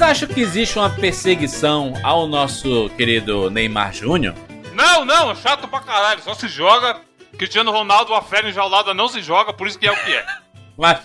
[0.00, 4.34] Vocês acham que existe uma perseguição ao nosso querido Neymar Júnior?
[4.72, 6.22] Não, não, é chato pra caralho.
[6.22, 7.02] Só se joga.
[7.36, 10.24] Cristiano Ronaldo, a fera enjaulada não se joga, por isso que é o que é.
[10.78, 10.98] Uma,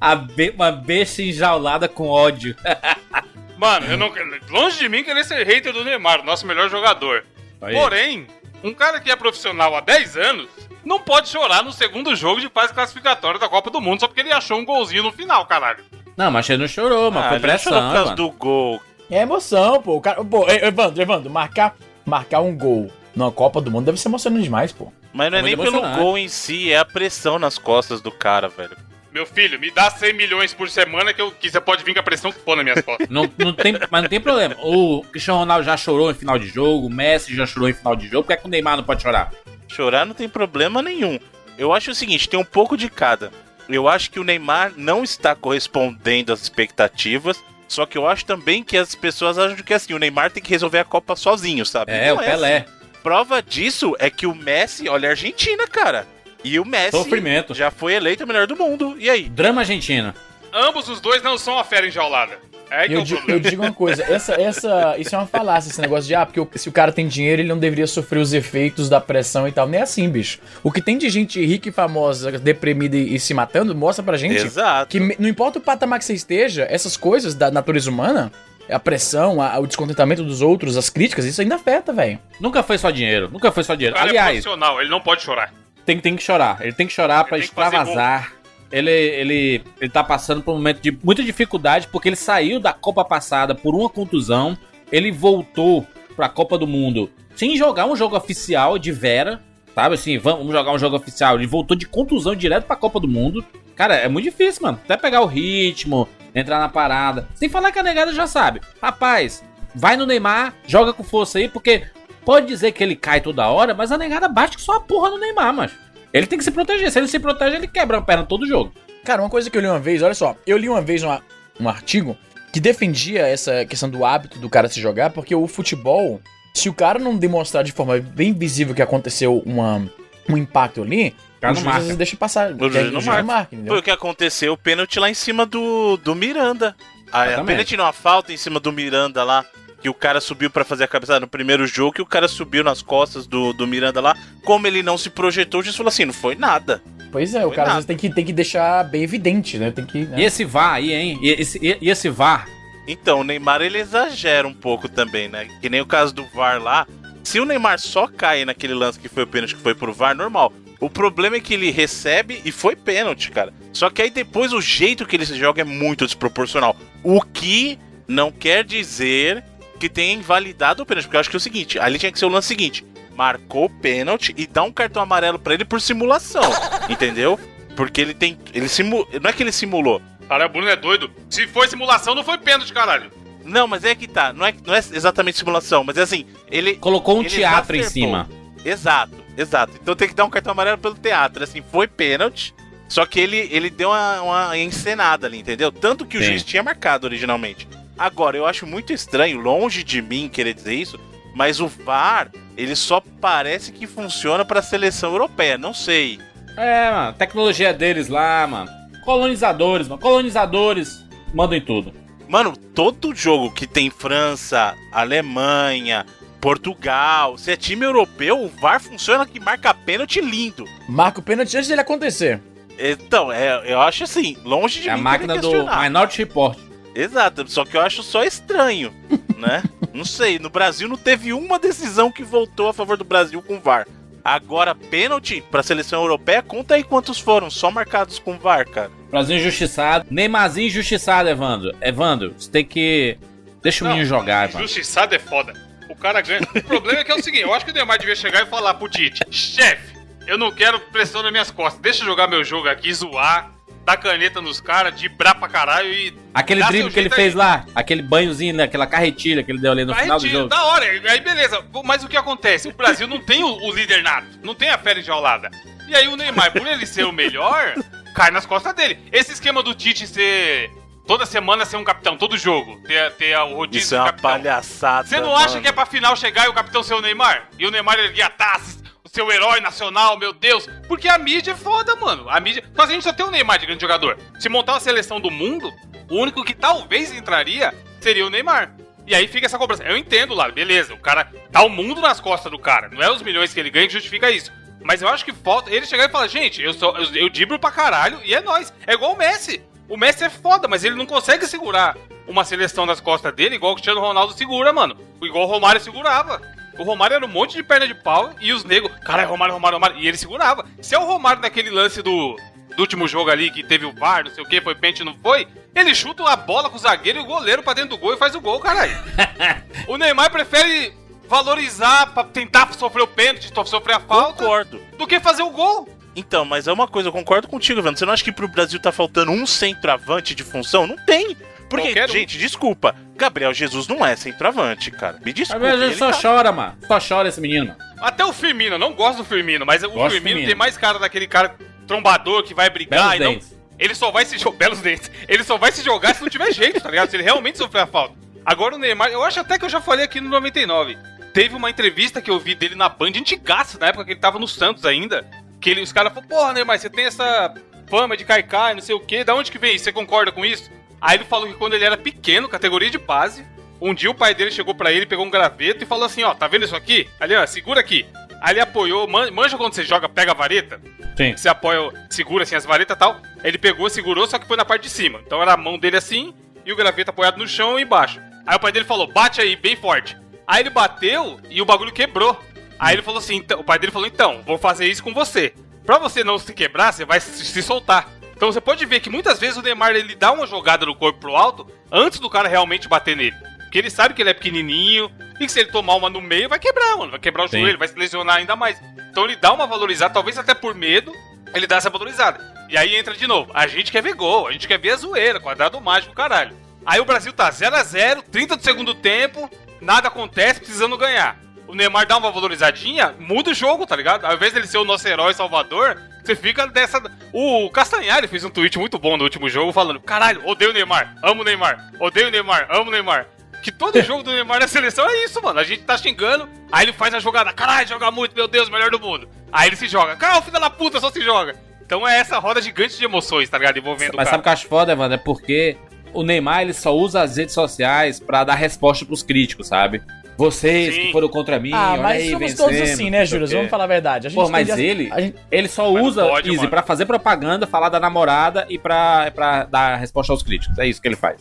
[0.00, 2.54] a be- uma besta enjaulada com ódio.
[3.58, 4.12] Mano, eu não.
[4.48, 7.24] Longe de mim querer ser hater do Neymar, nosso melhor jogador.
[7.60, 7.74] Aí.
[7.74, 8.28] Porém,
[8.62, 10.48] um cara que é profissional há 10 anos
[10.84, 14.20] não pode chorar no segundo jogo de fase classificatória da Copa do Mundo só porque
[14.20, 15.84] ele achou um golzinho no final, caralho.
[16.20, 17.72] Não, mas ele não chorou, mas Ah, foi pressão.
[17.72, 18.16] por causa mano.
[18.16, 18.82] do gol.
[19.10, 19.96] É emoção, pô.
[19.96, 21.74] O cara, pô, Evandro, Evandro, marcar,
[22.04, 24.92] marcar um gol numa Copa do Mundo deve ser emocionante demais, pô.
[25.14, 28.10] Mas não é Muito nem pelo gol em si, é a pressão nas costas do
[28.10, 28.76] cara, velho.
[29.10, 32.00] Meu filho, me dá 100 milhões por semana que, eu, que você pode vir com
[32.00, 33.08] a pressão que for nas minhas costas.
[33.10, 34.54] Não, não tem, mas não tem problema.
[34.62, 37.96] O Cristiano Ronaldo já chorou em final de jogo, o Messi já chorou em final
[37.96, 38.24] de jogo.
[38.24, 39.32] Por que, é que o Neymar não pode chorar?
[39.66, 41.18] Chorar não tem problema nenhum.
[41.56, 43.32] Eu acho o seguinte, tem um pouco de cada.
[43.72, 47.42] Eu acho que o Neymar não está correspondendo às expectativas.
[47.68, 50.50] Só que eu acho também que as pessoas acham que assim, o Neymar tem que
[50.50, 51.92] resolver a Copa sozinho, sabe?
[51.92, 52.56] É, Não o Pelé.
[52.58, 52.66] assim.
[53.02, 56.06] Prova disso é que o Messi, olha a Argentina, cara.
[56.42, 57.54] E o Messi Sofrimento.
[57.54, 58.96] já foi eleito o melhor do mundo.
[58.98, 59.28] E aí?
[59.28, 60.12] Drama argentino.
[60.52, 62.38] Ambos os dois não são a fera enjaulada.
[62.70, 65.70] É é Eu o digo, eu digo uma coisa, essa, essa, isso é uma falácia,
[65.70, 68.18] esse negócio de, ah, porque o- se o cara tem dinheiro, ele não deveria sofrer
[68.20, 69.66] os efeitos da pressão e tal.
[69.68, 70.38] Nem é assim, bicho.
[70.62, 74.16] O que tem de gente rica e famosa, deprimida e, e se matando, mostra pra
[74.16, 74.88] gente Exato.
[74.90, 78.30] que não importa o patamar que você esteja, essas coisas da natureza humana,
[78.70, 82.18] a pressão, a- o descontentamento dos outros, as críticas, isso ainda afeta, velho.
[82.40, 83.28] Nunca foi só dinheiro.
[83.32, 83.96] Nunca foi só O dinheiro.
[83.96, 85.52] cara é Aliás, profissional, ele não pode chorar.
[85.84, 86.58] tem, tem que chorar.
[86.60, 88.32] Ele tem que chorar pra tem que fazer extravasar.
[88.72, 92.72] Ele, ele, ele tá passando por um momento de muita dificuldade porque ele saiu da
[92.72, 94.56] Copa passada por uma contusão.
[94.92, 99.40] Ele voltou pra Copa do Mundo sem jogar um jogo oficial de Vera.
[99.74, 101.36] Sabe assim, vamos jogar um jogo oficial.
[101.36, 103.44] Ele voltou de contusão direto pra Copa do Mundo.
[103.74, 104.78] Cara, é muito difícil, mano.
[104.84, 107.28] Até pegar o ritmo, entrar na parada.
[107.34, 108.60] Sem falar que a negada já sabe.
[108.82, 109.42] Rapaz,
[109.74, 111.84] vai no Neymar, joga com força aí, porque
[112.24, 115.10] pode dizer que ele cai toda hora, mas a negada bate que só a porra
[115.10, 115.72] no Neymar, mas
[116.12, 116.90] Ele tem que se proteger.
[116.90, 118.72] Se ele se protege, ele quebra a perna todo jogo.
[119.04, 121.22] Cara, uma coisa que eu li uma vez, olha só, eu li uma vez uma-
[121.58, 122.16] um artigo
[122.52, 126.20] que defendia essa questão do hábito do cara se jogar, porque o futebol,
[126.52, 129.88] se o cara não demonstrar de forma bem visível que aconteceu uma,
[130.28, 131.70] um impacto ali, cara marca.
[131.70, 132.52] às vezes deixa passar.
[132.52, 133.54] O juiz não marca.
[133.54, 133.72] entendeu?
[133.72, 136.74] Foi o que aconteceu, o pênalti lá em cima do, do Miranda.
[137.12, 139.44] A, a pênalti não, a falta em cima do Miranda lá,
[139.80, 142.62] que o cara subiu pra fazer a cabeçada no primeiro jogo, que o cara subiu
[142.62, 144.14] nas costas do, do Miranda lá.
[144.44, 146.82] Como ele não se projetou, o juiz falou assim, não foi nada.
[147.10, 149.70] Pois é, o Foi cara às vezes tem que, tem que deixar bem evidente, né?
[149.70, 150.04] Tem que.
[150.04, 150.20] né?
[150.20, 151.18] E esse VAR aí, hein?
[151.20, 152.48] E esse, e, e esse VAR?
[152.86, 155.48] Então, o Neymar ele exagera um pouco também, né?
[155.60, 156.86] Que nem o caso do VAR lá.
[157.24, 160.14] Se o Neymar só cai naquele lance que foi o pênalti que foi pro VAR,
[160.14, 160.52] normal.
[160.78, 163.52] O problema é que ele recebe e foi pênalti, cara.
[163.72, 166.74] Só que aí depois o jeito que ele se joga é muito desproporcional.
[167.02, 169.44] O que não quer dizer
[169.80, 171.06] que tenha invalidado o pênalti.
[171.06, 172.84] Porque eu acho que é o seguinte: ali tinha que ser o lance seguinte:
[173.16, 176.42] marcou o pênalti e dá um cartão amarelo pra ele por simulação.
[176.88, 177.40] entendeu?
[177.74, 178.38] Porque ele tem.
[178.52, 179.08] Ele simu...
[179.20, 180.02] Não é que ele simulou.
[180.28, 181.10] Cara, o Bruno é doido.
[181.28, 183.10] Se foi simulação, não foi pênalti, caralho.
[183.44, 184.32] Não, mas é que tá.
[184.32, 186.76] Não é, não é exatamente simulação, mas é assim, ele.
[186.76, 188.28] Colocou um ele teatro em cima.
[188.64, 189.72] Exato, exato.
[189.80, 191.42] Então tem que dar um cartão amarelo pelo teatro.
[191.42, 192.54] Assim, foi pênalti.
[192.88, 195.70] Só que ele, ele deu uma, uma encenada ali, entendeu?
[195.70, 196.26] Tanto que o Sim.
[196.26, 197.68] juiz tinha marcado originalmente.
[198.00, 200.98] Agora, eu acho muito estranho, longe de mim querer dizer isso,
[201.34, 205.58] mas o VAR, ele só parece que funciona pra seleção europeia.
[205.58, 206.18] Não sei.
[206.56, 207.12] É, mano.
[207.12, 208.70] Tecnologia deles lá, mano.
[209.04, 210.00] Colonizadores, mano.
[210.00, 211.92] Colonizadores mandam em tudo.
[212.26, 216.06] Mano, todo jogo que tem França, Alemanha,
[216.40, 220.64] Portugal, se é time europeu, o VAR funciona que marca pênalti lindo.
[220.88, 222.40] Marca o pênalti antes dele acontecer.
[222.78, 225.82] Então, é, eu acho assim, longe de É a mim máquina querer do.
[225.82, 226.69] Minority Report.
[227.00, 228.92] Exato, só que eu acho só estranho,
[229.36, 229.62] né?
[229.92, 233.58] Não sei, no Brasil não teve uma decisão que voltou a favor do Brasil com
[233.58, 233.88] VAR.
[234.24, 238.90] Agora, pênalti pra seleção europeia, conta aí quantos foram só marcados com VAR, cara.
[239.10, 240.06] Brasil injustiçado.
[240.08, 241.74] Neymarzinho injustiçado, Evandro.
[241.80, 243.18] Evandro, você tem que.
[243.62, 244.64] Deixa o Não, menino jogar, Evandro.
[244.64, 245.54] Injustiçado é foda.
[245.88, 246.42] O cara ganha.
[246.54, 248.46] O problema é que é o seguinte: eu acho que o Neymar devia chegar e
[248.46, 249.96] falar pro Tite: chefe,
[250.26, 251.80] eu não quero pressão nas minhas costas.
[251.80, 253.50] Deixa eu jogar meu jogo aqui, zoar,
[253.84, 256.16] dar caneta nos caras, dibrar pra caralho e.
[256.32, 257.38] Aquele drible que ele fez aí.
[257.38, 260.48] lá, aquele banhozinho, né, aquela carretilha que ele deu ali no Aí final do jogo.
[260.48, 261.64] Da hora, aí beleza.
[261.84, 262.68] Mas o que acontece?
[262.68, 265.50] O Brasil não tem o, o líder nato, não tem a fera enjaulada.
[265.88, 267.74] E aí o Neymar, por ele ser o melhor,
[268.14, 268.98] cai nas costas dele.
[269.10, 270.70] Esse esquema do Tite ser.
[271.06, 272.80] Toda semana ser um capitão, todo jogo.
[272.86, 274.30] Ter, ter o rodízio Isso é uma capitão.
[274.30, 275.08] palhaçada.
[275.08, 275.62] Você não acha mano.
[275.62, 277.48] que é pra final chegar e o capitão ser o Neymar?
[277.58, 278.79] E o Neymar erguer a taça, o
[279.12, 280.68] seu herói nacional, meu Deus.
[280.86, 282.28] Porque a mídia é foda, mano.
[282.28, 282.62] A mídia.
[282.74, 284.18] Mas a gente só tem o Neymar de grande jogador.
[284.38, 285.72] Se montar uma seleção do mundo,
[286.08, 288.74] o único que talvez entraria seria o Neymar.
[289.06, 289.82] E aí fica essa cobrança.
[289.82, 292.88] Eu entendo lá, beleza, o cara tá o mundo nas costas do cara.
[292.88, 294.52] Não é os milhões que ele ganha que justifica isso.
[294.82, 297.58] Mas eu acho que falta ele chegar e falar, gente, eu, sou, eu, eu dibro
[297.58, 298.72] pra caralho e é nóis.
[298.86, 299.60] É igual o Messi.
[299.88, 301.96] O Messi é foda, mas ele não consegue segurar
[302.28, 304.96] uma seleção nas costas dele igual o Cristiano Ronaldo segura, mano.
[305.20, 306.40] Igual o Romário segurava.
[306.80, 309.76] O Romário era um monte de perna de pau e os negros, caralho, Romário, Romário,
[309.76, 309.98] Romário.
[309.98, 310.64] E ele segurava.
[310.80, 312.38] Se é o Romário naquele lance do,
[312.74, 315.14] do último jogo ali, que teve o VAR, não sei o que, foi pente, não
[315.18, 318.14] foi, ele chuta a bola com o zagueiro e o goleiro pra dentro do gol
[318.14, 318.96] e faz o gol, caralho.
[319.86, 320.94] o Neymar prefere
[321.28, 324.80] valorizar pra tentar sofrer o pênalti, sofrer a falta, Concordo.
[324.96, 325.86] do que fazer o gol.
[326.16, 327.98] Então, mas é uma coisa, eu concordo contigo, Vendo.
[327.98, 330.86] Você não acha que pro Brasil tá faltando um centroavante de função?
[330.86, 331.36] Não tem.
[331.70, 332.12] Porque, Qualquer um.
[332.12, 335.18] gente, desculpa, Gabriel Jesus não é centroavante, cara.
[335.24, 335.66] Me desculpa.
[335.68, 336.76] Ele ele só tá- chora, mano.
[336.86, 337.78] Só chora esse menino, mano.
[338.00, 340.46] Até o Firmino, eu não gosto do Firmino, mas o Gosto do Firmino Firmino.
[340.48, 341.54] tem mais cara daquele cara
[341.86, 343.32] trombador que vai brigar Belos e não.
[343.34, 343.56] dentes.
[343.78, 344.56] Ele só vai se jogar.
[344.58, 345.10] Belos dentes.
[345.28, 347.08] Ele só vai se jogar se não tiver jeito, tá ligado?
[347.08, 348.14] Se ele realmente sofrer a falta.
[348.44, 350.98] Agora o Neymar, eu acho até que eu já falei aqui no 99.
[351.32, 354.38] Teve uma entrevista que eu vi dele na Band antigaço, na época que ele tava
[354.38, 355.24] no Santos ainda.
[355.60, 357.54] Que ele, os caras falaram, porra, Neymar, você tem essa
[357.88, 359.84] fama de caicai, não sei o quê, da onde que vem isso?
[359.84, 360.70] Você concorda com isso?
[361.00, 363.44] Aí ele falou que quando ele era pequeno, categoria de base,
[363.80, 366.34] um dia o pai dele chegou pra ele, pegou um graveto e falou assim, ó,
[366.34, 367.08] tá vendo isso aqui?
[367.18, 368.06] Ali, ó, segura aqui.
[368.42, 370.80] Aí ele apoiou, man- manja quando você joga, pega a vareta?
[371.16, 371.36] Sim.
[371.36, 373.20] Você apoia, segura assim as varetas e tal.
[373.44, 375.20] Ele pegou, segurou, só que foi na parte de cima.
[375.26, 378.20] Então era a mão dele assim e o graveto apoiado no chão e embaixo.
[378.46, 380.16] Aí o pai dele falou, bate aí, bem forte.
[380.46, 382.38] Aí ele bateu e o bagulho quebrou.
[382.78, 385.52] Aí ele falou assim, então, o pai dele falou, então, vou fazer isso com você.
[385.84, 388.08] Pra você não se quebrar, você vai se soltar.
[388.40, 391.20] Então você pode ver que muitas vezes o Neymar ele dá uma jogada no corpo
[391.20, 393.36] pro alto antes do cara realmente bater nele.
[393.58, 396.48] Porque ele sabe que ele é pequenininho e que se ele tomar uma no meio
[396.48, 397.10] vai quebrar, mano.
[397.10, 397.60] Vai quebrar o Sim.
[397.60, 398.80] joelho, vai se lesionar ainda mais.
[399.10, 401.12] Então ele dá uma valorizada, talvez até por medo,
[401.52, 402.42] ele dá essa valorizada.
[402.70, 403.50] E aí entra de novo.
[403.52, 406.56] A gente quer ver gol, a gente quer ver a zoeira, quadrado mágico, caralho.
[406.86, 409.50] Aí o Brasil tá 0 a 0 30 do segundo tempo,
[409.82, 411.38] nada acontece, precisando ganhar.
[411.70, 414.24] O Neymar dá uma valorizadinha, muda o jogo, tá ligado?
[414.24, 417.00] Ao invés dele ser o nosso herói salvador, você fica dessa.
[417.32, 421.14] O Castanhari fez um tweet muito bom no último jogo falando: caralho, odeio o Neymar,
[421.22, 423.26] amo o Neymar, odeio o Neymar, amo o Neymar.
[423.62, 425.60] Que todo jogo do Neymar na seleção é isso, mano.
[425.60, 428.90] A gente tá xingando, aí ele faz a jogada, caralho, joga muito, meu Deus, melhor
[428.90, 429.28] do mundo.
[429.52, 431.54] Aí ele se joga, cara, filho da puta, só se joga.
[431.82, 433.78] Então é essa roda gigante de emoções, tá ligado?
[433.78, 434.40] Envolvendo Mas o sabe cara.
[434.40, 435.14] o que eu acho foda, Evandro?
[435.14, 435.76] É porque
[436.12, 440.02] o Neymar ele só usa as redes sociais pra dar resposta pros críticos, sabe?
[440.40, 441.00] Vocês Sim.
[441.02, 443.46] que foram contra mim, Ah, olha mas aí, somos todos vencemos, assim, não né, Júlio?
[443.46, 444.26] Vamos falar a verdade.
[444.26, 446.70] A gente Pô, mas a- ele, a gente- ele só Mas usa, pode, Easy, mano.
[446.70, 450.78] pra fazer propaganda, falar da namorada e pra, pra dar resposta aos críticos.
[450.78, 451.36] É isso que ele faz.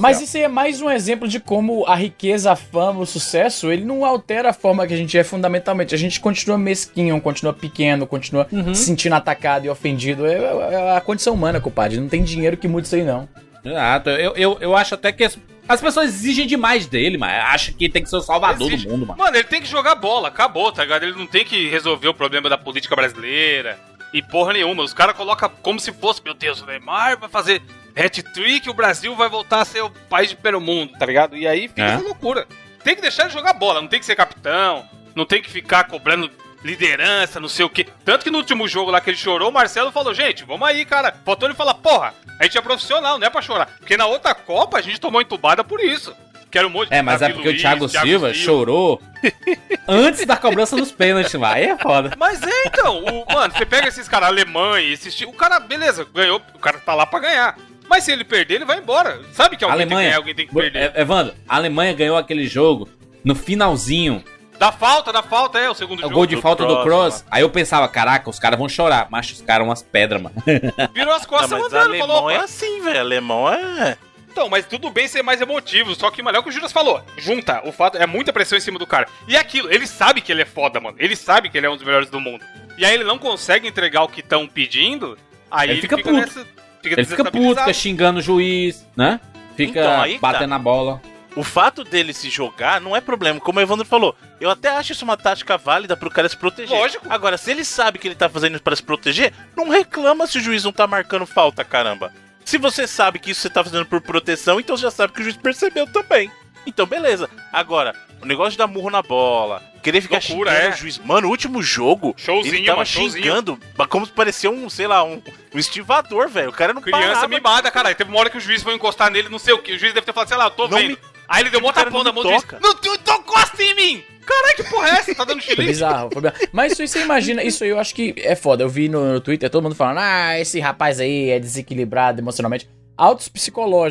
[0.00, 3.72] Mas isso aí é mais um exemplo de como a riqueza, a fama, o sucesso,
[3.72, 5.94] ele não altera a forma que a gente é fundamentalmente.
[5.94, 8.74] A gente continua mesquinho, continua pequeno, continua Uhum.
[8.74, 10.26] se sentindo atacado e ofendido.
[10.26, 10.34] É,
[10.74, 11.98] é a condição humana, compadre.
[11.98, 13.26] Não tem dinheiro que mude isso aí, não.
[13.64, 14.10] Exato.
[14.10, 15.38] Eu, eu, eu acho até que as,
[15.68, 17.32] as pessoas exigem demais dele, mano.
[17.32, 18.86] Acham que tem que ser o salvador Exige.
[18.86, 19.18] do mundo, mano.
[19.18, 21.04] Mano, ele tem que jogar bola, acabou, tá ligado?
[21.04, 23.78] Ele não tem que resolver o problema da política brasileira
[24.12, 24.82] e porra nenhuma.
[24.82, 27.62] Os caras colocam como se fosse, meu Deus, o Neymar vai fazer
[27.96, 31.36] hat-trick, o Brasil vai voltar a ser o país de primeiro mundo, tá ligado?
[31.36, 31.86] E aí fica É.
[31.92, 32.46] essa loucura.
[32.82, 35.84] Tem que deixar ele jogar bola, não tem que ser capitão, não tem que ficar
[35.84, 36.28] cobrando
[36.64, 37.86] liderança, não sei o quê.
[38.04, 40.84] Tanto que no último jogo lá que ele chorou, o Marcelo falou, gente, vamos aí,
[40.84, 41.14] cara.
[41.24, 43.66] Faltou ele falar, porra, a gente é profissional, não é pra chorar.
[43.78, 46.14] Porque na outra Copa a gente tomou entubada por isso.
[46.50, 49.00] Que era um monte É, mas é Davi porque o Luiz, Thiago, Silva chorou
[49.88, 51.54] antes da cobrança dos pênaltis, mano.
[51.54, 52.14] Aí é foda.
[52.18, 56.42] Mas é, então, o, mano, você pega esses caras Alemanha, esses O cara, beleza, ganhou,
[56.54, 57.56] o cara tá lá pra ganhar.
[57.88, 59.20] Mas se ele perder, ele vai embora.
[59.32, 60.08] Sabe que alguém tem que Alemanha.
[60.08, 60.92] ganhar, alguém tem que perder.
[60.94, 62.86] É, Evandro, a Alemanha ganhou aquele jogo
[63.24, 64.22] no finalzinho.
[64.62, 66.14] Dá falta, dá falta, é o segundo O jogo.
[66.14, 67.24] gol de do falta do Kroos, Cross.
[67.28, 69.08] Aí eu pensava, caraca, os caras vão chorar.
[69.10, 70.36] Mas os caras umas pedras, mano.
[70.94, 73.00] Virou as Não, costas mas mandando, alemão falou, é assim, velho.
[73.00, 73.98] Alemão é.
[74.30, 76.70] Então, mas tudo bem ser mais emotivo, só que, mano, é o que o Juras
[76.70, 77.02] falou.
[77.18, 79.08] Junta, o fato é muita pressão em cima do cara.
[79.26, 80.96] E é aquilo, ele sabe que ele é foda, mano.
[81.00, 82.44] Ele sabe que ele é um dos melhores do mundo.
[82.78, 85.18] E aí ele não consegue entregar o que estão pedindo,
[85.50, 86.20] aí Ele ele, fica fica, puto.
[86.20, 86.46] nessa.
[86.80, 89.20] Fica Ele fica puto, fica xingando o juiz, né?
[89.56, 90.18] Fica Então, tá.
[90.20, 91.02] batendo na bola.
[91.34, 94.14] O fato dele se jogar não é problema, como o Evandro falou.
[94.42, 96.76] Eu até acho isso uma tática válida pro cara se proteger.
[96.76, 97.06] Lógico.
[97.08, 100.38] Agora, se ele sabe que ele tá fazendo isso pra se proteger, não reclama se
[100.38, 102.12] o juiz não tá marcando falta, caramba.
[102.44, 105.20] Se você sabe que isso você tá fazendo por proteção, então você já sabe que
[105.20, 106.28] o juiz percebeu também.
[106.66, 107.30] Então, beleza.
[107.52, 110.74] Agora, o negócio de dar murro na bola, querer ficar Loucura, xingando é.
[110.74, 110.98] o juiz.
[110.98, 113.24] Mano, o último jogo, Showzinho, ele tava mano, showzinho.
[113.24, 115.22] xingando, mas como se parecia um, sei lá, um,
[115.54, 116.50] um estivador, velho.
[116.50, 117.28] O cara não Criança parava.
[117.28, 117.94] mimada, caralho.
[117.94, 119.72] Teve uma hora que o juiz foi encostar nele, não sei o que.
[119.74, 120.88] O juiz deve ter falado, sei lá, eu tô Não vendo.
[120.90, 122.44] me- Aí ele deu Tipo, um cara tapão na mão do juiz.
[122.60, 124.04] Não, tu, tu encosta em mim!
[124.26, 125.14] Caralho, que porra é essa?
[125.14, 125.66] Tá dando Foi chilique?
[125.72, 126.40] bizarro, foi bizarro.
[126.52, 128.62] Mas isso aí você imagina, isso aí eu acho que é foda.
[128.62, 132.68] Eu vi no, no Twitter todo mundo falando, ah, esse rapaz aí é desequilibrado emocionalmente.
[132.96, 133.30] altos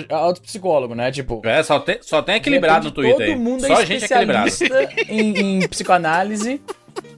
[0.10, 1.12] altos psicólogo, né?
[1.12, 3.28] Tipo, É, só tem, só tem equilibrado no Twitter.
[3.28, 3.76] Todo mundo aí.
[3.76, 4.48] Só é gente equilibrada.
[4.48, 6.62] especialista em, em psicoanálise.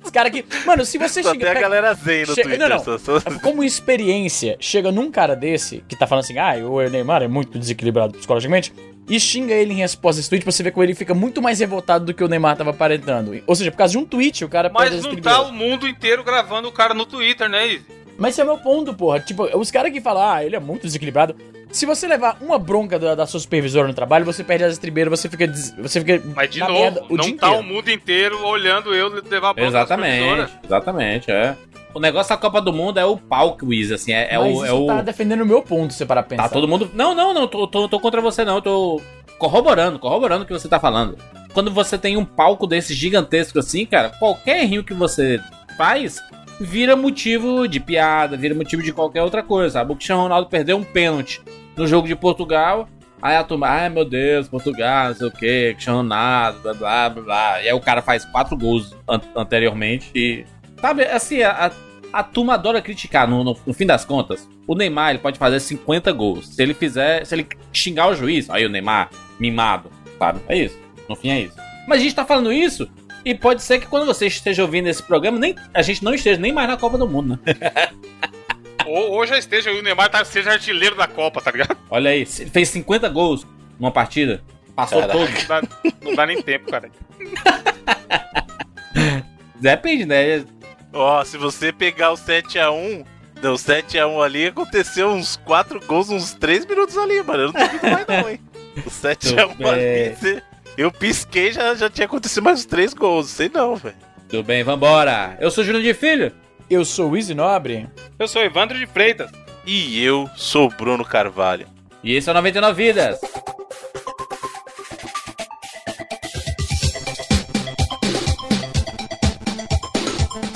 [0.03, 0.45] Os caras que.
[0.65, 1.45] Mano, se você Só chega.
[1.47, 2.59] tem a galera zen no Che- Twitter.
[2.59, 2.83] não, não.
[2.83, 7.23] só- só- Como experiência, chega num cara desse que tá falando assim, ah, o Neymar
[7.23, 8.73] é muito desequilibrado psicologicamente,
[9.09, 11.41] e xinga ele em resposta a esse tweet pra você ver como ele fica muito
[11.41, 13.39] mais revoltado do que o Neymar tava aparentando.
[13.45, 16.23] Ou seja, por causa de um tweet, o cara Mas não tá o mundo inteiro
[16.23, 17.85] gravando o cara no Twitter, né, Izzy?
[18.17, 19.19] Mas esse é o meu ponto, porra.
[19.19, 21.35] Tipo, os caras que falam, ah, ele é muito desequilibrado.
[21.71, 25.19] Se você levar uma bronca da, da sua supervisora no trabalho, você perde as estribeiras,
[25.19, 25.47] você fica.
[25.47, 27.63] des- Você fica Mas de na novo, merda o não tá o inteiro.
[27.63, 30.61] mundo inteiro olhando eu levar a bronca da Exatamente, supervisora.
[30.63, 31.55] exatamente, é.
[31.93, 34.43] O negócio da Copa do Mundo é o palco, Wiz, assim, é, é o...
[34.43, 34.87] É isso o...
[34.87, 36.43] tá defendendo o meu ponto, se parar pra pensar.
[36.43, 36.89] Tá todo mundo.
[36.93, 38.55] Não, não, não, tô, tô, tô contra você, não.
[38.55, 39.01] Eu tô
[39.37, 41.17] corroborando, corroborando o que você tá falando.
[41.53, 45.39] Quando você tem um palco desse gigantesco assim, cara, qualquer rio que você
[45.77, 46.19] faz
[46.59, 49.91] vira motivo de piada, vira motivo de qualquer outra coisa, sabe?
[49.91, 51.41] O Cristiano Ronaldo perdeu um pênalti
[51.75, 52.87] no jogo de Portugal.
[53.21, 57.09] Aí a turma, ai meu Deus, Portugal, não sei o que, Cristiano Ronaldo, blá blá
[57.09, 57.61] blá blá.
[57.61, 60.45] E aí o cara faz quatro gols an- anteriormente e.
[60.83, 64.49] Sabe, assim, a, a, a turma adora criticar, no, no, no fim das contas.
[64.67, 66.49] O Neymar ele pode fazer 50 gols.
[66.49, 69.09] Se ele fizer, se ele xingar o juiz, aí o Neymar,
[69.39, 70.41] mimado, sabe?
[70.45, 70.77] É isso.
[71.07, 71.55] No fim é isso.
[71.87, 72.89] Mas a gente tá falando isso,
[73.23, 76.37] e pode ser que quando você esteja ouvindo esse programa, nem, a gente não esteja
[76.37, 77.55] nem mais na Copa do Mundo, né?
[78.85, 81.77] Ou, ou já esteja, o Neymar tá, seja artilheiro da Copa, tá ligado?
[81.89, 83.47] Olha aí, ele fez 50 gols
[83.79, 84.43] numa partida,
[84.75, 85.17] passou Caraca.
[85.17, 85.31] todo.
[85.31, 85.61] Não dá,
[86.03, 86.91] não dá nem tempo, cara.
[89.55, 90.43] Depende, né?
[90.93, 93.05] Ó, se você pegar o 7x1,
[93.41, 97.43] deu 7x1 ali, aconteceu uns 4 gols, uns 3 minutos ali, mano.
[97.43, 98.39] Eu não duvido mais não, hein.
[98.85, 99.67] O 7x1 Tudo bem.
[99.69, 100.43] ali, cê-
[100.77, 103.27] eu pisquei já já tinha acontecido mais uns 3 gols.
[103.29, 103.95] Sei não, velho.
[104.29, 105.37] Tudo bem, vambora.
[105.39, 106.31] Eu sou Júnior de Filho.
[106.69, 107.87] Eu sou o Easy Nobre.
[108.17, 109.29] Eu sou Evandro de Freitas.
[109.65, 111.67] E eu sou o Bruno Carvalho.
[112.03, 113.19] E esse é o 99 Vidas.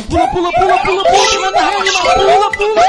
[0.10, 2.82] Pula, pula, pula, pula, pula, manda rede, pula, pula, pula,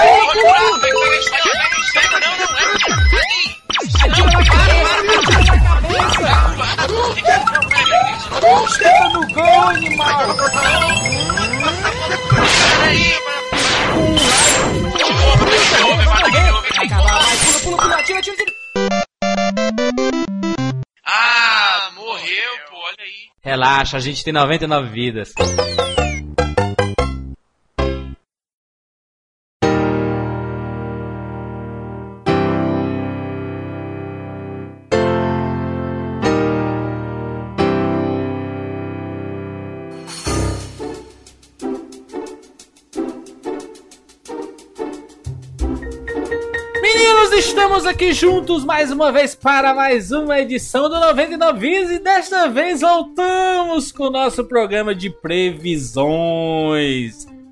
[21.04, 23.28] Ah, morreu, pô, olha aí.
[23.42, 25.32] Relaxa, a gente tem 99 vidas.
[47.38, 52.49] Estamos aqui juntos mais uma vez para mais uma edição do 99 Vidas e desta
[52.49, 56.09] vez voltamos com o nosso programa de previsões.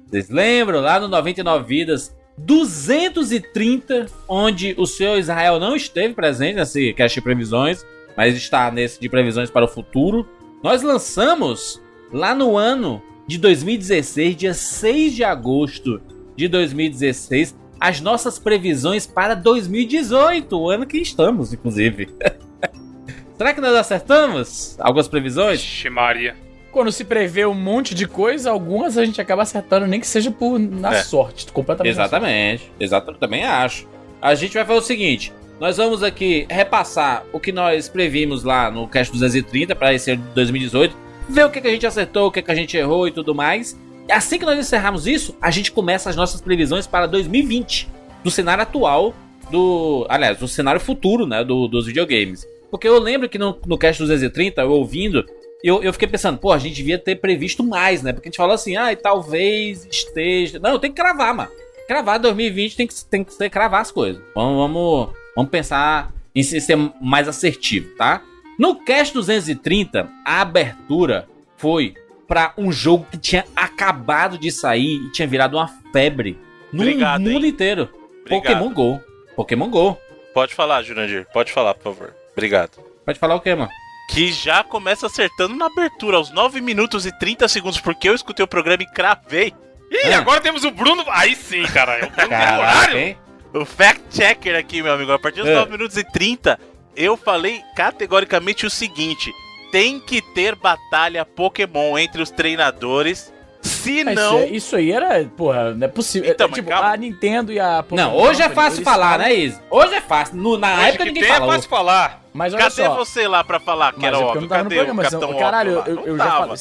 [0.04, 6.92] Vocês lembram lá no 99 Vidas 230, onde o senhor Israel não esteve presente nesse
[6.92, 10.28] cast de previsões, mas está nesse de previsões para o futuro.
[10.64, 11.80] Nós lançamos
[12.12, 16.02] lá no ano de 2016, dia 6 de agosto
[16.34, 22.08] de 2016, as nossas previsões para 2018, o ano que estamos, inclusive.
[23.36, 25.60] Será que nós acertamos algumas previsões?
[25.60, 26.34] Vixe, Maria.
[26.72, 30.30] Quando se prevê um monte de coisa, algumas a gente acaba acertando, nem que seja
[30.30, 31.02] por na É.
[31.02, 31.96] sorte, completamente.
[31.96, 32.14] na sorte.
[32.16, 33.86] Exatamente, exatamente, também acho.
[34.20, 38.70] A gente vai fazer o seguinte: nós vamos aqui repassar o que nós previmos lá
[38.70, 40.96] no Cast 230 para esse ano de 2018,
[41.28, 43.34] ver o que, que a gente acertou, o que, que a gente errou e tudo
[43.34, 43.78] mais.
[44.08, 47.88] E assim que nós encerrarmos isso, a gente começa as nossas previsões para 2020,
[48.22, 49.14] do cenário atual
[49.50, 50.06] do.
[50.08, 51.42] Aliás, do cenário futuro, né?
[51.44, 52.46] do- dos videogames.
[52.70, 55.24] Porque eu lembro que no, no Cast 230, eu ouvindo,
[55.62, 58.12] eu, eu fiquei pensando, pô, a gente devia ter previsto mais, né?
[58.12, 60.58] Porque a gente falou assim, ah, talvez esteja.
[60.58, 61.50] Não, tem que cravar, mano.
[61.88, 64.20] Cravar 2020 tem que, tem que ser cravar as coisas.
[64.34, 68.20] Vamos, vamos, vamos pensar em se- ser mais assertivo, tá?
[68.58, 71.94] No Cast 230, a abertura foi
[72.26, 76.38] pra um jogo que tinha acabado de sair e tinha virado uma febre
[76.72, 77.88] no Obrigado, mundo inteiro.
[78.22, 78.42] Obrigado.
[78.58, 79.00] Pokémon Go.
[79.36, 79.98] Pokémon Go.
[80.34, 81.26] Pode falar, Jurandir.
[81.32, 82.14] Pode falar, por favor.
[82.32, 82.78] Obrigado.
[83.04, 83.70] Pode falar o quê, mano?
[84.10, 88.44] Que já começa acertando na abertura, aos 9 minutos e 30 segundos, porque eu escutei
[88.44, 89.54] o programa e cravei.
[89.90, 90.18] Ih, Ah.
[90.18, 91.04] agora temos o Bruno.
[91.08, 92.04] Aí sim, cara.
[92.06, 92.98] O Bruno Caraca, horário.
[92.98, 93.16] hein?
[93.54, 95.12] O fact checker aqui, meu amigo.
[95.12, 95.54] A partir dos É.
[95.54, 96.58] 9 minutos e 30,
[96.96, 99.32] eu falei categoricamente o seguinte:
[99.70, 103.32] tem que ter batalha Pokémon entre os treinadores
[103.62, 104.44] Se Mas não.
[104.44, 106.30] Isso, isso aí era, porra, não é possível.
[106.30, 106.92] Então, É, tipo, calma.
[106.92, 109.60] a Nintendo e a Pokémon Não, hoje é fácil falar, falam- né, Izzy?
[109.68, 110.36] Hoje é fácil.
[110.36, 111.52] No- na Hoje época que ninguém tem é falou.
[111.52, 112.22] fácil falar.
[112.32, 112.94] Mas olha Cadê só.
[112.94, 114.36] você lá pra falar que Mas era é óbvio?
[114.36, 116.56] eu não tava no Cadê programa, o senão- Capitão Caralho, Óbvio eu, eu já falei.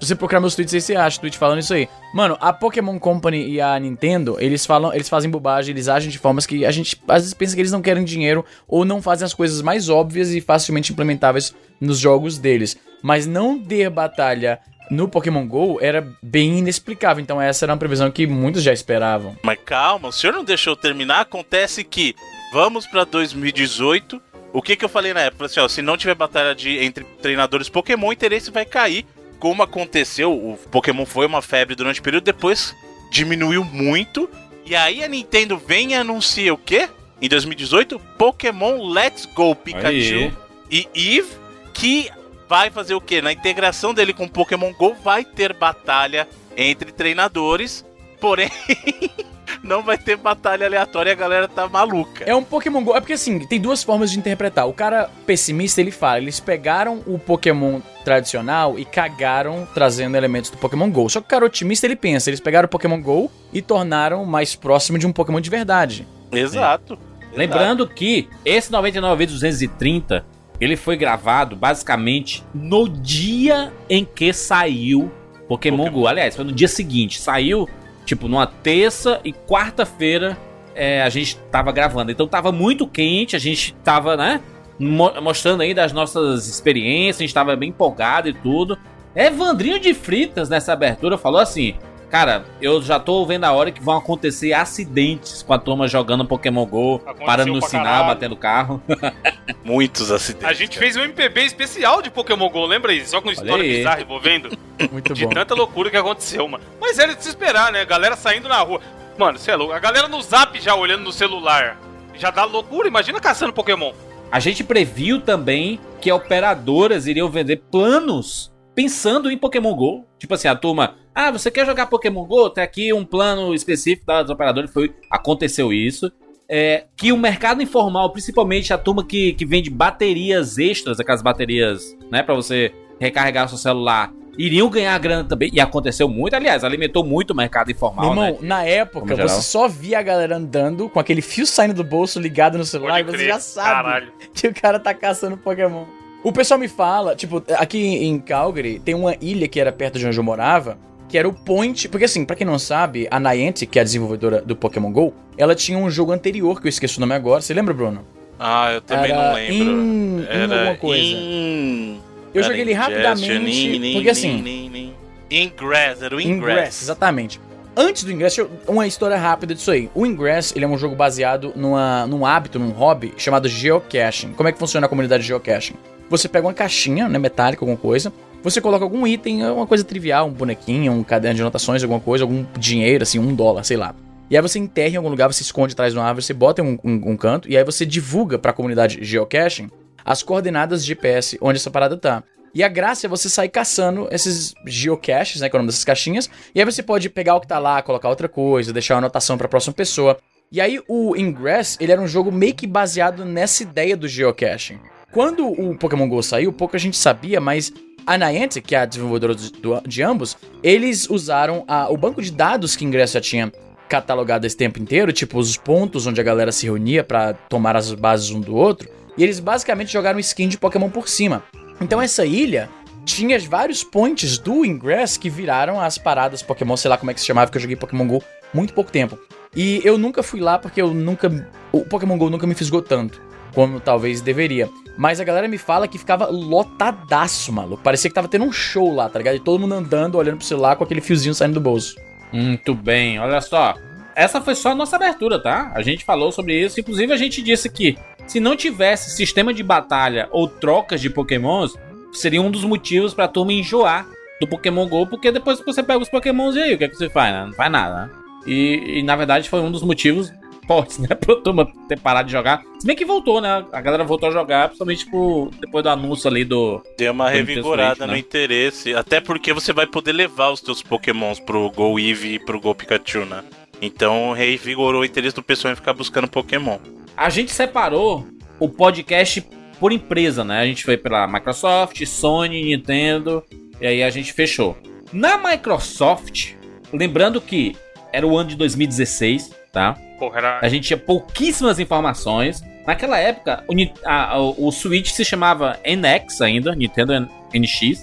[0.00, 1.88] Se, você procurar meus tweets aí, você acha tweet falando isso aí.
[2.14, 6.18] Mano, a Pokémon Company e a Nintendo, eles falam, eles fazem bobagem, eles agem de
[6.18, 9.24] formas que a gente às vezes pensa que eles não querem dinheiro ou não fazem
[9.24, 12.76] as coisas mais óbvias e facilmente implementáveis nos jogos deles.
[13.02, 14.60] Mas não ter batalha
[14.90, 17.22] no Pokémon GO era bem inexplicável.
[17.22, 19.36] Então essa era uma previsão que muitos já esperavam.
[19.42, 21.20] Mas calma, o senhor não deixou terminar.
[21.20, 22.14] Acontece que
[22.52, 24.20] vamos pra 2018.
[24.52, 25.46] O que que eu falei na época?
[25.46, 29.04] Assim, ó, se não tiver batalha de, entre treinadores Pokémon, o interesse vai cair.
[29.38, 32.74] Como aconteceu, o Pokémon foi uma febre durante o período, depois
[33.10, 34.28] diminuiu muito.
[34.64, 36.88] E aí a Nintendo vem e anuncia o quê?
[37.20, 40.36] Em 2018, Pokémon Let's Go Pikachu
[40.70, 41.28] e Eve,
[41.72, 42.10] que
[42.48, 43.22] vai fazer o quê?
[43.22, 47.84] Na integração dele com Pokémon GO vai ter batalha entre treinadores,
[48.20, 48.50] porém
[49.62, 52.24] não vai ter batalha aleatória e a galera tá maluca.
[52.24, 52.94] É um Pokémon GO.
[52.94, 54.68] É porque assim, tem duas formas de interpretar.
[54.68, 60.56] O cara pessimista, ele fala, eles pegaram o Pokémon tradicional e cagaram trazendo elementos do
[60.56, 61.08] Pokémon GO.
[61.08, 64.54] Só que o cara otimista, ele pensa, eles pegaram o Pokémon GO e tornaram mais
[64.54, 66.06] próximo de um Pokémon de verdade.
[66.30, 66.98] Exato.
[67.34, 70.24] Lembrando que esse 99 vezes 230,
[70.60, 75.10] ele foi gravado basicamente no dia em que saiu
[75.46, 75.90] Pokémon, Pokémon.
[75.90, 76.06] Go.
[76.06, 77.20] Aliás, foi no dia seguinte.
[77.20, 77.68] Saiu,
[78.06, 80.38] tipo, numa terça e quarta-feira
[80.74, 82.10] é, a gente tava gravando.
[82.10, 84.40] Então tava muito quente, a gente tava, né?
[84.78, 88.78] mo- mostrando aí das nossas experiências, a gente tava bem empolgado e tudo.
[89.14, 91.74] Evandrinho de Fritas, nessa abertura, falou assim:
[92.10, 96.24] Cara, eu já tô vendo a hora que vão acontecer acidentes com a turma jogando
[96.24, 98.06] Pokémon GO, Aconteceu parando no sinal, caralho.
[98.06, 98.82] batendo carro.
[99.64, 100.48] Muitos acidentes.
[100.48, 103.10] A gente fez um MPB especial de Pokémon GO, lembra isso?
[103.10, 103.78] Só com história aí.
[103.78, 104.56] bizarra envolvendo.
[104.92, 105.30] Muito De bom.
[105.32, 106.62] tanta loucura que aconteceu, mano.
[106.80, 107.84] Mas era de se esperar, né?
[107.84, 108.80] Galera saindo na rua.
[109.18, 109.72] Mano, você é louco.
[109.72, 111.76] A galera no zap já olhando no celular.
[112.14, 112.86] Já dá loucura.
[112.86, 113.92] Imagina caçando Pokémon.
[114.30, 120.04] A gente previu também que operadoras iriam vender planos pensando em Pokémon GO.
[120.18, 122.50] Tipo assim, a turma, ah, você quer jogar Pokémon GO?
[122.50, 124.70] Tem aqui um plano específico das operadoras.
[124.70, 126.12] Foi, aconteceu isso.
[126.48, 131.96] É, que o mercado informal, principalmente a turma que, que vende baterias extras, aquelas baterias,
[132.12, 135.50] né, pra você recarregar o seu celular, iriam ganhar grana também.
[135.52, 138.46] E aconteceu muito, aliás, alimentou muito o mercado informal, Meu irmão, né?
[138.48, 139.28] na época, Como geral.
[139.28, 143.02] você só via a galera andando com aquele fio saindo do bolso ligado no celular
[143.02, 143.28] Pode e você crer.
[143.28, 144.12] já sabe Caralho.
[144.32, 145.84] que o cara tá caçando Pokémon.
[146.26, 150.04] O pessoal me fala, tipo, aqui em Calgary tem uma ilha que era perto de
[150.08, 150.76] onde eu morava,
[151.08, 151.88] que era o Point.
[151.88, 155.14] Porque assim, pra quem não sabe, a Niantic, que é a desenvolvedora do Pokémon GO,
[155.38, 157.40] ela tinha um jogo anterior que eu esqueci o nome agora.
[157.40, 158.04] Você lembra, Bruno?
[158.40, 159.54] Ah, eu também Era não lembro.
[159.54, 161.04] In, in Era alguma coisa.
[161.04, 162.00] in-
[162.34, 164.30] Eu era joguei ele rapidamente, in- porque assim...
[164.40, 164.94] in- in-
[165.30, 166.82] Ingress, era o Ingress, Ingress.
[166.82, 167.40] exatamente.
[167.78, 169.90] Antes do Ingress, uma história rápida disso aí.
[169.94, 174.32] O Ingress, ele é um jogo baseado numa, num hábito, num hobby chamado geocaching.
[174.32, 175.74] Como é que funciona a comunidade de geocaching?
[176.08, 178.10] Você pega uma caixinha, né, metálica, alguma coisa,
[178.42, 182.24] você coloca algum item, uma coisa trivial, um bonequinho, um caderno de anotações, alguma coisa,
[182.24, 183.94] algum dinheiro, assim, um dólar, sei lá.
[184.30, 186.62] E aí você enterra em algum lugar, você esconde atrás de uma árvore, você bota
[186.62, 189.68] em um, um- um canto, e aí você divulga pra comunidade geocaching
[190.04, 192.22] as coordenadas GPS onde essa parada tá.
[192.56, 195.84] E a graça é você sair caçando esses geocaches, né, que é o nome dessas
[195.84, 199.00] caixinhas, e aí você pode pegar o que tá lá, colocar outra coisa, deixar uma
[199.00, 200.16] anotação pra próxima pessoa.
[200.50, 204.78] E aí o Ingress, ele era um jogo meio que baseado nessa ideia do geocaching.
[205.12, 207.70] Quando o Pokémon GO saiu, pouca gente sabia, mas
[208.06, 212.32] a Niantic, que é a desenvolvedora do- de ambos, eles usaram a- o banco de
[212.32, 213.52] dados que o Ingress já tinha
[213.86, 217.92] catalogado esse tempo inteiro, tipo os pontos onde a galera se reunia pra tomar as
[217.92, 221.42] bases um do outro, e eles basicamente jogaram skin de Pokémon por cima.
[221.80, 222.68] Então essa ilha
[223.04, 227.20] tinha vários points do Ingress que viraram as paradas Pokémon, sei lá como é que
[227.20, 229.18] se chamava, que eu joguei Pokémon GO muito pouco tempo.
[229.54, 231.30] E eu nunca fui lá porque eu nunca.
[231.72, 233.20] O Pokémon GO nunca me fisgou tanto
[233.54, 234.68] como talvez deveria.
[234.98, 237.82] Mas a galera me fala que ficava lotadaço, maluco.
[237.82, 239.36] Parecia que tava tendo um show lá, tá ligado?
[239.36, 241.96] E todo mundo andando, olhando pro celular com aquele fiozinho saindo do bolso.
[242.30, 243.74] Muito bem, olha só.
[244.14, 245.72] Essa foi só a nossa abertura, tá?
[245.74, 246.78] A gente falou sobre isso.
[246.78, 251.74] Inclusive, a gente disse que se não tivesse sistema de batalha ou trocas de pokémons,
[252.12, 254.08] seria um dos motivos pra turma enjoar
[254.40, 256.88] do Pokémon GO, porque depois que você pega os pokémons e aí, o que, é
[256.88, 257.46] que você faz, né?
[257.46, 258.10] Não faz nada, né?
[258.46, 260.32] E, e, na verdade foi um dos motivos
[260.66, 261.08] fortes, né?
[261.08, 262.62] Pra turma ter parado de jogar.
[262.78, 263.64] Se bem que voltou, né?
[263.72, 266.82] A galera voltou a jogar, principalmente tipo, depois do anúncio ali do.
[266.98, 268.18] Deu uma Do revigorada no né?
[268.18, 268.94] interesse.
[268.94, 272.74] Até porque você vai poder levar os teus pokémons pro Go Eevee e pro Go
[272.74, 273.42] Pikachu, né?
[273.80, 276.78] Então revigorou o interesse do pessoal em ficar buscando Pokémon.
[277.16, 278.26] A gente separou
[278.58, 279.44] o podcast
[279.78, 280.60] por empresa, né?
[280.60, 283.44] A gente foi pela Microsoft, Sony, Nintendo,
[283.80, 284.76] e aí a gente fechou.
[285.12, 286.54] Na Microsoft,
[286.92, 287.76] lembrando que
[288.12, 289.94] era o ano de 2016, tá?
[290.18, 290.58] Porra, era.
[290.62, 292.62] A gente tinha pouquíssimas informações.
[292.86, 293.74] Naquela época, o,
[294.08, 298.00] a- o- Switch se chamava NX ainda, Nintendo NX.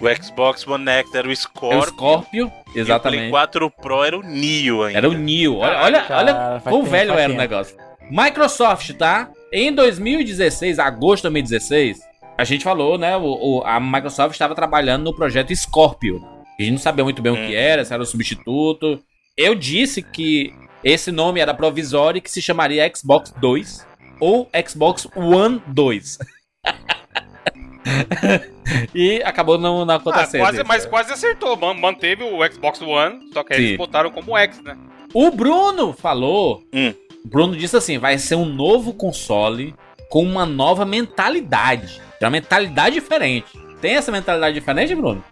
[0.00, 1.86] O Xbox One X era o É o Scorpio.
[1.92, 3.30] Scorpio, E o Play exatamente.
[3.30, 4.98] 4 Pro era o Neo ainda.
[4.98, 5.58] Era o Neo.
[5.58, 7.76] Olha, olha, Cara, olha quão tempo, velho era o negócio.
[8.10, 9.30] Microsoft, tá?
[9.52, 12.00] Em 2016, agosto de 2016,
[12.36, 13.16] a gente falou, né?
[13.16, 13.22] O,
[13.58, 16.20] o- a Microsoft estava trabalhando no projeto Scorpio.
[16.58, 17.58] A gente não sabia muito bem o que Hum.
[17.58, 19.00] era, se era o substituto.
[19.36, 20.52] Eu disse que
[20.84, 23.86] esse nome era provisório e que se chamaria Xbox 2
[24.20, 26.18] ou Xbox One 2.
[28.94, 30.40] e acabou não, não Ah, acontecendo.
[30.40, 30.66] quase, isso.
[30.66, 31.56] mas quase acertou.
[31.56, 33.66] Man- Manteve o Xbox One, só que aí Sim.
[33.66, 34.76] eles botaram como X, né?
[35.14, 36.62] O Bruno falou.
[36.72, 36.94] Hum.
[37.24, 39.74] O Bruno disse assim: vai ser um novo console
[40.08, 42.00] com uma nova mentalidade.
[42.20, 43.46] É uma mentalidade diferente.
[43.80, 45.22] Tem essa mentalidade diferente, Bruno?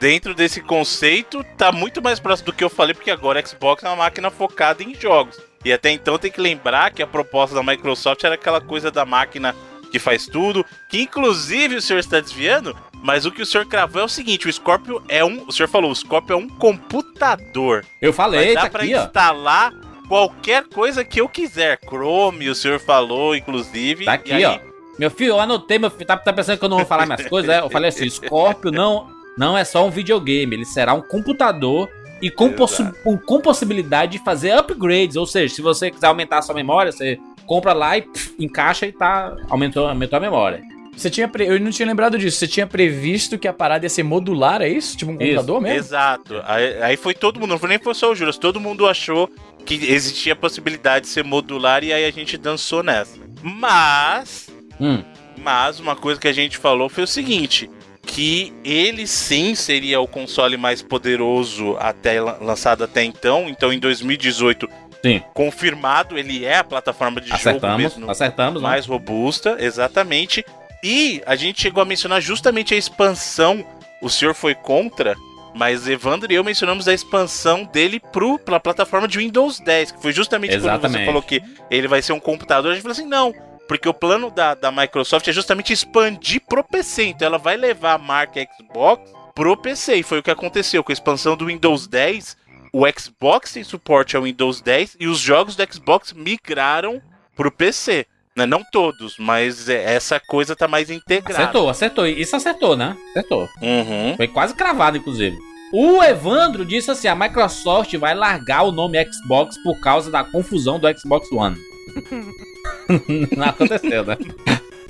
[0.00, 3.88] Dentro desse conceito, tá muito mais próximo do que eu falei, porque agora Xbox é
[3.88, 5.38] uma máquina focada em jogos.
[5.64, 9.04] E até então tem que lembrar que a proposta da Microsoft era aquela coisa da
[9.06, 9.54] máquina
[9.92, 14.02] que faz tudo, que inclusive o senhor está desviando, mas o que o senhor cravou
[14.02, 17.84] é o seguinte, o Scorpio é um, o senhor falou, o Scorpio é um computador.
[18.00, 19.04] Eu falei, Mas dá tá pra aqui, ó.
[19.04, 19.72] instalar
[20.08, 21.78] qualquer coisa que eu quiser.
[21.86, 24.04] Chrome, o senhor falou, inclusive.
[24.04, 24.58] Tá aqui, aí- ó.
[24.98, 26.04] Meu filho, eu anotei, meu filho.
[26.06, 27.50] Tá, tá pensando que eu não vou falar minhas coisas?
[27.50, 27.60] É?
[27.60, 31.88] Eu falei assim: Scorpio não, não é só um videogame, ele será um computador
[32.20, 32.84] e com, possi-
[33.26, 35.16] com possibilidade de fazer upgrades.
[35.16, 37.18] Ou seja, se você quiser aumentar a sua memória, você
[37.52, 39.36] compra lá e pff, encaixa e tá.
[39.50, 40.62] Aumentou, aumentou a memória.
[40.96, 42.38] Você tinha pre- Eu não tinha lembrado disso.
[42.38, 44.96] Você tinha previsto que a parada ia ser modular, é isso?
[44.96, 45.78] Tipo um Isso, computador mesmo?
[45.78, 46.42] Exato.
[46.44, 49.28] Aí, aí foi todo mundo, não foi nem foi só o Juras, todo mundo achou
[49.66, 53.18] que existia a possibilidade de ser modular e aí a gente dançou nessa.
[53.42, 54.48] Mas,
[54.80, 55.02] Hum,
[55.42, 57.70] mas uma coisa que a gente falou foi o seguinte,
[58.04, 63.78] que ele sim seria o console mais poderoso até lan- lançado até então, então em
[63.78, 64.68] 2018
[65.04, 65.22] Sim.
[65.34, 68.68] confirmado, ele é a plataforma de jogo acertamos, mesmo acertamos, né?
[68.68, 70.44] mais robusta, exatamente.
[70.82, 73.64] E a gente chegou a mencionar justamente a expansão.
[74.00, 75.14] O senhor foi contra,
[75.54, 80.02] mas Evandro e eu mencionamos a expansão dele pro, pra plataforma de Windows 10, que
[80.02, 81.06] foi justamente quando você Exatamente.
[81.06, 82.72] falou que ele vai ser um computador.
[82.72, 83.32] A gente falou assim: não,
[83.68, 87.04] porque o plano da, da Microsoft é justamente expandir pro PC.
[87.04, 89.96] Então ela vai levar a marca Xbox pro PC.
[89.96, 92.36] E foi o que aconteceu com a expansão do Windows 10.
[92.72, 97.02] O Xbox tem suporte ao Windows 10 e os jogos do Xbox migraram
[97.36, 98.06] pro PC.
[98.34, 98.46] Né?
[98.46, 101.42] Não todos, mas é, essa coisa tá mais integrada.
[101.42, 102.06] Acertou, acertou.
[102.06, 102.96] Isso acertou, né?
[103.10, 103.46] Acertou.
[103.60, 104.16] Uhum.
[104.16, 105.36] Foi quase cravado, inclusive.
[105.70, 110.78] O Evandro disse assim: a Microsoft vai largar o nome Xbox por causa da confusão
[110.78, 111.58] do Xbox One.
[113.36, 114.16] Não aconteceu, né?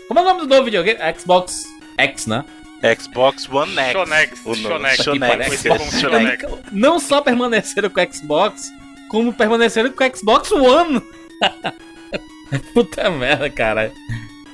[0.06, 0.98] Como é o nome do novo videogame?
[1.18, 1.64] Xbox
[1.98, 2.44] X, né?
[3.00, 3.92] Xbox One X.
[3.92, 4.54] Shonex, O.
[4.54, 5.02] Shonex.
[5.02, 6.00] Shonex.
[6.00, 6.44] Shonex.
[6.72, 8.72] Não só permaneceram com o Xbox,
[9.08, 11.02] como permaneceram com o Xbox One.
[12.74, 13.92] Puta merda, cara.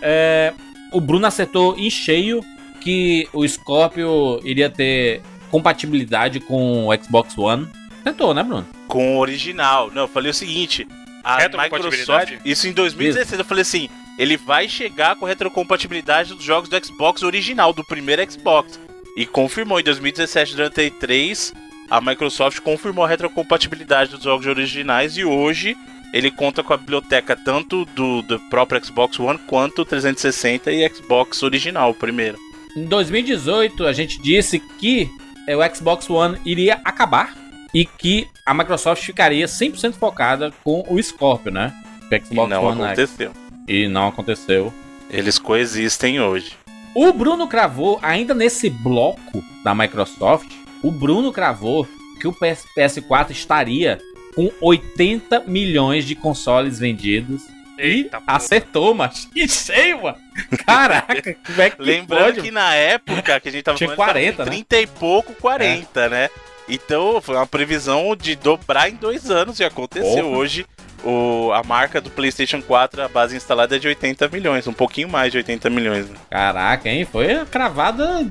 [0.01, 0.53] É,
[0.93, 2.45] o Bruno acertou em cheio
[2.81, 7.69] que o Scorpio iria ter compatibilidade com o Xbox One.
[8.01, 8.67] Acertou, né, Bruno?
[8.87, 9.91] Com o original.
[9.93, 10.87] Não, eu falei o seguinte.
[11.25, 11.39] A?
[11.49, 12.35] Microsoft.
[12.45, 13.39] Isso em 2016.
[13.39, 13.89] Eu falei assim:
[14.19, 18.79] ele vai chegar com a retrocompatibilidade dos jogos do Xbox original, do primeiro Xbox.
[19.17, 21.55] E confirmou em 2017, durante a E3,
[21.89, 25.77] a Microsoft confirmou a retrocompatibilidade dos jogos originais e hoje
[26.13, 30.89] ele conta com a biblioteca tanto do, do próprio Xbox One quanto o 360 e
[30.89, 32.39] Xbox original, primeiro.
[32.77, 35.09] Em 2018, a gente disse que
[35.47, 37.37] é, o Xbox One iria acabar
[37.75, 41.73] e que a Microsoft ficaria 100% focada com o Scorpio, né?
[42.11, 43.48] O E Xbox não One X.
[43.69, 44.73] E não aconteceu.
[45.11, 46.53] Eles coexistem hoje.
[46.95, 50.51] O Bruno cravou, ainda nesse bloco da Microsoft,
[50.83, 51.87] o Bruno cravou
[52.19, 53.99] que o PS PS4 estaria
[54.35, 57.43] com 80 milhões de consoles vendidos.
[57.77, 60.19] Eita, e acertou, mas que cheio, mano.
[60.67, 62.43] Caraca, como é que Lembrando pode?
[62.43, 64.57] que na época que a gente tava Tinha falando, 40, tava né?
[64.57, 66.31] com 30 e pouco, 40, né?
[66.69, 70.25] Então foi uma previsão de dobrar em dois anos e aconteceu.
[70.25, 70.39] Porra.
[70.39, 70.67] Hoje
[71.05, 75.09] o, a marca do PlayStation 4, a base instalada é de 80 milhões, um pouquinho
[75.09, 76.09] mais de 80 milhões.
[76.09, 76.17] né?
[76.31, 77.05] Caraca, hein?
[77.05, 78.29] Foi uma cravada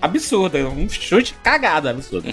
[0.00, 0.58] absurda.
[0.68, 2.28] Um chute cagada absurdo.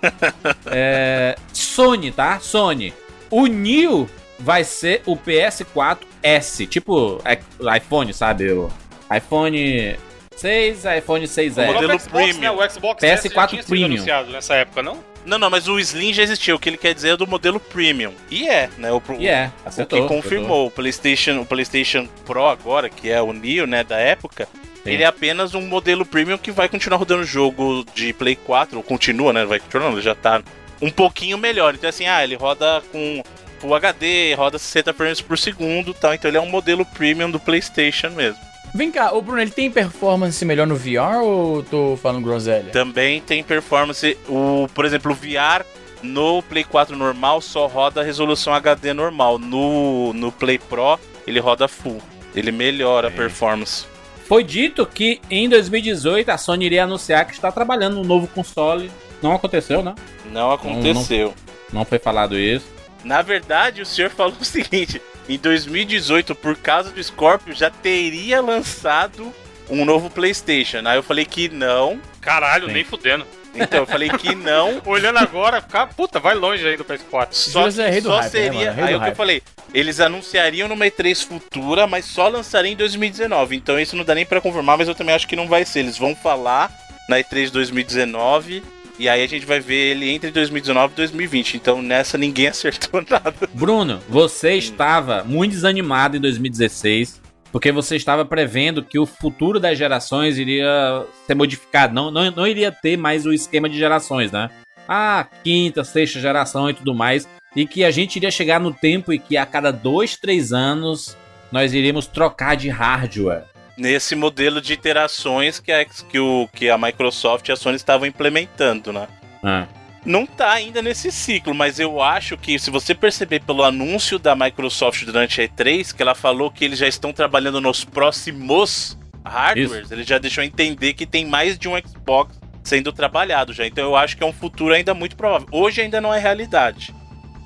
[0.66, 2.38] é, Sony, tá?
[2.40, 2.92] Sony.
[3.30, 6.66] O New vai ser o PS4S.
[6.68, 8.50] Tipo é, o iPhone, sabe?
[8.52, 8.70] O
[9.14, 9.96] iPhone
[10.36, 11.68] 6, iPhone 6S.
[11.68, 12.40] O modelo Xbox, Premium.
[12.40, 12.50] né?
[12.50, 13.94] O Xbox PS4 S já tinha sido Premium.
[13.94, 15.02] anunciado nessa época, não?
[15.24, 16.54] Não, não, mas o Slim já existia.
[16.54, 18.14] O que ele quer dizer é do modelo Premium.
[18.30, 18.90] E é, né?
[18.92, 20.00] O, E é, O acertou.
[20.00, 24.48] que confirmou o PlayStation, o PlayStation Pro agora, que é o Neo, né, da época,
[24.84, 24.90] Sim.
[24.90, 28.76] ele é apenas um modelo premium que vai continuar rodando o jogo de Play 4,
[28.78, 29.44] ou continua, né?
[29.44, 30.42] Vai continuar, ele já tá
[30.80, 31.74] um pouquinho melhor.
[31.74, 33.22] Então, assim, ah, ele roda com
[33.60, 36.14] Full HD, roda 60 frames por segundo e tal.
[36.14, 38.47] Então, ele é um modelo premium do PlayStation mesmo.
[38.74, 42.70] Vem cá, o Bruno, ele tem performance melhor no VR ou tô falando groselha?
[42.70, 45.64] Também tem performance, o, por exemplo, o VR
[46.02, 49.38] no Play 4 normal só roda a resolução HD normal.
[49.38, 52.00] No, no Play Pro, ele roda full.
[52.34, 53.86] Ele melhora a performance.
[54.26, 58.90] Foi dito que em 2018 a Sony iria anunciar que está trabalhando no novo console.
[59.22, 59.94] Não aconteceu, né?
[60.30, 61.34] Não aconteceu.
[61.72, 62.66] Não foi falado isso.
[63.02, 68.40] Na verdade, o senhor falou o seguinte: em 2018, por causa do Scorpio, já teria
[68.40, 69.32] lançado
[69.68, 70.80] um novo PlayStation.
[70.84, 72.00] Aí eu falei que não.
[72.20, 72.72] Caralho, Sim.
[72.72, 73.26] nem fudendo.
[73.54, 74.80] Então eu falei que não.
[74.86, 77.28] Olhando agora, ficar, puta, vai longe aí do PS4.
[77.32, 78.72] Só, José é rei do só hype, né, seria.
[78.72, 79.42] Rei aí o que eu falei,
[79.74, 83.56] eles anunciariam numa E3 futura, mas só lançariam em 2019.
[83.56, 85.80] Então isso não dá nem pra confirmar, mas eu também acho que não vai ser.
[85.80, 86.70] Eles vão falar
[87.08, 88.62] na E3 de 2019.
[88.98, 91.54] E aí a gente vai ver ele entre 2019 e 2020.
[91.56, 93.48] Então nessa ninguém acertou nada.
[93.54, 99.78] Bruno, você estava muito desanimado em 2016 porque você estava prevendo que o futuro das
[99.78, 101.94] gerações iria ser modificado.
[101.94, 104.50] Não, não, não iria ter mais o esquema de gerações, né?
[104.86, 107.28] Ah, quinta, sexta geração e tudo mais.
[107.56, 111.16] E que a gente iria chegar no tempo em que a cada dois, três anos
[111.50, 113.44] nós iríamos trocar de hardware.
[113.78, 118.06] Nesse modelo de iterações que a, que o, que a Microsoft e a Sony estavam
[118.06, 119.06] implementando, né?
[119.42, 119.66] Ah,
[120.04, 124.34] Não tá ainda nesse ciclo, mas eu acho que se você perceber pelo anúncio da
[124.34, 129.90] Microsoft durante a E3, que ela falou que eles já estão trabalhando nos próximos hardwares,
[129.90, 133.66] ele já deixou entender que tem mais de um Xbox sendo trabalhado já.
[133.66, 135.46] Então eu acho que é um futuro ainda muito provável.
[135.52, 136.94] Hoje ainda não é realidade.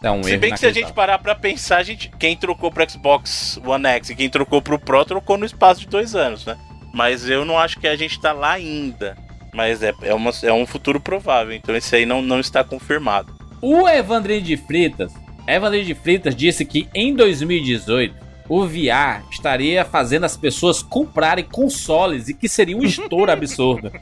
[0.03, 2.37] É um Se erro bem que se a gente parar pra pensar, a gente, quem
[2.37, 6.15] trocou pro Xbox One X e quem trocou pro Pro trocou no espaço de dois
[6.15, 6.57] anos, né?
[6.93, 9.17] Mas eu não acho que a gente tá lá ainda.
[9.55, 13.33] Mas é, é, uma- é um futuro provável, então esse aí não, não está confirmado.
[13.61, 15.13] O Evandrinho de Fritas,
[15.47, 18.15] Evandrinho de Fritas disse que em 2018
[18.49, 23.93] o VR estaria fazendo as pessoas comprarem consoles e que seria um estouro absurdo.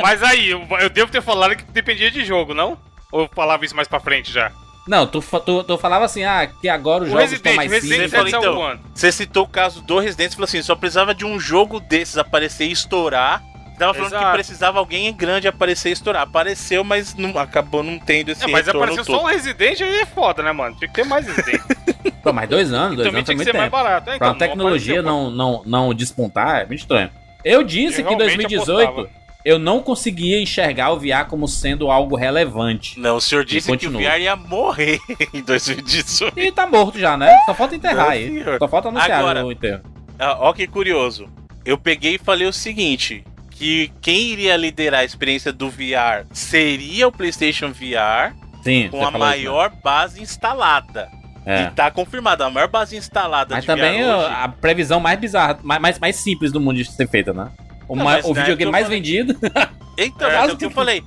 [0.00, 2.76] Mas aí, eu, eu devo ter falado que dependia de jogo, não?
[3.14, 4.50] Ou eu falava isso mais pra frente já?
[4.88, 7.70] Não, tu, tu, tu falava assim, ah, que agora os O jogos estão Resident, mais
[7.70, 8.34] Resident simples.
[8.34, 8.58] Evil então.
[8.58, 8.80] One.
[8.92, 12.18] Você citou o caso do Resident e falou assim: só precisava de um jogo desses
[12.18, 13.40] aparecer e estourar.
[13.40, 14.32] Você Tava falando que Exato.
[14.34, 16.22] precisava alguém grande aparecer e estourar.
[16.22, 19.16] Apareceu, mas não, acabou não tendo esse É, mas retorno apareceu todo.
[19.20, 20.76] só um Resident aí é foda, né, mano?
[20.76, 21.62] Tinha que ter mais Resident.
[22.22, 23.82] Pô, mas dois anos, dois Também anos tinha foi que muito ser mais tempo.
[23.82, 24.10] barato.
[24.10, 27.10] É, Pra então, uma tecnologia apareceu, não, não, não despontar, é muito estranho.
[27.44, 29.23] Eu disse Eu que em realmente 2018 apostava.
[29.44, 32.98] Eu não conseguia enxergar o VR como sendo algo relevante.
[32.98, 33.90] Não, o senhor disse que o.
[33.92, 34.98] VR ia morrer
[35.34, 36.38] em 2018.
[36.38, 37.36] E tá morto já, né?
[37.46, 38.42] Só falta enterrar aí.
[38.58, 39.82] Só falta anunciar Agora- o enterro.
[40.18, 41.28] Ah, Ó que curioso.
[41.64, 47.08] Eu peguei e falei o seguinte, que quem iria liderar a experiência do VR seria
[47.08, 49.44] o PlayStation VR Sim, com a falou isso, né?
[49.44, 51.08] maior base instalada.
[51.46, 51.64] É.
[51.64, 54.28] E tá confirmado, a maior base instalada Mas de também VR hoje.
[54.34, 57.50] a previsão mais bizarra, mais, mais simples do mundo de ser feita, né?
[57.88, 59.36] O, Não, ma- o videogame mais falei- vendido.
[59.96, 61.04] Então, É, é o que eu falei.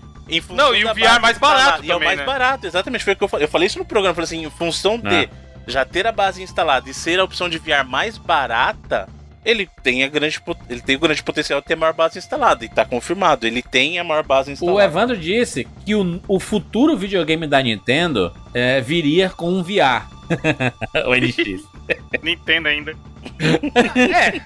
[0.50, 2.26] Não, e o VR base mais barato instalada- E é o também, mais né?
[2.26, 3.04] barato, exatamente.
[3.04, 3.46] Foi o que eu falei.
[3.46, 4.12] Eu falei isso no programa.
[4.12, 5.30] Eu falei assim, em função de É.
[5.68, 9.10] já ter a base instalada e ser a opção de VR mais barata,
[9.44, 12.63] ele tem, a grande, ele tem o grande potencial de ter a maior base instalada.
[12.63, 14.78] E tá confirmado, ele tem a maior base instalada.
[14.78, 20.08] O Evandro disse que o, o futuro videogame da Nintendo é, viria com um VR.
[21.08, 21.62] o NX.
[22.24, 22.94] Nintendo ainda.
[23.96, 24.42] é.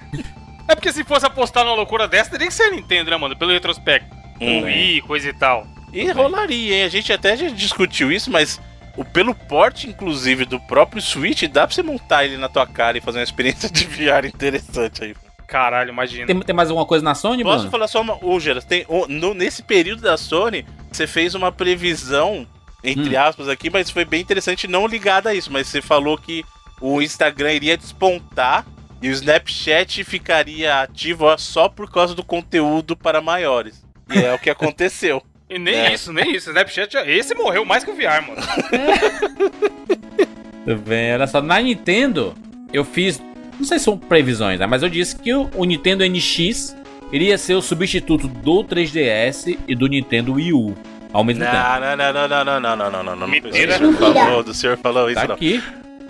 [0.68, 3.36] É porque se fosse apostar numa loucura dessa, teria que ser Nintendo, né, mano?
[3.36, 4.14] Pelo retrospecto.
[4.40, 4.58] Hum.
[4.60, 5.66] Um Wii, coisa e tal.
[5.92, 6.82] E rolaria, hein?
[6.84, 8.60] A gente até já discutiu isso, mas
[8.96, 12.96] o, pelo porte, inclusive, do próprio Switch, dá pra você montar ele na tua cara
[12.96, 15.14] e fazer uma experiência de VR interessante aí.
[15.46, 16.26] Caralho, imagina.
[16.26, 17.70] Tem, tem mais alguma coisa na Sony, Posso Bruno?
[17.70, 18.16] falar só uma.
[18.24, 22.46] Ô, Geras, tem, ô, no- nesse período da Sony, você fez uma previsão,
[22.82, 23.20] entre Hum.
[23.20, 26.42] aspas, aqui, mas foi bem interessante, não ligada a isso, mas você falou que
[26.80, 28.64] o Instagram iria despontar
[29.02, 33.84] e o Snapchat ficaria ativo só por causa do conteúdo para maiores.
[34.14, 35.22] E é o que aconteceu.
[35.50, 35.92] E nem É.
[35.92, 36.48] isso, nem isso.
[36.50, 38.40] Snapchat, esse morreu mais que o VR, mano.
[40.64, 41.42] Tudo bem, olha só.
[41.42, 42.34] Na Nintendo,
[42.72, 43.20] eu fiz.
[43.58, 44.66] Não sei se são previsões, né?
[44.66, 46.76] Mas eu disse que o, o Nintendo NX
[47.12, 50.74] iria ser o substituto do 3DS e do Nintendo Wii U
[51.12, 51.56] ao mesmo tempo.
[51.56, 53.28] Não, não, não, não, não, não, não, não, não, não, não.
[53.28, 53.74] Mentira.
[53.76, 55.34] O senhor falou, o senhor falou isso, Tá não.
[55.34, 55.62] aqui.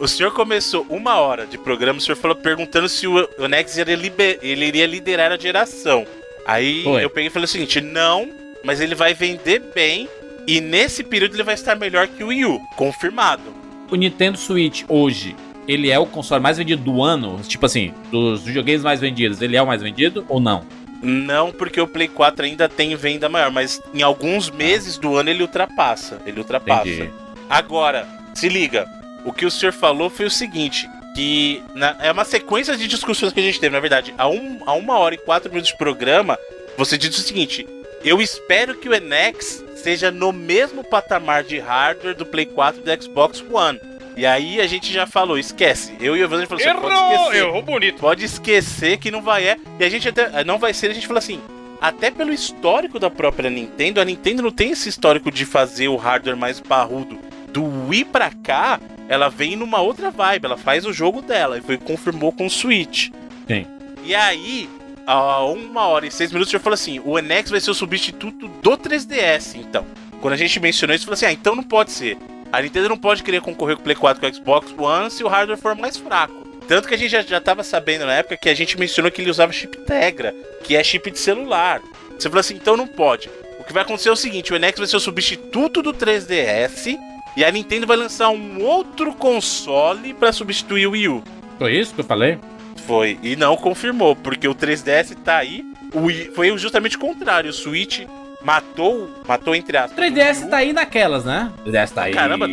[0.02, 3.76] O senhor começou uma hora de programa, o senhor falou perguntando se o, o Nex
[3.76, 6.04] iria, liber- ele iria liderar a geração.
[6.44, 7.04] Aí Foi.
[7.04, 8.28] eu peguei e falei o seguinte: não,
[8.64, 10.08] mas ele vai vender bem
[10.44, 12.58] e nesse período ele vai estar melhor que o Wii U.
[12.76, 13.54] Confirmado.
[13.92, 15.36] O Nintendo Switch hoje
[15.68, 17.40] ele é o console mais vendido do ano?
[17.46, 20.66] Tipo assim, dos videogames mais vendidos, ele é o mais vendido ou não?
[21.00, 25.30] Não, porque o Play 4 ainda tem venda maior, mas em alguns meses do ano
[25.30, 26.20] ele ultrapassa.
[26.26, 26.88] Ele ultrapassa.
[26.88, 27.10] Entendi.
[27.48, 28.84] Agora, se liga,
[29.24, 33.32] o que o senhor falou foi o seguinte: que na- é uma sequência de discussões
[33.32, 34.14] que a gente teve, na verdade.
[34.18, 36.38] A, um, a uma hora e quatro minutos de programa,
[36.76, 37.66] você diz o seguinte:
[38.04, 42.84] eu espero que o NX seja no mesmo patamar de hardware do Play 4 e
[42.96, 43.80] do Xbox One.
[44.14, 45.94] E aí a gente já falou, esquece.
[45.98, 47.14] Eu e o Evandro falou assim, pode Errou!
[47.22, 47.38] esquecer.
[47.46, 47.98] Errou bonito.
[47.98, 49.56] Pode esquecer que não vai é.
[49.80, 50.44] E a gente até.
[50.44, 51.40] Não vai ser, a gente falou assim.
[51.80, 55.96] Até pelo histórico da própria Nintendo, a Nintendo não tem esse histórico de fazer o
[55.96, 57.18] hardware mais parrudo.
[57.52, 61.60] Do Wii pra cá, ela vem numa outra vibe, ela faz o jogo dela e
[61.60, 63.10] foi confirmou com o Switch.
[63.46, 63.66] Sim.
[64.04, 64.68] E aí,
[65.06, 68.48] a uma hora e seis minutos, já falou assim: o NX vai ser o substituto
[68.48, 69.84] do 3DS, então.
[70.20, 72.16] Quando a gente mencionou isso, falou assim: ah, então não pode ser.
[72.52, 75.24] A Nintendo não pode querer concorrer com o Play 4 com o Xbox One se
[75.24, 76.46] o hardware for mais fraco.
[76.68, 79.20] Tanto que a gente já, já tava sabendo na época que a gente mencionou que
[79.20, 81.80] ele usava chip Tegra, que é chip de celular.
[82.16, 83.28] Você falou assim, então não pode.
[83.58, 86.98] O que vai acontecer é o seguinte, o NX vai ser o substituto do 3DS
[87.36, 91.22] e a Nintendo vai lançar um outro console pra substituir o Wii U.
[91.58, 92.38] Foi isso que eu falei?
[92.86, 93.18] Foi.
[93.22, 95.64] E não confirmou, porque o 3DS tá aí.
[95.94, 97.50] O Wii, foi justamente o contrário.
[97.50, 98.00] O Switch
[98.42, 99.96] matou, matou entre aspas.
[99.96, 101.52] 3DS o Wii U, tá aí naquelas, né?
[101.64, 102.12] O 3DS tá aí.
[102.12, 102.46] Caramba,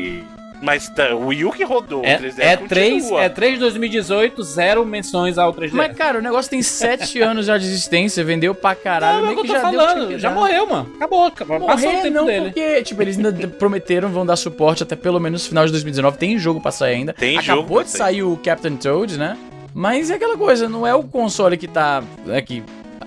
[0.62, 2.04] Mas tá, o Wii U que rodou.
[2.04, 3.22] É, o 3DS é, 3, continua.
[3.24, 5.72] é 3 de 2018, zero menções ao 3DS.
[5.74, 9.32] Mas, cara, o negócio tem 7 anos já de existência, vendeu pra caralho, não, é
[9.32, 10.92] o que eu tô já deu falando, que já morreu, mano.
[10.96, 11.60] Acabou, acabou.
[11.62, 12.46] passou o Morrer tempo não, dele.
[12.46, 16.18] porque, tipo, eles ainda prometeram, vão dar suporte até pelo menos final de 2019.
[16.18, 17.14] Tem jogo pra sair ainda.
[17.14, 18.24] Tem Acabou jogo pra de sair.
[18.24, 19.38] o Captain Toad, né?
[19.74, 22.04] Mas é aquela coisa, não é o console que tá.
[22.28, 22.64] É que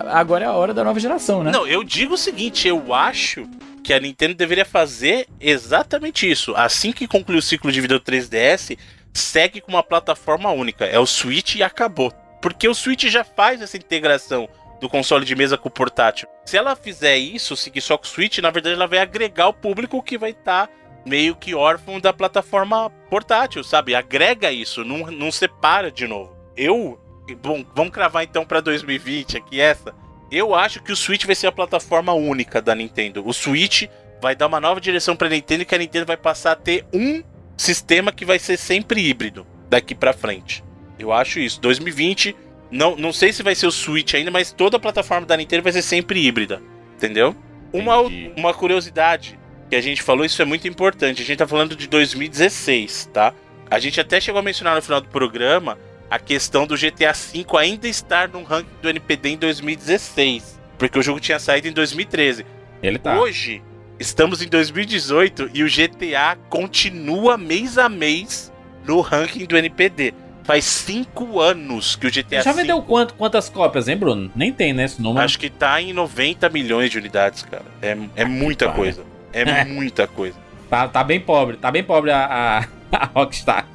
[0.07, 1.51] agora é a hora da nova geração, né?
[1.51, 3.45] Não, eu digo o seguinte, eu acho
[3.83, 6.55] que a Nintendo deveria fazer exatamente isso.
[6.55, 8.77] Assim que concluir o ciclo de vida do 3DS,
[9.13, 10.85] segue com uma plataforma única.
[10.85, 12.11] É o Switch e acabou.
[12.41, 14.49] Porque o Switch já faz essa integração
[14.81, 16.27] do console de mesa com o portátil.
[16.45, 19.53] Se ela fizer isso, seguir só com o Switch, na verdade ela vai agregar o
[19.53, 20.69] público que vai estar
[21.05, 23.95] meio que órfão da plataforma portátil, sabe?
[23.95, 26.35] Agrega isso, não, não separa de novo.
[26.55, 26.99] Eu,
[27.41, 29.93] bom, vamos cravar então pra 2020 aqui essa.
[30.33, 33.23] Eu acho que o Switch vai ser a plataforma única da Nintendo.
[33.23, 33.83] O Switch
[34.19, 36.83] vai dar uma nova direção pra Nintendo e que a Nintendo vai passar a ter
[36.91, 37.21] um
[37.55, 40.63] sistema que vai ser sempre híbrido daqui pra frente.
[40.97, 41.61] Eu acho isso.
[41.61, 42.35] 2020,
[42.71, 45.61] não, não sei se vai ser o Switch ainda, mas toda a plataforma da Nintendo
[45.61, 46.63] vai ser sempre híbrida.
[46.95, 47.35] Entendeu?
[47.71, 47.99] Uma,
[48.35, 49.37] uma curiosidade
[49.69, 51.21] que a gente falou, isso é muito importante.
[51.21, 53.35] A gente tá falando de 2016, tá?
[53.69, 55.77] A gente até chegou a mencionar no final do programa
[56.13, 60.59] a questão do GTA V ainda estar no ranking do NPD em 2016.
[60.77, 62.45] Porque o jogo tinha saído em 2013.
[62.83, 63.19] Ele tá.
[63.19, 63.63] Hoje,
[63.99, 68.53] estamos em 2018 e o GTA continua mês a mês
[68.85, 70.13] no ranking do NPD.
[70.43, 74.29] Faz cinco anos que o GTA Já vendeu quanto, quantas cópias, hein, Bruno?
[74.35, 75.25] Nem tem, né, esse número.
[75.25, 77.65] Acho que tá em 90 milhões de unidades, cara.
[77.81, 78.77] É, é muita Pare.
[78.77, 79.03] coisa.
[79.35, 80.37] É muita coisa.
[80.69, 83.65] Tá, tá bem pobre, tá bem pobre a, a, a Rockstar.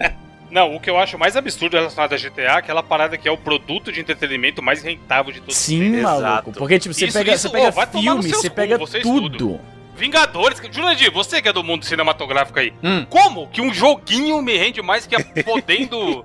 [0.50, 3.30] Não, o que eu acho mais absurdo relacionado a GTA é aquela parada que é
[3.30, 6.22] o produto de entretenimento mais rentável de todos os Sim, Exato.
[6.22, 6.52] maluco.
[6.52, 9.61] Porque, tipo, você Isso, pega, isso, você pega tomar filme, você cu, pega vocês tudo.
[9.94, 10.62] Vingadores.
[10.70, 12.72] Jurandir, você que é do mundo cinematográfico aí.
[12.82, 13.04] Hum.
[13.11, 16.24] Como que um joguinho me rende mais que a podendo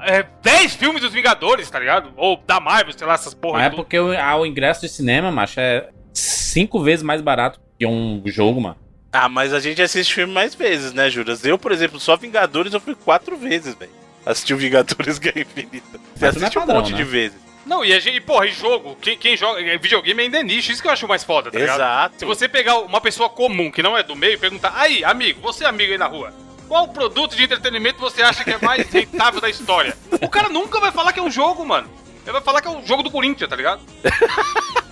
[0.00, 2.12] é, 10 filmes dos Vingadores, tá ligado?
[2.16, 3.58] Ou da Marvel, sei lá, essas porra.
[3.58, 3.76] Mas é tudo.
[3.76, 8.22] porque o, ah, o ingresso de cinema, macho, é cinco vezes mais barato que um
[8.26, 8.76] jogo, mano.
[9.16, 11.44] Ah, mas a gente assiste filme mais vezes, né, Juras?
[11.44, 13.90] Eu, por exemplo, só Vingadores eu fui quatro vezes, velho.
[14.26, 15.98] Assisti o Vingadores Guerra Infinita.
[16.14, 16.98] Você é assiste um padrão, monte né?
[16.98, 17.38] de vezes.
[17.64, 20.42] Não, e a gente, e, porra, e jogo, quem, quem joga, é, videogame ainda é
[20.42, 21.76] nicho, isso que eu acho mais foda, tá ligado?
[21.76, 22.18] Exato.
[22.18, 25.40] Se você pegar uma pessoa comum que não é do meio e perguntar, aí, amigo,
[25.40, 26.32] você é amigo aí na rua,
[26.68, 29.96] qual produto de entretenimento você acha que é mais rentável da história?
[30.20, 31.88] O cara nunca vai falar que é um jogo, mano.
[32.22, 33.80] Ele vai falar que é um jogo do Corinthians, tá ligado?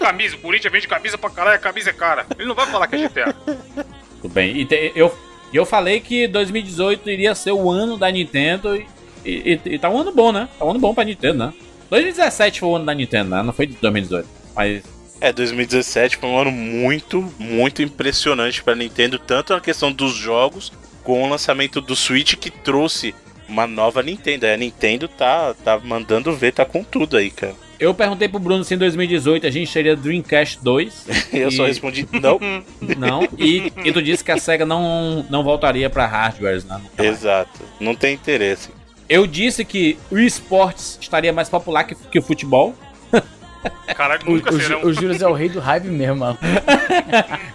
[0.00, 2.26] camisa, o Corinthians vende camisa pra caralho, a camisa é cara.
[2.38, 3.32] Ele não vai falar que é GTA.
[4.20, 4.56] Tudo bem.
[4.58, 5.16] E te- eu,
[5.52, 8.86] eu falei que 2018 iria ser o ano da Nintendo e,
[9.24, 10.48] e, e tá um ano bom, né?
[10.58, 11.54] Tá um ano bom pra Nintendo, né?
[11.90, 13.42] 2017 foi o ano da Nintendo, né?
[13.42, 14.28] Não foi de 2018.
[14.54, 14.82] Mas
[15.20, 20.72] É, 2017 foi um ano muito, muito impressionante pra Nintendo, tanto na questão dos jogos,
[21.02, 23.14] com o lançamento do Switch que trouxe
[23.48, 24.46] uma nova Nintendo.
[24.46, 27.54] A Nintendo tá, tá mandando ver, tá com tudo aí, cara.
[27.80, 31.06] Eu perguntei pro Bruno se em 2018 a gente teria Dreamcast 2.
[31.32, 32.38] Eu só E- respondi não.
[32.98, 33.26] Não.
[33.38, 36.80] E, e tu disse que a SEGA não, não voltaria pra hardwares, né?
[36.98, 37.08] Mais.
[37.10, 37.60] Exato.
[37.80, 38.68] Não tem interesse.
[39.08, 42.74] Eu disse que o esportes estaria mais popular que, que o futebol.
[43.94, 44.80] Caralho, O, nunca o, serão.
[44.80, 46.38] Ju- o Júlio é o rei do hype mesmo, mano.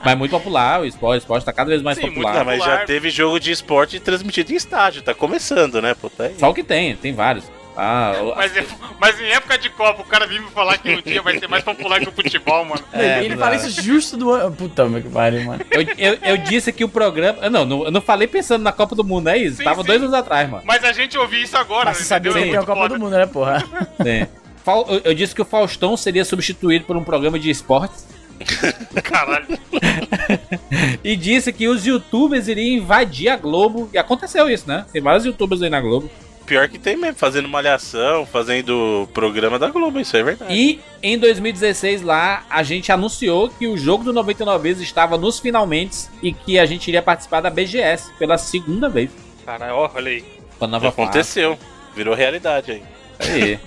[0.03, 2.35] Mas é muito popular, o esporte, o esporte tá cada vez mais Sim, muito popular.
[2.39, 5.95] Não, mas já teve jogo de esporte transmitido em estádio, tá começando, né?
[5.99, 6.35] Pô, tá aí.
[6.37, 7.45] Só o que tem, tem vários.
[7.77, 8.51] Ah, o- Mas,
[8.99, 11.63] mas em época de Copa, o cara vive falar que um dia vai ser mais
[11.63, 12.81] popular que o futebol, mano.
[12.93, 13.71] É, ele fala exato.
[13.71, 14.55] isso justo do ano.
[14.55, 15.61] Puta, meu que pariu, mano.
[15.71, 17.39] eu, eu, eu disse que o programa.
[17.41, 19.57] ah, Não, não, eu não falei pensando na Copa do Mundo, é isso?
[19.57, 19.87] Sim, Tava sim.
[19.87, 20.63] dois anos atrás, mano.
[20.65, 22.93] Mas a gente ouviu isso agora, Mas você sabia que tem a É Copa muito
[22.93, 23.63] do Mundo, né, porra?
[24.01, 24.27] Sim.
[24.63, 28.05] Fal- eu, eu disse que o Faustão seria substituído por um programa de esportes.
[28.39, 29.01] foda.
[29.03, 29.45] Caralho.
[31.03, 33.89] E disse que os youtubers iriam invadir a Globo.
[33.93, 34.85] E aconteceu isso, né?
[34.91, 36.09] Tem vários youtubers aí na Globo.
[36.45, 40.53] Pior que tem mesmo, fazendo malhação, fazendo programa da Globo, isso é verdade.
[40.53, 45.39] E em 2016 lá, a gente anunciou que o jogo do 99 vezes estava nos
[45.39, 49.09] finalmente e que a gente iria participar da BGS pela segunda vez.
[49.43, 50.23] Caralho, ó, olha aí.
[50.59, 51.01] Com a nova fase.
[51.01, 51.57] Aconteceu,
[51.95, 52.83] virou realidade aí.
[53.19, 53.59] Aí.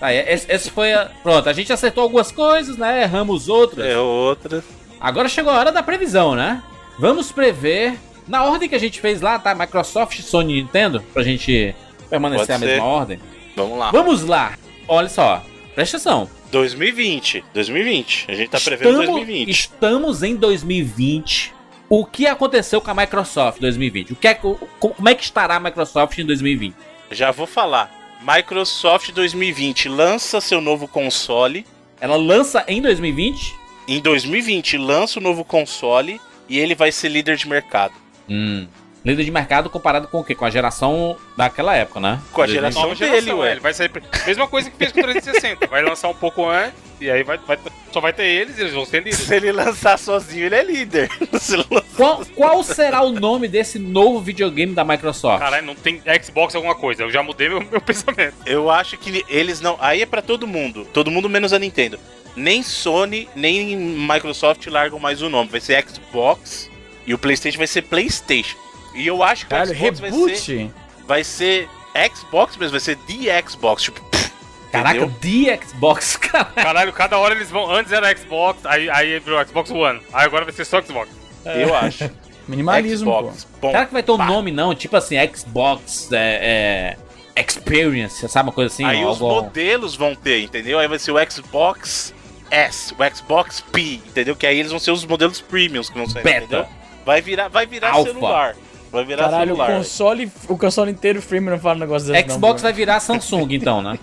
[0.00, 1.10] Aí, esse, esse foi a...
[1.22, 3.02] Pronto, a gente acertou algumas coisas, né?
[3.02, 3.84] Erramos outras.
[3.86, 4.62] É outra.
[5.00, 6.62] Agora chegou a hora da previsão, né?
[6.98, 9.54] Vamos prever na ordem que a gente fez lá, tá?
[9.54, 11.74] Microsoft, Sony e Nintendo, pra gente
[12.14, 12.88] permanecer Pode a mesma ser.
[12.88, 13.20] ordem.
[13.56, 13.90] Vamos lá.
[13.90, 14.58] Vamos lá.
[14.86, 15.44] Olha só,
[15.74, 16.28] presta atenção.
[16.50, 17.44] 2020.
[17.52, 18.26] 2020.
[18.28, 19.48] A gente tá prevendo 2020.
[19.50, 21.52] estamos em 2020.
[21.88, 24.12] O que aconteceu com a Microsoft em 2020?
[24.12, 26.74] O que é, como é que estará a Microsoft em 2020?
[27.10, 27.92] Já vou falar.
[28.22, 31.66] Microsoft 2020 lança seu novo console.
[32.00, 33.54] Ela lança em 2020?
[33.86, 37.94] Em 2020 lança o novo console e ele vai ser líder de mercado.
[38.28, 38.66] Hum.
[39.04, 40.34] Líder de mercado comparado com o quê?
[40.34, 42.22] Com a geração daquela época, né?
[42.32, 42.54] Com a 2020.
[42.54, 43.48] geração Nova dele, geração, ué.
[43.48, 43.90] é, ele vai sair.
[44.26, 45.66] Mesma coisa que fez com o 360.
[45.66, 47.58] Vai lançar um pouco antes e aí vai, vai-
[47.92, 49.18] só vai ter eles e eles vão ser líderes.
[49.26, 51.10] Se ele lançar sozinho, ele é líder.
[51.38, 55.38] Se ele lançar- Qual, qual será o nome desse novo videogame da Microsoft?
[55.40, 57.02] Caralho, não tem Xbox alguma coisa.
[57.02, 58.34] Eu já mudei meu, meu pensamento.
[58.46, 59.76] Eu acho que eles não.
[59.80, 60.86] Aí é pra todo mundo.
[60.94, 61.98] Todo mundo menos a Nintendo.
[62.34, 65.50] Nem Sony, nem Microsoft largam mais o nome.
[65.50, 66.70] Vai ser Xbox
[67.06, 68.56] e o PlayStation vai ser PlayStation.
[68.94, 70.36] E eu acho que Caralho, o Xbox vai reboot?
[70.38, 70.70] ser,
[71.06, 71.68] vai ser
[72.14, 73.82] Xbox mesmo, vai ser The Xbox.
[73.82, 74.32] Tipo, pff,
[74.72, 75.08] Caraca?
[75.20, 76.44] The Xbox, cara.
[76.44, 77.70] Caralho, cada hora eles vão.
[77.70, 80.00] Antes era Xbox, aí, aí virou Xbox One.
[80.12, 81.10] Aí agora vai ser só Xbox.
[81.44, 82.10] Eu acho.
[82.48, 83.46] Minimalismo, Xbox.
[83.60, 84.26] Bom, Será que vai ter um pá.
[84.26, 84.74] nome, não?
[84.74, 86.96] Tipo assim, Xbox é,
[87.36, 88.48] é, Experience, sabe?
[88.48, 88.84] Uma coisa assim?
[88.84, 90.78] Aí os modelos vão ter, entendeu?
[90.78, 92.12] Aí vai ser o Xbox
[92.50, 94.36] S, o Xbox P, entendeu?
[94.36, 96.44] Que aí eles vão ser os modelos premiums que vão sair, Beta.
[96.44, 96.66] entendeu?
[97.06, 98.12] Vai virar, vai virar Alpha.
[98.12, 98.56] celular.
[98.94, 99.76] Vai virar Caralho, o celular.
[99.76, 102.66] console, o console inteiro frame não fala um negócio desse não, Xbox pô.
[102.66, 103.98] vai virar Samsung, então, né?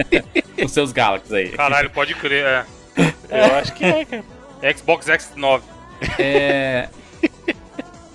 [0.62, 1.48] Os seus Galaxy aí.
[1.48, 2.44] Caralho, pode crer.
[2.44, 2.64] É.
[3.30, 4.24] Eu acho que é, cara.
[4.76, 5.62] Xbox X9.
[6.18, 6.90] É...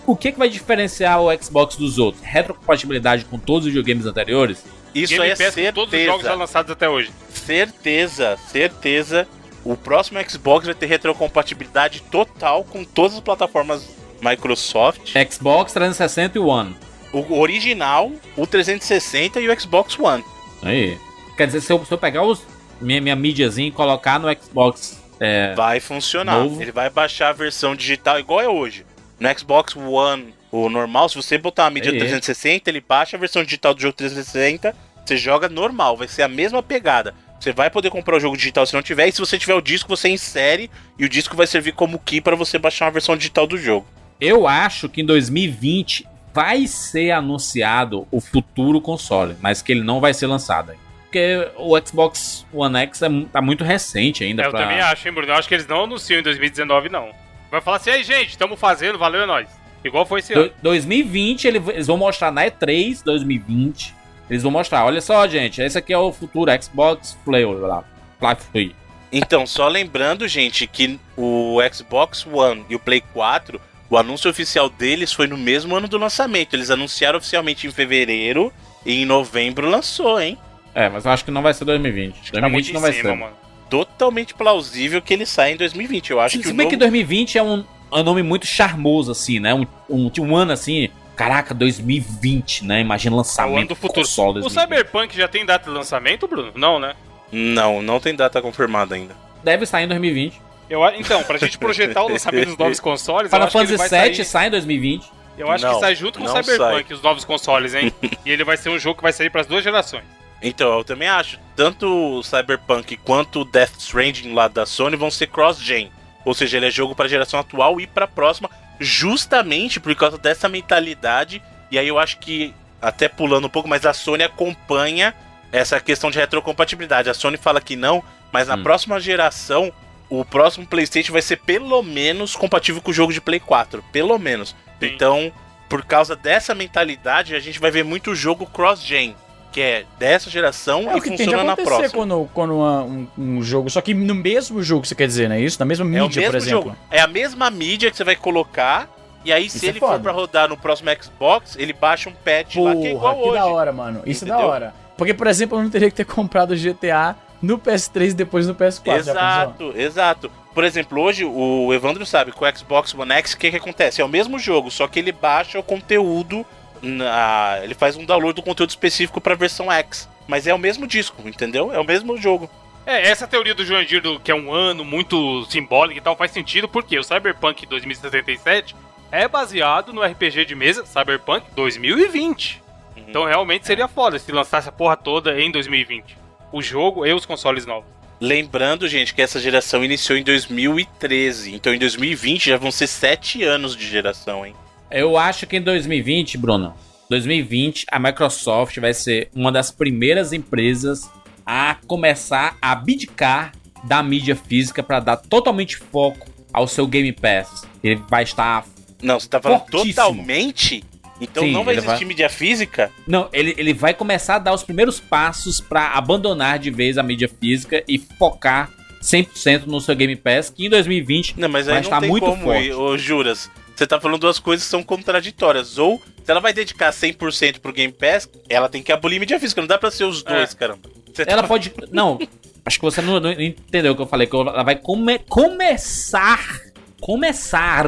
[0.06, 2.24] O que, que vai diferenciar o Xbox dos outros?
[2.24, 4.64] Retrocompatibilidade com todos os videogames anteriores?
[4.94, 6.36] Isso Game aí é Pass com todos os jogos já certeza.
[6.36, 7.12] lançados até hoje.
[7.30, 9.28] Certeza, certeza.
[9.64, 15.12] O próximo Xbox vai ter retrocompatibilidade total com todas as plataformas Microsoft.
[15.30, 16.76] Xbox 360 e One.
[17.12, 20.24] O original, o 360 e o Xbox One.
[20.62, 20.98] Aí.
[21.36, 22.44] Quer dizer, se eu, se eu pegar os,
[22.80, 25.02] minha, minha mídiazinha e colocar no Xbox.
[25.20, 26.40] É, Vai funcionar.
[26.40, 26.62] Novo.
[26.62, 28.86] Ele vai baixar a versão digital igual é hoje.
[29.20, 31.98] No Xbox One, o normal, se você botar uma mídia Aí.
[32.00, 36.28] 360, ele baixa a versão digital do jogo 360, você joga normal, vai ser a
[36.28, 37.14] mesma pegada.
[37.40, 39.62] Você vai poder comprar o jogo digital se não tiver, e se você tiver o
[39.62, 43.18] disco, você insere, e o disco vai servir como key para você baixar uma versão
[43.18, 43.86] digital do jogo.
[44.22, 50.00] Eu acho que em 2020 vai ser anunciado o futuro console, mas que ele não
[50.00, 50.92] vai ser lançado ainda.
[51.04, 54.44] Porque o Xbox One X é, tá muito recente ainda.
[54.44, 54.62] É, eu pra...
[54.62, 55.30] também acho, hein, Bruno?
[55.34, 57.10] Eu acho que eles não anunciam em 2019, não.
[57.50, 59.50] Vai falar assim, aí, gente, estamos fazendo, valeu é nóis.
[59.84, 60.52] Igual foi esse Do- ano.
[60.62, 63.94] 2020, ele- eles vão mostrar na E3 2020.
[64.30, 67.84] Eles vão mostrar, olha só, gente, esse aqui é o futuro Xbox Play, lá,
[68.18, 68.76] Play Free.
[69.12, 73.60] Então, só lembrando, gente, que o Xbox One e o Play 4,
[73.92, 76.56] o anúncio oficial deles foi no mesmo ano do lançamento.
[76.56, 78.52] Eles anunciaram oficialmente em fevereiro
[78.86, 80.38] e em novembro lançou, hein?
[80.74, 82.32] É, mas eu acho que não vai ser 2020.
[82.32, 83.16] Tá muito 2020 em não vai cima, ser.
[83.18, 83.36] mano.
[83.70, 86.12] Totalmente plausível que ele saia em 2020.
[86.12, 86.90] Eu acho Se, que se o bem que novo...
[86.90, 89.54] 2020 é um, um nome muito charmoso, assim, né?
[89.54, 90.90] Um, um, um ano assim.
[91.18, 92.80] Caraca, 2020, né?
[92.80, 94.00] Imagina É o lançamento ano do futuro.
[94.02, 94.62] console O 2020.
[94.62, 96.54] Cyberpunk já tem data de lançamento, Bruno?
[96.56, 96.96] Não, né?
[97.30, 99.16] Não, não tem data confirmada ainda.
[99.44, 100.42] Deve sair em 2020.
[100.72, 104.26] Eu, a- então, pra gente projetar o lançamento dos novos consoles, Final Fantasy VII sair...
[104.26, 105.12] sai em 2020.
[105.38, 107.92] Eu acho Não, que sai junto com o Cyberpunk, os novos consoles, hein?
[108.26, 110.04] e ele vai ser um jogo que vai sair pras duas gerações.
[110.42, 111.40] Então, eu também acho.
[111.56, 111.86] Tanto
[112.20, 115.92] o Cyberpunk quanto o Death Stranding lá da Sony vão ser cross-gen.
[116.26, 118.50] Ou seja, ele é jogo para geração atual e para próxima,
[118.80, 121.42] justamente por causa dessa mentalidade.
[121.70, 125.14] E aí eu acho que, até pulando um pouco, mas a Sony acompanha
[125.52, 127.10] essa questão de retrocompatibilidade.
[127.10, 128.04] A Sony fala que não,
[128.34, 128.64] Mas na Hum.
[128.64, 129.74] próxima geração,
[130.12, 133.84] o próximo PlayStation vai ser pelo menos compatível com o jogo de Play 4.
[133.92, 134.50] Pelo menos.
[134.80, 134.88] Sim.
[134.94, 135.32] Então,
[135.70, 139.16] por causa dessa mentalidade, a gente vai ver muito jogo cross-gen.
[139.54, 141.90] Que é dessa geração É e funciona na acontecer próxima.
[141.90, 143.70] quando, quando uma- um, um jogo.
[143.70, 145.60] Só que no mesmo jogo, você quer dizer, não é isso?
[145.60, 146.64] Na mesma É mídia, mesmo por exemplo.
[146.70, 146.76] jogo.
[146.90, 148.88] É a mesma mídia que você vai colocar.
[149.26, 150.00] E aí, se Isso é ele for foda.
[150.00, 153.30] pra rodar no próximo Xbox, ele baixa um patch lá que é igual Porra, que
[153.30, 153.40] hoje.
[153.40, 154.02] da hora, mano.
[154.06, 154.50] Isso é da Entendeu?
[154.52, 154.74] hora.
[154.98, 158.48] Porque, por exemplo, eu não teria que ter comprado o GTA no PS3 e depois
[158.48, 158.84] no PS4.
[158.86, 158.96] já pensou?
[158.96, 160.32] Exato, exato.
[160.54, 164.02] Por exemplo, hoje o Evandro sabe que o Xbox One X, o que, que acontece?
[164.02, 166.46] É o mesmo jogo, só que ele baixa o conteúdo,
[166.82, 167.60] na...
[167.64, 170.10] ele faz um download do conteúdo específico pra versão X.
[170.28, 171.74] Mas é o mesmo disco, entendeu?
[171.74, 172.50] É o mesmo jogo.
[172.86, 176.32] É, essa teoria do Jurandir, do, que é um ano muito simbólico e tal, faz
[176.32, 178.76] sentido porque o Cyberpunk 2077
[179.12, 182.62] é baseado no RPG de mesa Cyberpunk 2020.
[182.96, 183.04] Uhum.
[183.08, 186.21] Então realmente seria foda se lançasse a porra toda em 2020.
[186.52, 187.90] O jogo e os consoles novos.
[188.20, 191.56] Lembrando, gente, que essa geração iniciou em 2013.
[191.56, 194.54] Então em 2020 já vão ser sete anos de geração, hein?
[194.92, 196.76] Eu acho que em 2020, Bruno,
[197.10, 201.10] 2020, a Microsoft vai ser uma das primeiras empresas
[201.46, 207.68] a começar a abdicar da mídia física para dar totalmente foco ao seu Game Pass.
[207.84, 208.66] Ele vai estar.
[209.02, 209.94] Não, você tá falando Fortíssimo.
[209.94, 210.84] totalmente?
[211.22, 212.92] Então Sim, não vai existir vai- mídia física?
[213.08, 217.04] Não, ele, ele vai começar a dar os primeiros passos para abandonar de vez a
[217.04, 221.74] mídia física e focar 100% no seu Game Pass, que em 2020 Não, mas aí
[221.76, 222.72] vai não estar tem muito como, forte.
[222.74, 223.50] ô Juras.
[223.76, 225.78] Você tá falando duas coisas que são contraditórias.
[225.80, 229.60] Ou, se ela vai dedicar 100% pro Game Pass, ela tem que abolir mídia física.
[229.62, 230.88] Não dá pra ser os dois, caramba.
[231.12, 231.74] Você Ela tá- pode.
[231.92, 232.20] Não,
[232.66, 234.28] acho que você não, não entendeu o que eu falei.
[234.28, 236.62] Que ela vai come- começar.
[237.00, 237.88] Começar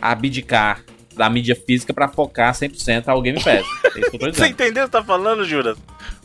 [0.00, 0.82] a abdicar
[1.14, 3.64] da mídia física pra focar 100% ao Game Pass.
[4.22, 5.76] É Você entendeu o que tá falando, Juras?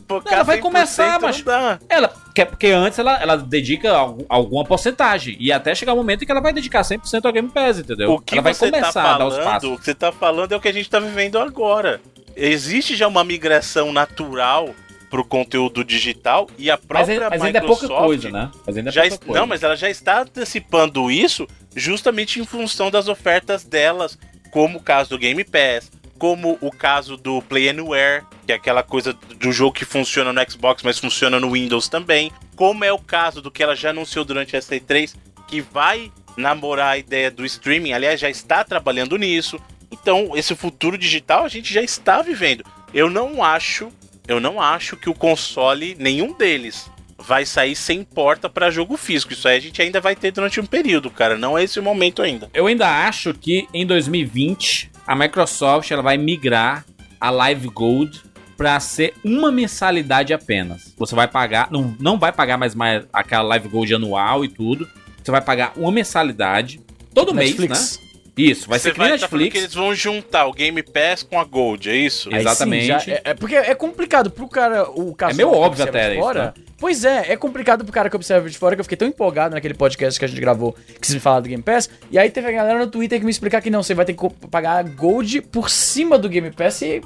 [0.08, 1.44] Focar Ela vai 100% começar, mas-.
[1.88, 5.36] Ela, que- porque antes ela, ela dedica algum- alguma porcentagem.
[5.40, 8.12] E até chegar o momento em que ela vai dedicar 100% ao Game Pass, entendeu?
[8.12, 9.70] O que ela vai você começar tá a dar os falando, passos.
[9.70, 12.00] o que você tá falando é o que a gente tá vivendo agora.
[12.36, 14.74] Existe já uma migração natural
[15.10, 18.50] pro conteúdo digital e a Mas, própria ainda- mas ainda é Microsoft pouca coisa, né?
[18.66, 19.02] Mas ainda é já.
[19.26, 24.18] Não, mas ela já está antecipando isso justamente em função das ofertas delas,
[24.56, 28.82] como o caso do Game Pass, como o caso do Play Anywhere, que é aquela
[28.82, 32.98] coisa do jogo que funciona no Xbox, mas funciona no Windows também, como é o
[32.98, 35.14] caso do que ela já anunciou durante a C3,
[35.46, 39.60] que vai namorar a ideia do streaming, aliás, já está trabalhando nisso.
[39.90, 42.64] Então, esse futuro digital a gente já está vivendo.
[42.94, 43.92] Eu não acho,
[44.26, 49.32] eu não acho que o console, nenhum deles, vai sair sem porta para jogo físico.
[49.32, 51.36] Isso aí a gente ainda vai ter durante um período, cara.
[51.36, 52.50] Não é esse o momento ainda.
[52.52, 56.84] Eu ainda acho que em 2020 a Microsoft ela vai migrar
[57.20, 58.22] a Live Gold
[58.56, 60.94] para ser uma mensalidade apenas.
[60.96, 64.88] Você vai pagar, não, não vai pagar mais, mais aquela Live Gold anual e tudo.
[65.22, 66.80] Você vai pagar uma mensalidade
[67.12, 67.98] todo mês, Netflix.
[68.00, 68.05] né?
[68.36, 69.52] Isso, vai Você ser que nem tá falando Netflix.
[69.52, 72.28] que eles vão juntar o Game Pass com a Gold, é isso?
[72.30, 72.82] Aí- Exatamente.
[72.82, 76.08] sim, já- é, é porque é complicado pro cara, o caso É meio óbvio até
[76.10, 76.44] de isso, fora.
[76.44, 76.54] né?
[76.78, 79.54] Pois é, é complicado pro cara que observa de fora, que eu fiquei tão empolgado
[79.54, 82.28] naquele podcast que a gente gravou, que vocês me falaram do Game Pass, e aí
[82.28, 84.84] teve a galera no Twitter que me explicar que não, você vai ter que pagar
[84.84, 87.00] Gold por cima do Game Pass e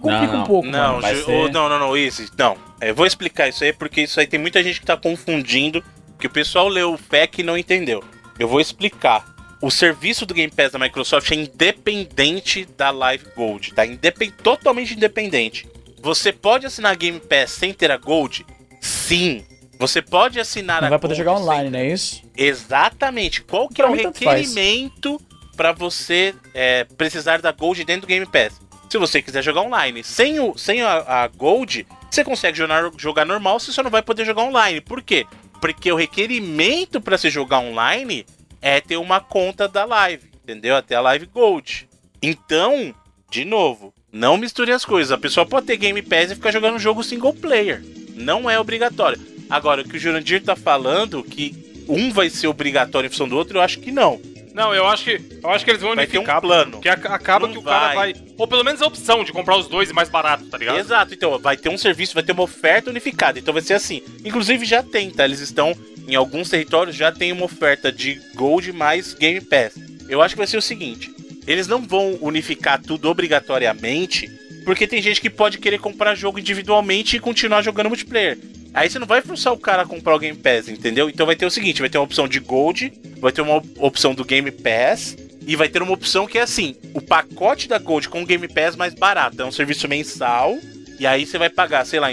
[0.00, 1.00] complica Não, um pouco, Não, mano.
[1.02, 2.24] vai Ju- ser- não, não, não, isso.
[2.38, 2.56] Não.
[2.80, 5.82] Eu vou explicar isso aí porque isso aí tem muita gente que tá confundindo,
[6.18, 8.02] que o pessoal leu o FAQ e não entendeu.
[8.38, 9.26] Eu vou explicar.
[9.62, 13.84] O serviço do Game Pass da Microsoft é independente da Live Gold, tá?
[13.84, 14.32] Independ...
[14.42, 15.68] Totalmente independente.
[16.00, 18.46] Você pode assinar Game Pass sem ter a Gold?
[18.80, 19.44] Sim.
[19.78, 22.22] Você pode assinar Não a vai poder Gold jogar sem online, não é isso?
[22.34, 23.42] Exatamente.
[23.42, 24.48] Qual que é Pra o tanto faz.
[24.48, 25.20] requerimento
[25.56, 28.58] para você é, precisar da Gold dentro do Game Pass?
[28.88, 33.26] Se você quiser jogar online, sem, o, sem a, a Gold, você consegue jogar, jogar
[33.26, 34.80] normal, você só não vai poder jogar online.
[34.80, 35.26] Por quê?
[35.60, 38.24] Porque o requerimento para se jogar online
[38.62, 40.76] é ter uma conta da Live, entendeu?
[40.76, 41.88] Até a Live Gold.
[42.22, 42.94] Então,
[43.30, 45.12] de novo, não misture as coisas.
[45.12, 47.82] A pessoa pode ter Game Pass e ficar jogando um jogo single player.
[48.14, 49.20] Não é obrigatório.
[49.48, 53.36] Agora, o que o Jurandir tá falando, que um vai ser obrigatório em função do
[53.36, 54.20] outro, eu acho que não.
[54.52, 56.40] Não, eu acho que eu acho que eles vão Vai ter um unificar.
[56.40, 56.72] plano.
[56.72, 58.12] Porque ac- acaba Não que o cara vai.
[58.12, 58.22] vai.
[58.36, 60.76] Ou pelo menos a opção de comprar os dois mais barato, tá ligado?
[60.78, 63.38] Exato, então vai ter um serviço, vai ter uma oferta unificada.
[63.38, 64.02] Então vai ser assim.
[64.24, 65.24] Inclusive já tem, tá?
[65.24, 65.72] Eles estão
[66.10, 69.74] em alguns territórios já tem uma oferta de Gold mais Game Pass.
[70.08, 71.10] Eu acho que vai ser o seguinte:
[71.46, 74.28] eles não vão unificar tudo obrigatoriamente,
[74.64, 78.38] porque tem gente que pode querer comprar jogo individualmente e continuar jogando multiplayer.
[78.74, 81.08] Aí você não vai forçar o cara a comprar o Game Pass, entendeu?
[81.08, 83.68] Então vai ter o seguinte: vai ter uma opção de Gold, vai ter uma op-
[83.78, 85.16] opção do Game Pass.
[85.46, 88.46] E vai ter uma opção que é assim: o pacote da Gold com o Game
[88.46, 89.40] Pass mais barato.
[89.40, 90.58] É um serviço mensal.
[90.98, 92.08] E aí você vai pagar, sei lá,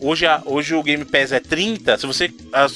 [0.00, 2.30] hoje, a- hoje o Game Pass é 30, se você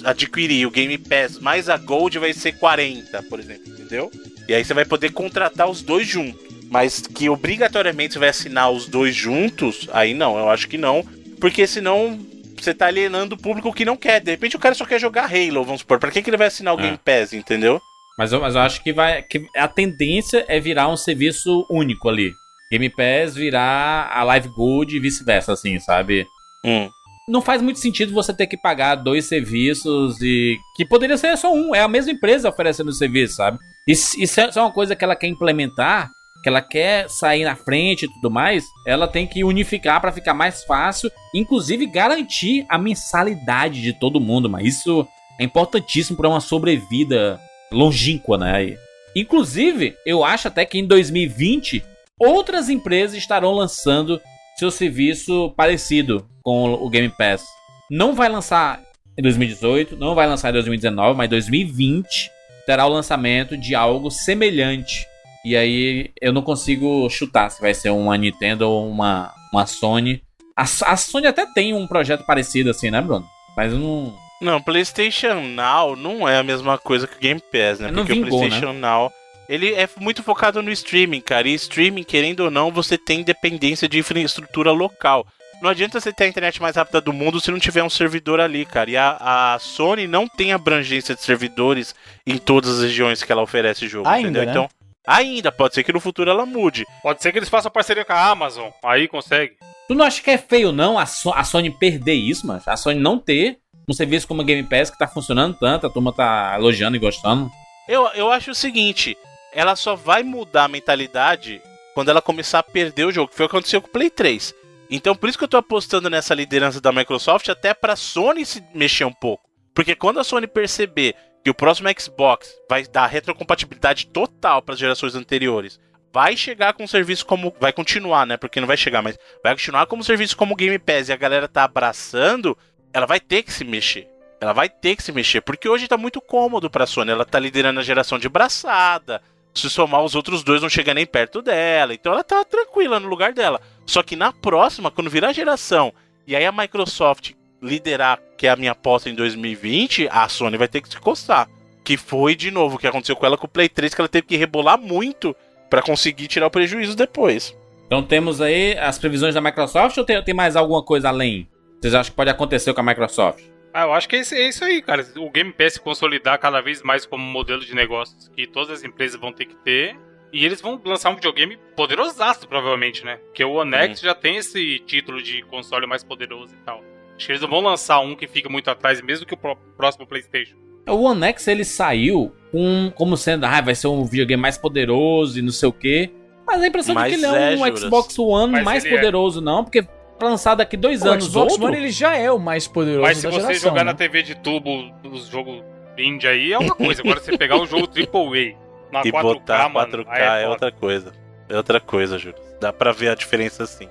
[0.05, 4.11] adquirir o Game Pass mais a Gold vai ser 40, por exemplo, entendeu?
[4.49, 6.41] E aí você vai poder contratar os dois juntos.
[6.71, 11.05] Mas que obrigatoriamente você vai assinar os dois juntos, aí não, eu acho que não.
[11.41, 12.19] Porque senão
[12.57, 14.21] você tá alienando o público que não quer.
[14.21, 15.99] De repente o cara só quer jogar Halo, vamos supor.
[15.99, 16.83] Pra que, que ele vai assinar o É.
[16.83, 17.81] Game Pass, entendeu?
[18.17, 19.21] Mas eu, mas eu acho que vai.
[19.23, 22.31] Que a tendência é virar um serviço único ali.
[22.71, 26.25] Game Pass virar a Live Gold e vice-versa, assim, sabe?
[26.65, 26.89] Hum.
[27.29, 30.59] Não faz muito sentido você ter que pagar dois serviços e.
[30.77, 31.75] Que poderia ser só um.
[31.75, 33.59] É a mesma empresa oferecendo o serviço, sabe?
[33.87, 36.11] Isso, isso é uma coisa que ela quer implementar,
[36.43, 38.65] que ela quer sair na frente e tudo mais.
[38.87, 44.51] Ela tem que unificar pra ficar mais fácil, inclusive garantir a mensalidade de todo mundo.
[44.51, 45.07] Mas isso
[45.39, 47.41] é importantíssimo pra uma sobrevida
[47.73, 48.77] longínqua, né?
[49.15, 51.85] Inclusive, eu acho até que em 2020
[52.19, 54.21] outras empresas estarão lançando
[54.57, 57.45] seu serviço parecido com o Game Pass.
[57.91, 58.81] Não vai lançar
[59.17, 62.31] em 2018, não vai lançar em 2019, mas em 2020
[62.67, 65.07] terá o lançamento de algo semelhante.
[65.45, 70.23] E aí eu não consigo chutar se vai ser uma Nintendo ou uma, uma Sony.
[70.57, 73.27] A, a Sony até tem um projeto parecido assim, né, Bruno?
[73.57, 74.15] Mas não.
[74.41, 77.91] Não, PlayStation Now não é a mesma coisa que o Game Pass, né?
[77.91, 79.13] Não Porque vingou, o PlayStation Now
[79.51, 81.49] ele é muito focado no streaming, cara.
[81.49, 85.27] E streaming, querendo ou não, você tem dependência de infraestrutura local.
[85.61, 88.41] Não adianta você ter a internet mais rápida do mundo se não tiver um servidor
[88.41, 88.91] ali, cara.
[88.91, 91.95] E a, a Sony não tem abrangência de servidores
[92.27, 94.45] em todas as regiões que ela oferece jogo, Ainda, entendeu?
[94.45, 94.51] né?
[94.51, 94.69] Então,
[95.07, 96.87] ainda pode ser que no futuro ela mude.
[97.03, 98.71] Pode ser que eles façam parceria com a Amazon.
[98.85, 99.53] Aí consegue.
[99.87, 102.63] Tu não acha que é feio, não, a, So- a Sony perder isso, mano?
[102.65, 103.59] A Sony não ter
[103.89, 107.01] um serviço como o Game Pass que tá funcionando tanto, a turma tá elogiando e
[107.01, 107.51] gostando.
[107.89, 109.19] Eu, eu acho o seguinte,
[109.53, 111.61] ela só vai mudar a mentalidade
[111.93, 114.09] quando ela começar a perder o jogo, que foi o que aconteceu com o Play
[114.09, 114.55] 3.
[114.91, 118.63] Então por isso que eu tô apostando nessa liderança da Microsoft até pra Sony se
[118.75, 119.49] mexer um pouco.
[119.73, 121.15] Porque quando a Sony perceber
[121.45, 125.79] que o próximo Xbox vai dar retrocompatibilidade total para as gerações anteriores,
[126.13, 127.55] vai chegar com um serviço como.
[127.61, 128.37] Vai continuar, né?
[128.37, 131.17] Porque não vai chegar, mas vai continuar como um serviço como Game Pass e a
[131.17, 132.57] galera tá abraçando,
[132.93, 134.09] ela vai ter que se mexer.
[134.41, 137.11] Ela vai ter que se mexer, porque hoje tá muito cômodo pra Sony.
[137.11, 139.23] Ela tá liderando a geração de braçada.
[139.55, 141.93] Se somar os outros dois, não chega nem perto dela.
[141.93, 143.61] Então ela tá tranquila no lugar dela.
[143.85, 145.93] Só que na próxima, quando virar a geração,
[146.27, 150.69] e aí a Microsoft liderar, que é a minha aposta em 2020, a Sony vai
[150.69, 151.49] ter que se coçar.
[151.85, 154.09] Que foi, de novo, o que aconteceu com ela com o Play 3, que ela
[154.09, 155.35] teve que rebolar muito
[155.69, 157.57] pra conseguir tirar o prejuízo depois.
[157.87, 161.49] Então temos aí as previsões da Microsoft ou tem, tem mais alguma coisa além?
[161.81, 163.43] Vocês acham que pode acontecer com a Microsoft?
[163.73, 165.07] Ah, eu acho que é isso, é isso aí, cara.
[165.17, 168.71] O Game Pass se consolidar cada vez mais como um modelo de negócios que todas
[168.71, 169.97] as empresas vão ter que ter.
[170.33, 173.17] E eles vão lançar um videogame poderosaço, provavelmente, né?
[173.17, 176.83] Porque o One X já tem esse título de console mais poderoso e tal.
[177.17, 179.57] Acho que eles não vão lançar um que fica muito atrás, mesmo que o pró-
[179.77, 180.57] próximo PlayStation.
[180.89, 185.39] O One X ele saiu com, como sendo, ah, vai ser um videogame mais poderoso
[185.39, 186.11] e não sei o quê.
[186.47, 187.81] Mas a impressão Mas de que ele é é, um Juras.
[187.81, 188.91] Xbox One Mas mais é.
[188.91, 189.85] poderoso, não, porque
[190.29, 193.19] lançar daqui dois O anos Xbox outro, One ele já é o mais poderoso Mas
[193.19, 193.93] se da você geração, jogar né?
[193.93, 195.63] na TV de tubo os jogos
[195.99, 197.03] indie aí, é uma coisa.
[197.03, 198.57] Agora você pegar o jogo AAA
[198.93, 200.51] na e 4K, botar mano, 4K aí é, foda.
[200.51, 201.13] outra coisa.
[201.49, 202.39] É outra coisa, Júlio.
[202.61, 203.89] Dá pra ver a diferença assim.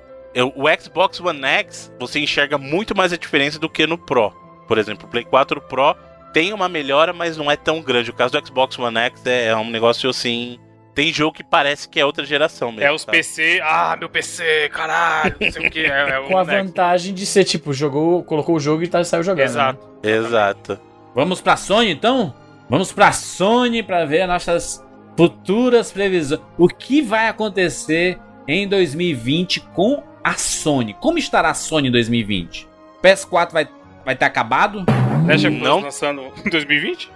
[0.56, 4.32] O Xbox One X, você enxerga muito mais a diferença do que no Pro.
[4.68, 5.96] Por exemplo, o Play 4 Pro
[6.32, 8.12] tem uma melhora, mas não é tão grande.
[8.12, 10.60] O caso do Xbox One X é, é um negócio assim.
[10.94, 12.84] Tem jogo que parece que é outra geração mesmo.
[12.86, 13.18] É os sabe?
[13.18, 15.86] PC, ah, meu PC, caralho, não sei o que.
[15.86, 19.04] É, é o Com a vantagem de ser, tipo, jogou, colocou o jogo e tá,
[19.04, 19.46] saiu jogando.
[19.46, 19.88] Exato.
[20.04, 20.12] né?
[20.12, 20.80] Exato.
[21.16, 22.34] Vamos pra Sony então?
[22.70, 24.86] Vamos pra Sony pra ver as nossas
[25.18, 26.42] futuras previsões.
[26.58, 30.94] O que vai acontecer em 2020 com a Sony?
[31.00, 32.68] Como estará a Sony em 2020?
[33.02, 33.68] PS4 vai
[34.06, 34.86] vai ter acabado?
[35.28, 35.80] Last of Us Não.
[35.82, 37.12] lançando em 2020?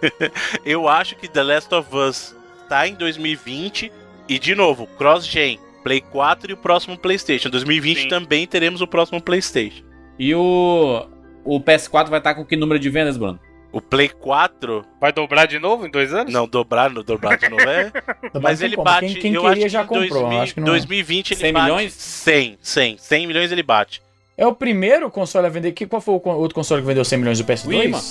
[0.64, 2.34] Eu acho que The Last of Us
[2.70, 3.90] tá em 2020
[4.28, 7.50] e de novo, cross-gen, Play 4 e o próximo PlayStation.
[7.50, 8.08] 2020 Sim.
[8.08, 9.82] também teremos o próximo PlayStation.
[10.16, 11.06] E o
[11.44, 13.40] o PS4 vai estar com que número de vendas, Bruno?
[13.72, 16.32] O Play 4, Vai dobrar de novo em dois anos?
[16.32, 17.90] não dobrar, não dobrar de novo é.
[18.40, 19.06] Mas ele bate.
[19.06, 20.22] Quem, quem eu queria acho já que em comprou.
[20.22, 20.66] 2000 acho que não...
[20.68, 21.92] 2020 ele 100 bate milhões?
[21.92, 24.02] 100, 100, 100 milhões ele bate.
[24.36, 25.72] É o primeiro console a vender.
[25.72, 27.66] Que, qual foi o outro console que vendeu 100 milhões do PS2?
[27.68, 28.04] Wii, mano.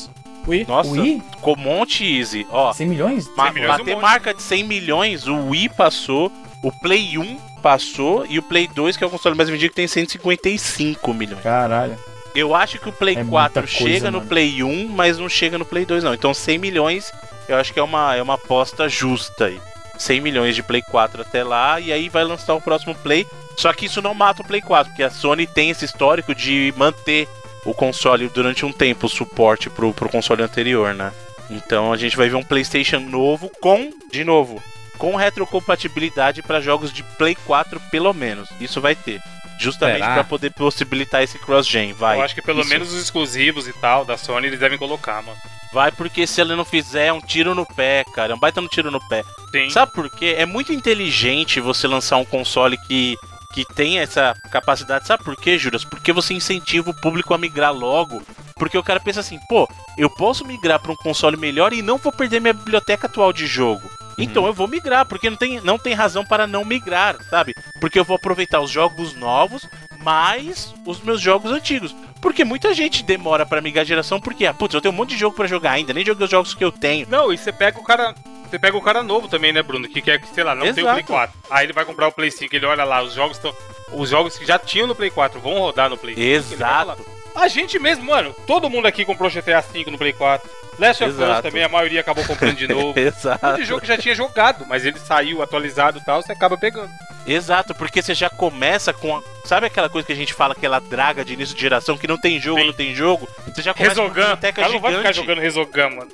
[0.48, 0.66] Wii.
[0.68, 1.22] Nossa, Wii?
[1.36, 2.46] ficou um monte easy.
[2.50, 3.30] Ó, 100 milhões?
[3.36, 6.32] ma- 100 milhões é um bater marca de 100 milhões, o Wii passou,
[6.64, 9.76] o Play 1 passou e o Play 2, que é o console mais vendido, que
[9.76, 11.42] tem 155 milhões.
[11.44, 11.98] Caralho.
[12.36, 14.30] Eu acho que o Play É 4 muita coisa, chega no mano.
[14.30, 16.14] Play 1, mas não chega no Play 2 não.
[16.14, 17.12] Então 100 milhões,
[17.48, 19.60] eu acho que é uma, é uma aposta justa aí.
[19.98, 23.26] 100 milhões de Play 4 até lá, e aí vai lançar o próximo Play.
[23.58, 26.74] Só que isso não mata o Play 4, porque a Sony tem esse histórico de
[26.78, 27.28] manter
[27.66, 31.12] o console durante um tempo, o suporte pro, pro console anterior, né?
[31.50, 34.62] Então a gente vai ver um PlayStation novo com, de novo,
[34.98, 38.50] com retrocompatibilidade para jogos de Play 4 pelo menos.
[38.60, 39.22] Isso vai ter.
[39.60, 42.18] Justamente para poder possibilitar esse cross-gen, vai.
[42.18, 42.70] Eu acho que pelo Isso.
[42.70, 45.38] menos os exclusivos e tal da Sony eles devem colocar, mano.
[45.74, 48.32] Vai porque se ele não fizer é um tiro no pé, cara.
[48.32, 49.24] É um baita no tiro no pé.
[49.52, 49.70] Sim.
[49.70, 50.36] Sabe por quê?
[50.38, 53.18] É muito inteligente você lançar um console que,
[53.52, 55.08] que tem essa capacidade.
[55.08, 55.84] Sabe por quê, Juras?
[55.84, 58.22] Porque você incentiva o público a migrar logo.
[58.56, 61.98] Porque o cara pensa assim, pô, eu posso migrar para um console melhor e não
[61.98, 63.90] vou perder minha biblioteca atual de jogo.
[64.18, 67.56] Então eu vou migrar, porque não tem, não tem razão para não migrar, sabe?
[67.80, 69.68] Porque eu vou aproveitar os jogos novos,
[70.04, 71.96] mais os meus jogos antigos.
[72.22, 75.12] Porque muita gente demora para migrar a geração, porque, ah, putz, eu tenho um monte
[75.12, 77.08] de jogo para jogar ainda, nem joguei os jogos que eu tenho.
[77.10, 78.14] Não, e você pega o cara.
[78.50, 79.88] Você pega o cara novo também, né, Bruno?
[79.88, 80.94] Que quer que, sei lá, não tem o Exato.
[80.96, 81.40] Play 4.
[81.52, 83.54] Aí ele vai comprar o Play 5, ele olha lá, os jogos estão.
[83.94, 86.26] Os jogos que já tinham no Play 4 vão rodar no Play 5.
[86.26, 87.19] ele vai falar, Exato.
[87.40, 90.50] A gente mesmo, mano, todo mundo aqui comprou GTA V no Play 4.
[90.78, 92.98] Last of Us também, a maioria acabou comprando de novo.
[93.00, 93.46] Exato.
[93.46, 96.90] Muito jogo que já tinha jogado, mas ele saiu atualizado e tal, você acaba pegando.
[97.26, 99.16] Exato, porque você já começa com.
[99.16, 99.22] A...
[99.46, 102.18] Sabe aquela coisa que a gente fala, aquela draga de início de geração que não
[102.18, 102.68] tem jogo, Sim.
[102.68, 103.28] não tem jogo?
[103.54, 105.28] Você já começa com uma biblioteca cara não vai ficar gigante.
[105.28, 106.12] jogando Resogun, mano.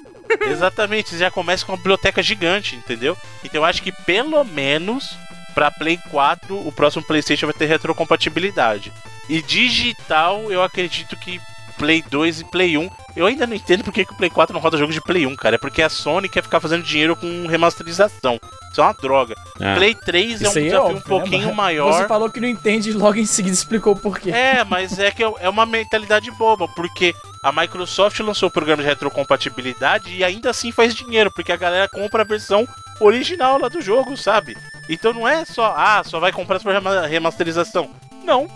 [0.48, 3.18] Exatamente, você já começa com uma biblioteca gigante, entendeu?
[3.44, 5.16] Então eu acho que pelo menos
[5.56, 8.92] pra Play 4 o próximo PlayStation vai ter retrocompatibilidade.
[9.28, 11.42] E digital, eu acredito que
[11.78, 12.90] Play 2 e Play 1.
[13.16, 15.36] Eu ainda não entendo porque que o Play 4 não roda jogos de Play 1,
[15.36, 15.56] cara.
[15.56, 18.40] É porque a Sony quer ficar fazendo dinheiro com remasterização.
[18.72, 19.36] Isso é uma droga.
[19.60, 19.76] É.
[19.76, 21.54] Play 3 é um é desafio óbvio, um pouquinho né?
[21.54, 21.94] maior.
[21.94, 24.32] Você falou que não entende e logo em seguida explicou o porquê.
[24.32, 28.90] É, mas é que é uma mentalidade boba, porque a Microsoft lançou o programa de
[28.90, 32.68] retrocompatibilidade e ainda assim faz dinheiro, porque a galera compra a versão
[33.00, 34.58] original lá do jogo, sabe?
[34.90, 37.90] Então não é só, ah, só vai comprar por rema- remasterização.
[38.24, 38.48] Não.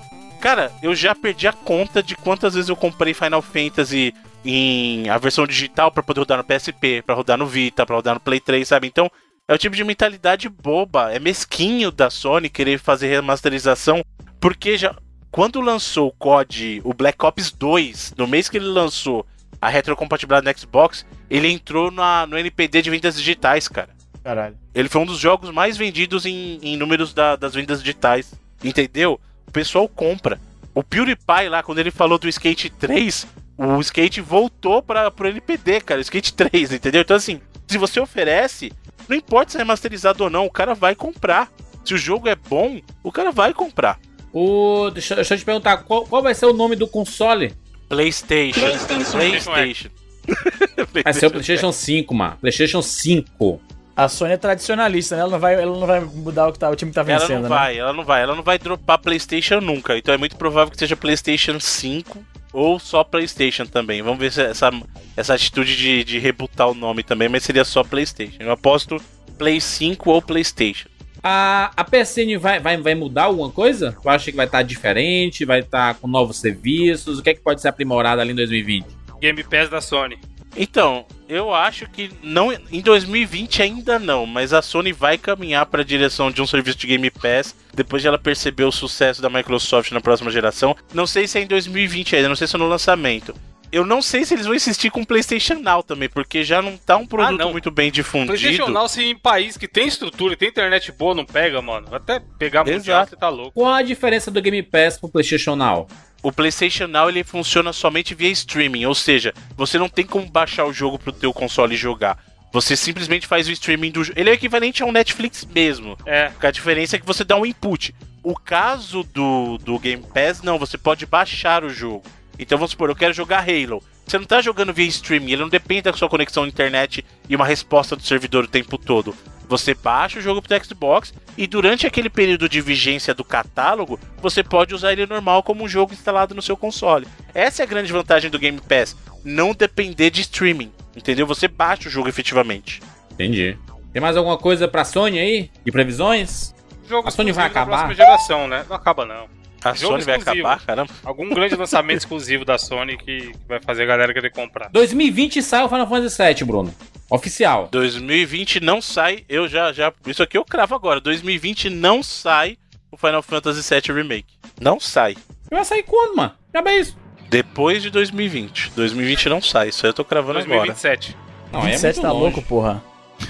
[0.41, 4.13] Cara, eu já perdi a conta de quantas vezes eu comprei Final Fantasy
[4.45, 8.13] em a versão digital pra poder rodar no PSP, pra rodar no Vita, pra rodar
[8.13, 8.87] no Play 3, sabe?
[8.87, 9.11] Então,
[9.47, 14.01] é o tipo de mentalidade boba, é mesquinho da Sony querer fazer remasterização,
[14.39, 14.95] porque já
[15.31, 19.25] quando lançou o COD, o Black Ops 2, no mês que ele lançou
[19.61, 23.89] a retrocompatibilidade no Xbox, ele entrou na, no NPD de vendas digitais, cara.
[24.29, 24.55] Caralho.
[24.75, 28.31] Ele foi um dos jogos mais vendidos em, em números da- das vendas digitais.
[28.63, 29.19] Entendeu?
[29.47, 30.39] O pessoal compra.
[30.75, 33.25] O PewDiePie lá, quando ele falou do Skate 3,
[33.57, 35.97] o Skate voltou para pro NPD, cara.
[35.99, 37.01] O Skate 3, entendeu?
[37.01, 38.71] Então, assim, se você oferece,
[39.07, 41.51] não importa se é remasterizado ou não, o cara vai comprar.
[41.83, 43.99] Se o jogo é bom, o cara vai comprar.
[44.31, 47.51] O, deixa, deixa eu te perguntar, qual, qual vai ser o nome do console?
[47.87, 48.59] PlayStation.
[48.59, 49.17] PlayStation.
[49.17, 49.89] PlayStation.
[51.03, 52.37] Vai ser o PlayStation 5, mano.
[52.39, 53.59] PlayStation 5.
[53.99, 55.23] A Sony é tradicionalista, né?
[55.23, 57.41] Ela não vai, ela não vai mudar o que tá, o time tá Ela vencendo,
[57.41, 57.49] não né?
[57.49, 59.97] vai, ela não vai, ela não vai dropar PlayStation nunca.
[59.97, 62.17] Então é muito provável que seja PlayStation 5
[62.53, 64.01] ou só PlayStation também.
[64.01, 64.71] Vamos ver se essa,
[65.17, 68.41] essa atitude de, de rebutar o nome também, mas seria só PlayStation.
[68.41, 69.01] Eu aposto
[69.37, 70.87] Play 5 ou PlayStation.
[71.21, 73.97] A, a PSN vai, vai, vai mudar alguma coisa?
[74.01, 77.19] Eu acho que vai estar diferente, vai estar com novos serviços.
[77.19, 78.85] O que é que pode ser aprimorado ali em 2020?
[79.19, 80.17] Game Pass da Sony.
[80.55, 85.81] Então, eu acho que não em 2020 ainda não, mas a Sony vai caminhar para
[85.81, 89.29] a direção de um serviço de Game Pass depois de ela perceber o sucesso da
[89.29, 90.75] Microsoft na próxima geração.
[90.93, 93.33] Não sei se é em 2020 ainda, não sei se é no lançamento.
[93.71, 96.75] Eu não sei se eles vão insistir com o PlayStation Now também, porque já não
[96.75, 97.51] tá um produto não.
[97.51, 98.33] muito bem difundido.
[98.33, 101.87] PlayStation Now, se em país que tem estrutura e tem internet boa, não pega, mano.
[101.91, 103.51] Até pegar mundial, você tá louco.
[103.51, 105.87] Qual a diferença do Game Pass pro PlayStation Now?
[106.21, 110.65] O PlayStation Now ele funciona somente via streaming, ou seja, você não tem como baixar
[110.65, 112.17] o jogo pro teu console e jogar.
[112.51, 114.19] Você simplesmente faz o streaming do jogo.
[114.19, 115.97] Ele é equivalente a um Netflix mesmo.
[116.05, 116.31] É.
[116.41, 117.93] A diferença é que você dá um input.
[118.23, 122.03] O caso do, do Game Pass, não, você pode baixar o jogo.
[122.37, 123.83] Então vamos supor, eu quero jogar Halo.
[124.09, 127.35] Você não tá jogando via streaming, ele não depende da sua conexão à internet e
[127.35, 129.15] uma resposta do servidor o tempo todo.
[129.47, 134.41] Você baixa o jogo pro Xbox e durante aquele período de vigência do catálogo, você
[134.43, 137.07] pode usar ele normal como um jogo instalado no seu console.
[137.35, 141.27] Essa é a grande vantagem do Game Pass, não depender de streaming, entendeu?
[141.27, 142.81] Você baixa o jogo efetivamente.
[143.11, 143.59] Entendi.
[143.93, 145.51] Tem mais alguma coisa pra Sony aí?
[145.63, 146.55] De previsões?
[146.87, 147.85] Jogo A Sony vai acabar?
[147.85, 148.65] próxima geração, né?
[148.67, 149.38] Não acaba, não.
[149.63, 150.47] A Jogo Sony vai exclusivo.
[150.47, 150.93] acabar, caramba.
[151.03, 154.69] Algum grande lançamento exclusivo da Sony que vai fazer a galera querer comprar.
[154.69, 156.73] 2020 sai o Final Fantasy VII, Bruno.
[157.09, 157.67] Oficial.
[157.71, 159.91] 2020 não sai, eu já, já.
[160.05, 161.01] Isso aqui eu cravo agora.
[161.01, 162.57] 2020 não sai
[162.91, 164.33] o Final Fantasy VII Remake.
[164.61, 165.15] Não sai.
[165.49, 166.33] Vai sair quando, mano?
[166.53, 166.97] Já bem isso.
[167.29, 168.71] Depois de 2020.
[168.75, 170.67] 2020 não sai, isso aí eu tô cravando agora.
[170.67, 171.17] 2027.
[171.51, 172.23] Não, é 27 muito tá longe.
[172.23, 172.83] louco, porra.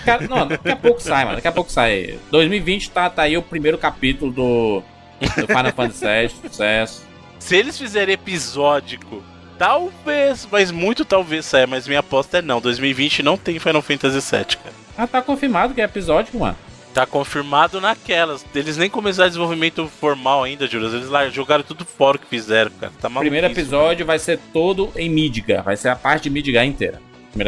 [0.06, 1.36] Cara, não, daqui a pouco sai, mano.
[1.38, 2.20] Daqui a pouco sai.
[2.32, 4.84] 2020 tá, tá aí o primeiro capítulo do,
[5.20, 7.02] do Final Fantasy VII, sucesso.
[7.40, 9.24] Se eles fizerem episódico,
[9.58, 12.60] talvez, mas muito talvez saia, mas minha aposta é não.
[12.62, 14.76] 2020 não tem Final Fantasy VII, cara.
[14.98, 16.58] Ah, tá confirmado que é episódico, mano.
[16.94, 18.44] Tá confirmado naquelas.
[18.54, 20.94] Eles nem começaram desenvolvimento formal ainda, Juras.
[20.94, 22.92] Eles lá jogaram tudo fora o que fizeram, cara.
[23.00, 23.30] Tá O maluco.
[23.30, 25.64] primeiro episódio vai ser todo em Midgar.
[25.64, 27.00] Vai ser a parte de Midgar inteira.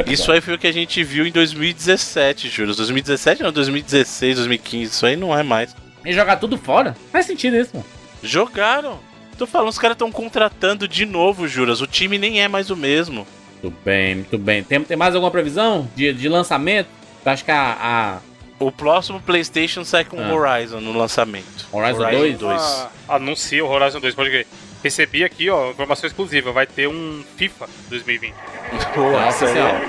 [0.06, 2.78] Isso aí foi o que a gente viu em 2017, Juras.
[2.78, 4.92] 2017 não, 2016, 2015.
[4.92, 5.76] Isso aí não é mais.
[6.06, 6.96] E jogar tudo fora?
[7.12, 7.86] Faz sentido isso, mano.
[8.24, 9.00] Jogaram.
[9.38, 11.82] Tô falando, os caras estão contratando de novo, Juras.
[11.82, 13.26] O time nem é mais o mesmo.
[13.62, 14.64] Muito bem, muito bem.
[14.64, 16.88] Tem, tem mais alguma previsão de, de lançamento?
[17.26, 18.18] Eu acho que a, a
[18.64, 20.34] O próximo PlayStation sai com Ah.
[20.34, 21.68] Horizon no lançamento.
[21.72, 22.62] Horizon 2?
[22.62, 24.48] Ah, anuncia o Horizon 2, pode ver.
[24.84, 26.52] Recebi aqui, ó, informação exclusiva.
[26.52, 28.34] Vai ter um FIFA 2020.
[28.98, 29.82] Nossa senhora.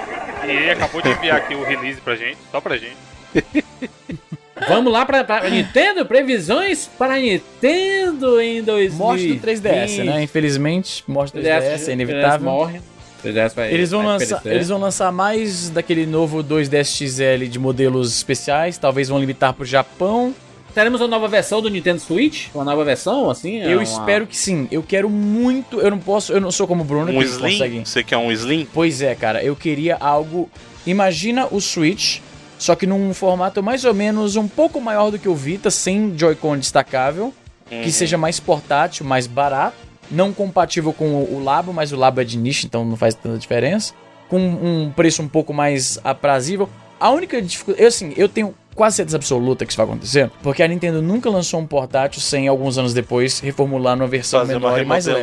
[0.46, 2.96] E ele acabou de enviar aqui o release pra gente, só pra gente.
[4.68, 6.04] Vamos lá pra, pra Nintendo?
[6.06, 8.98] Previsões para Nintendo em 2020.
[8.98, 10.22] Morte do 3DS, né?
[10.22, 12.50] Infelizmente, morte do 3DS, é inevitável.
[12.50, 12.80] morre.
[13.24, 14.52] 3DS vai, Eles vão, vai lançar, perecer.
[14.52, 18.76] eles vão lançar mais daquele novo 2DS XL de modelos especiais.
[18.78, 20.34] Talvez vão limitar pro Japão.
[20.74, 22.46] Teremos uma nova versão do Nintendo Switch?
[22.54, 23.58] Uma nova versão, assim?
[23.60, 24.66] eu uma- espero que sim.
[24.72, 25.78] Eu quero muito.
[25.80, 26.32] Eu não posso.
[26.32, 27.52] Eu não sou como o Bruno Um que Slim?
[27.52, 27.82] consegue.
[27.84, 28.66] Você quer um Slim?
[28.72, 29.44] Pois é, cara.
[29.44, 30.50] Eu queria algo.
[30.86, 32.18] Imagina o Switch,
[32.62, 36.16] só que num formato mais ou menos um pouco maior do que o Vita, sem
[36.16, 37.32] Joy-Con destacável,
[37.70, 37.82] Uhum.
[37.82, 39.76] que seja mais portátil, mais barato,
[40.10, 43.14] não compatível com o o Labo, mas o Labo é de nicho, então não faz
[43.14, 43.94] tanta diferença,
[44.28, 46.68] com um preço um pouco mais aprazível.
[47.00, 50.62] A única dificuldade, eu assim, eu tenho quase certeza absoluta que isso vai acontecer, porque
[50.62, 54.68] a Nintendo nunca lançou um portátil sem alguns anos depois reformular numa versão Fazer uma
[54.70, 55.20] menor e mais leve.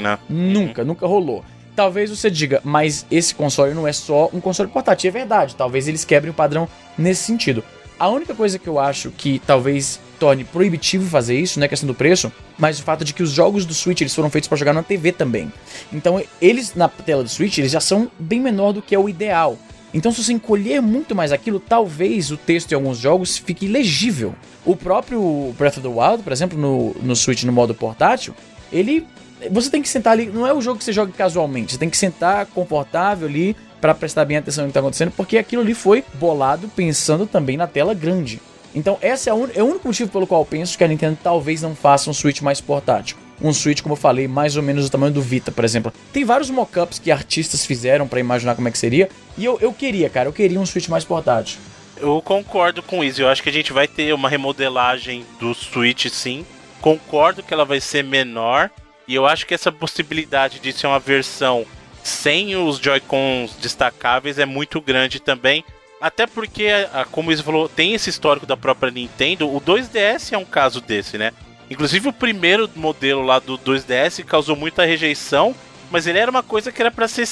[0.00, 0.18] né?
[0.28, 1.44] Nunca, nunca rolou.
[1.78, 5.54] Talvez você diga, mas esse console não é só um console portátil, é verdade.
[5.54, 6.68] Talvez eles quebrem o padrão
[6.98, 7.62] nesse sentido.
[7.96, 11.86] A única coisa que eu acho que talvez torne proibitivo fazer isso não é questão
[11.86, 14.58] do preço, mas o fato de que os jogos do Switch eles foram feitos para
[14.58, 15.52] jogar na TV também.
[15.92, 19.08] Então eles na tela do Switch eles já são bem menor do que é o
[19.08, 19.56] ideal.
[19.94, 24.34] Então se você encolher muito mais aquilo, talvez o texto em alguns jogos fique ilegível.
[24.66, 28.34] O próprio Breath of the Wild, por exemplo, no, no Switch no modo portátil,
[28.72, 29.06] ele
[29.50, 31.90] você tem que sentar ali, não é o jogo que você joga casualmente, você tem
[31.90, 35.74] que sentar confortável ali pra prestar bem atenção no que tá acontecendo, porque aquilo ali
[35.74, 38.40] foi bolado pensando também na tela grande.
[38.74, 41.16] Então, esse é, un- é o único motivo pelo qual eu penso que a Nintendo
[41.22, 43.16] talvez não faça um Switch mais portátil.
[43.40, 45.92] Um Switch, como eu falei, mais ou menos do tamanho do Vita, por exemplo.
[46.12, 49.08] Tem vários mockups que artistas fizeram pra imaginar como é que seria,
[49.38, 51.58] e eu, eu queria, cara, eu queria um Switch mais portátil.
[51.96, 53.22] Eu concordo com isso.
[53.22, 56.44] Eu acho que a gente vai ter uma remodelagem do Switch, sim.
[56.80, 58.70] Concordo que ela vai ser menor.
[59.08, 61.66] E eu acho que essa possibilidade de ser uma versão
[62.04, 65.64] sem os Joy-Cons destacáveis é muito grande também.
[66.00, 66.68] Até porque,
[67.10, 69.48] como você falou, tem esse histórico da própria Nintendo.
[69.48, 71.32] O 2DS é um caso desse, né?
[71.70, 75.54] Inclusive o primeiro modelo lá do 2DS causou muita rejeição.
[75.90, 77.26] Mas ele era uma coisa que era pra ser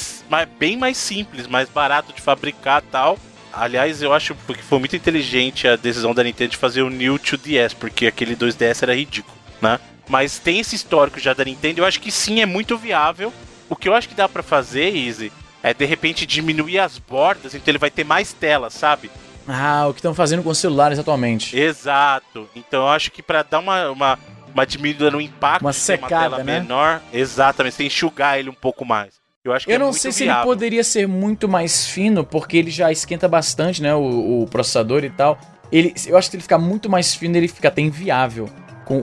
[0.59, 3.19] bem mais simples, mais barato de fabricar tal.
[3.53, 7.19] Aliás, eu acho que foi muito inteligente a decisão da Nintendo de fazer o New
[7.19, 9.79] 2DS, porque aquele 2DS era ridículo, né?
[10.09, 13.33] Mas tem esse histórico já da Nintendo, eu acho que sim, é muito viável.
[13.69, 15.33] O que eu acho que dá pra fazer, Easy,
[15.63, 19.11] é de repente diminuir as bordas, então ele vai ter mais tela, sabe?
[19.49, 21.57] Ah, o que estão fazendo com os celulares atualmente.
[21.59, 22.49] Exato.
[22.55, 24.19] Então eu acho que pra dar uma, uma,
[24.53, 26.61] uma diminuída no impacto, Uma secada, tela né?
[26.61, 29.15] menor, exatamente, você enxugar ele um pouco mais.
[29.45, 30.43] Eu acho que Eu é não sei se viável.
[30.43, 33.95] ele poderia ser muito mais fino, porque ele já esquenta bastante, né?
[33.95, 35.39] O, o processador e tal.
[35.71, 38.49] Ele, eu acho que se ele ficar muito mais fino, ele fica até inviável,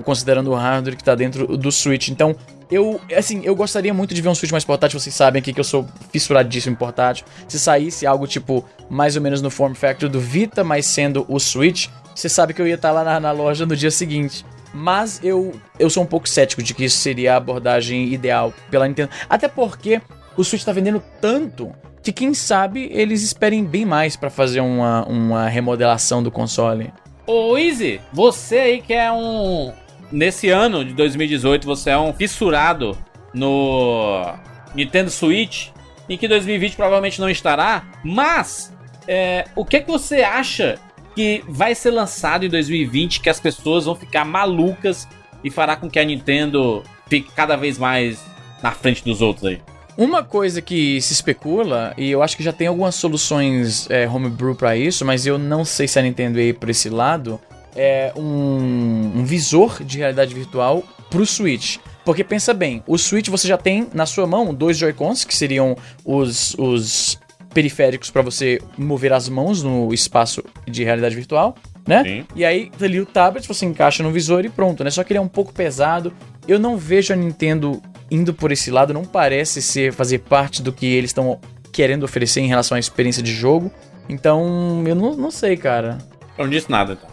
[0.03, 2.09] considerando o hardware que tá dentro do Switch.
[2.09, 2.35] Então,
[2.71, 4.99] eu, assim, eu gostaria muito de ver um Switch mais portátil.
[4.99, 7.25] Vocês sabem aqui que eu sou fissuradíssimo em portátil.
[7.47, 11.39] Se saísse algo tipo, mais ou menos no form factor do Vita, mas sendo o
[11.39, 14.45] Switch, você sabe que eu ia estar lá na, na loja no dia seguinte.
[14.73, 18.87] Mas eu, eu sou um pouco cético de que isso seria a abordagem ideal pela
[18.87, 19.11] Nintendo.
[19.29, 20.01] Até porque
[20.35, 21.71] o Switch tá vendendo tanto
[22.01, 26.91] que quem sabe eles esperem bem mais pra fazer uma, uma remodelação do console.
[27.25, 29.71] Ô, Easy, você aí que é um.
[30.11, 32.97] Nesse ano de 2018, você é um fissurado
[33.33, 34.35] no
[34.75, 35.69] Nintendo Switch,
[36.07, 38.71] em que 2020 provavelmente não estará, mas
[39.07, 40.77] é, o que, que você acha
[41.15, 45.07] que vai ser lançado em 2020 que as pessoas vão ficar malucas
[45.43, 48.23] e fará com que a Nintendo fique cada vez mais
[48.61, 49.61] na frente dos outros aí?
[49.97, 54.55] Uma coisa que se especula, e eu acho que já tem algumas soluções é, homebrew
[54.55, 57.39] pra isso, mas eu não sei se a Nintendo ia por esse lado,
[57.75, 61.77] é um, um visor de realidade virtual pro Switch.
[62.03, 65.77] Porque pensa bem, o Switch você já tem na sua mão dois Joy-Cons, que seriam
[66.03, 67.19] os, os
[67.53, 71.55] periféricos para você mover as mãos no espaço de realidade virtual.
[71.87, 72.03] né?
[72.03, 72.25] Sim.
[72.35, 74.89] E aí, ali o tablet você encaixa no visor e pronto, né?
[74.89, 76.11] Só que ele é um pouco pesado.
[76.47, 77.81] Eu não vejo a Nintendo
[78.13, 81.39] indo por esse lado, não parece ser fazer parte do que eles estão
[81.71, 83.71] querendo oferecer em relação à experiência de jogo.
[84.07, 85.97] Então, eu não, não sei, cara.
[86.37, 87.09] Eu não disse nada, então.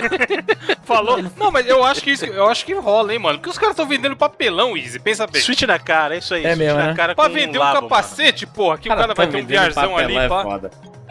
[0.84, 1.22] Falou.
[1.36, 3.38] Não, mas eu acho que isso, eu acho que rola, hein, mano.
[3.38, 4.98] Porque os caras estão vendendo papelão, Easy.
[4.98, 5.40] Pensa bem.
[5.40, 6.44] Switch na cara, é isso aí.
[6.44, 6.94] É mesmo, na né?
[6.94, 9.96] cara Pra com vender um labo, capacete, porra, que o cara vai ter um viarzão
[9.96, 10.70] ali, papelão, é pá.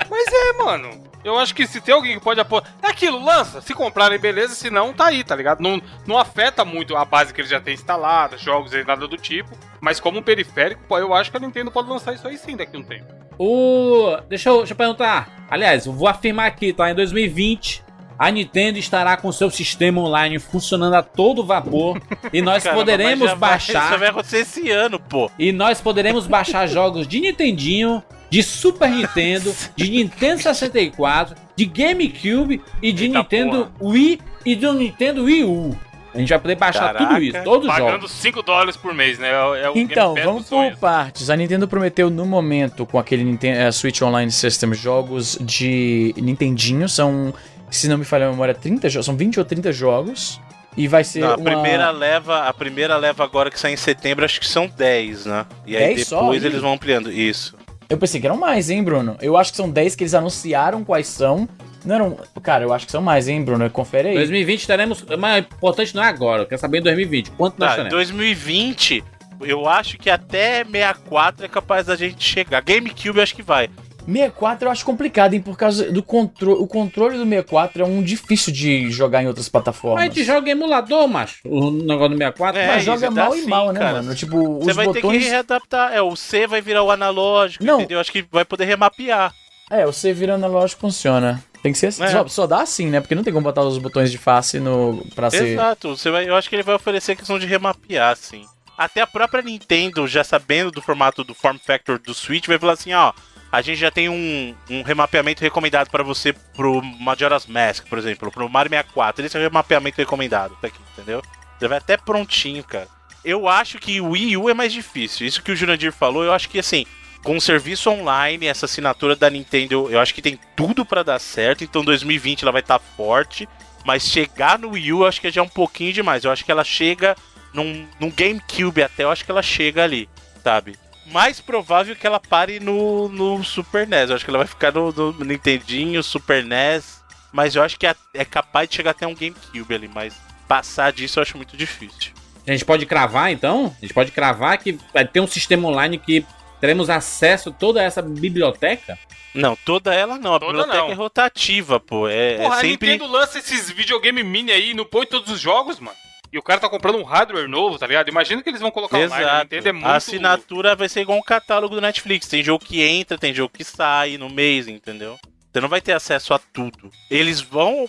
[0.09, 1.02] Mas é, mano.
[1.24, 2.63] Eu acho que se tem alguém que pode apoiar.
[2.82, 3.61] É aquilo, lança.
[3.61, 4.53] Se comprarem, beleza.
[4.55, 5.61] Se não, tá aí, tá ligado?
[5.61, 9.17] Não, não afeta muito a base que ele já tem instalada, jogos e nada do
[9.17, 9.49] tipo.
[9.80, 12.55] Mas como um periférico, pô, eu acho que a Nintendo pode lançar isso aí sim
[12.57, 13.05] daqui a um tempo.
[13.38, 14.15] O.
[14.30, 15.30] Deixa eu, deixa eu perguntar.
[15.49, 16.89] Aliás, eu vou afirmar aqui, tá?
[16.89, 17.84] Em 2020,
[18.17, 21.99] a Nintendo estará com seu sistema online funcionando a todo vapor.
[22.32, 23.89] e nós Caramba, poderemos vai- baixar.
[23.89, 25.30] Isso vai acontecer esse ano, pô.
[25.38, 28.03] E nós poderemos baixar jogos de Nintendinho,
[28.34, 34.73] de Super Nintendo, de Nintendo 64, de GameCube e de Eita Nintendo Wii e do
[34.73, 35.77] Nintendo Wii U.
[36.15, 37.05] A gente vai poder baixar Caraca.
[37.05, 38.11] tudo isso, todos os Pagando jogos.
[38.11, 39.29] 5 dólares por mês, né?
[39.29, 41.29] É, é o Então, vamos por partes.
[41.29, 46.89] A Nintendo prometeu no momento com aquele Nintendo, eh, Switch Online System jogos de Nintendinho.
[46.89, 47.31] São,
[47.69, 49.05] se não me falha a memória, 30 jogos.
[49.05, 50.41] São 20 ou 30 jogos.
[50.75, 51.51] E vai ser Não, a uma...
[51.51, 55.45] primeira leva, a primeira leva agora que sai em setembro, acho que são 10, né?
[55.67, 56.21] E aí 10 só?
[56.21, 56.47] depois Ih.
[56.47, 57.11] eles vão ampliando.
[57.11, 57.55] Isso.
[57.89, 59.17] Eu pensei que eram mais, hein, Bruno?
[59.21, 61.47] Eu acho que são 10 que eles anunciaram quais são.
[61.86, 62.17] Não eram...
[62.41, 63.69] Cara, eu acho que são mais, hein, Bruno?
[63.69, 64.15] Confere aí.
[64.15, 65.05] 2020 teremos.
[65.19, 67.31] Mas o importante não é agora, eu quero saber em 2020.
[67.31, 67.93] Quanto nós Tá, em teremos?
[68.09, 69.03] 2020,
[69.41, 72.61] eu acho que até 64 é capaz da gente chegar.
[72.61, 73.69] GameCube eu acho que vai.
[74.05, 75.41] 64 eu acho complicado, hein?
[75.41, 76.59] Por causa do controle.
[76.61, 80.01] O controle do 64 é um difícil de jogar em outras Mas plataformas.
[80.03, 81.39] a gente joga em emulador, macho.
[81.45, 82.59] O negócio do 64.
[82.59, 83.93] É, Mas joga mal e mal, né, cara.
[84.01, 84.15] mano?
[84.15, 85.23] Tipo, Você os vai ter botões.
[85.23, 85.93] que readaptar.
[85.93, 87.79] É, o C vai virar o analógico, Não.
[87.79, 87.99] entendeu?
[87.99, 89.33] Acho que vai poder remapear.
[89.71, 91.43] É, o C virando analógico funciona.
[91.63, 92.03] Tem que ser assim.
[92.03, 92.09] É.
[92.09, 92.99] Só, só dá assim, né?
[92.99, 95.03] Porque não tem como botar os botões de face no.
[95.15, 95.47] pra ser.
[95.47, 95.95] Exato.
[95.95, 98.45] Você vai, eu acho que ele vai oferecer questão de remapear, sim.
[98.77, 102.73] Até a própria Nintendo, já sabendo do formato do form factor do Switch, vai falar
[102.73, 103.13] assim, ó,
[103.53, 108.31] a gente já tem um, um remapeamento recomendado pra você pro Majora's Mask, por exemplo,
[108.31, 109.23] pro Mario 64.
[109.23, 111.21] Esse é o remapeamento recomendado, tá aqui, entendeu?
[111.61, 112.87] Já vai até prontinho, cara.
[113.23, 115.27] Eu acho que o Wii U é mais difícil.
[115.27, 116.87] Isso que o Jurandir falou, eu acho que assim,
[117.23, 121.19] com o serviço online, essa assinatura da Nintendo, eu acho que tem tudo pra dar
[121.19, 121.63] certo.
[121.63, 123.47] Então 2020 ela vai estar forte.
[123.85, 126.23] Mas chegar no Wii U, eu acho que já é um pouquinho demais.
[126.23, 127.15] Eu acho que ela chega
[127.53, 130.09] num, num GameCube até, eu acho que ela chega ali,
[130.43, 130.75] sabe?
[131.07, 134.09] Mais provável que ela pare no, no Super NES.
[134.09, 137.01] Eu acho que ela vai ficar no, no Nintendinho, Super NES.
[137.31, 139.87] Mas eu acho que é, é capaz de chegar até um GameCube ali.
[139.87, 140.15] Mas
[140.47, 142.13] passar disso eu acho muito difícil.
[142.45, 143.73] A gente pode cravar, então?
[143.77, 146.25] A gente pode cravar que vai ter um sistema online que
[146.59, 148.97] teremos acesso a toda essa biblioteca?
[149.33, 150.35] Não, toda ela não.
[150.35, 150.91] A Toda biblioteca não.
[150.91, 152.07] é rotativa, pô.
[152.07, 152.91] É, Porra, é a sempre.
[152.91, 155.97] Nintendo lança esses videogame mini aí e não põe todos os jogos, mano.
[156.34, 158.09] E o cara tá comprando um hardware novo, tá ligado?
[158.09, 159.13] Imagina que eles vão colocar online.
[159.13, 159.43] A Exato.
[159.43, 159.86] Nintendo é muito...
[159.86, 162.27] A assinatura vai ser igual um catálogo do Netflix.
[162.27, 165.19] Tem jogo que entra, tem jogo que sai no mês, entendeu?
[165.53, 166.89] Você não vai ter acesso a tudo.
[167.11, 167.88] Eles vão.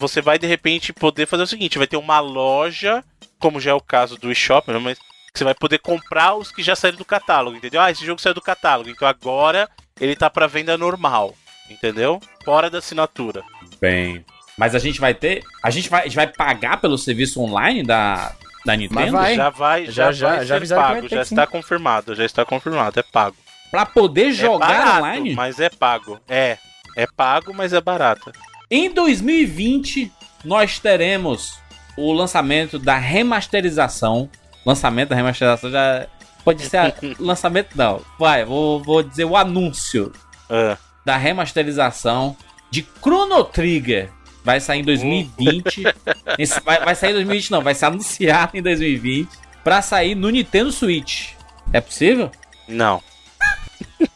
[0.00, 3.04] Você vai de repente poder fazer o seguinte: vai ter uma loja,
[3.38, 4.98] como já é o caso do eShop, né, mas
[5.32, 7.80] você vai poder comprar os que já saíram do catálogo, entendeu?
[7.80, 9.70] Ah, esse jogo saiu do catálogo, então agora
[10.00, 11.36] ele tá pra venda normal,
[11.70, 12.20] entendeu?
[12.44, 13.44] Fora da assinatura.
[13.80, 14.24] Bem.
[14.56, 15.42] Mas a gente vai ter.
[15.62, 18.32] A gente vai, a gente vai pagar pelo serviço online da,
[18.64, 19.12] da Nintendo?
[19.12, 19.34] vai.
[19.34, 21.34] Já vai, Já- já, já- vai já pago, já sim.
[21.34, 23.36] está confirmado, já está confirmado, é pago.
[23.70, 25.34] Pra poder é jogar barato, online?
[25.34, 26.20] mas é pago.
[26.28, 26.56] É,
[26.96, 28.30] é pago, mas é barato.
[28.70, 30.12] Em 2020,
[30.44, 31.58] nós teremos
[31.96, 34.28] o lançamento da remasterização.
[34.64, 36.06] Lançamento da remasterização já.
[36.44, 36.76] Pode ser.
[36.76, 38.00] a- lançamento não.
[38.18, 40.12] Vai, vou, vou dizer o anúncio
[40.48, 40.76] É.
[41.04, 42.36] da remasterização
[42.70, 44.10] de Chrono Trigger.
[44.44, 45.82] Vai sair em 2020.
[46.38, 47.62] Esse- vai, vai sair em 2020, não.
[47.62, 49.28] Vai ser anunciado em 2020.
[49.64, 51.30] Pra sair no Nintendo Switch.
[51.72, 52.30] É possível?
[52.68, 53.02] Não.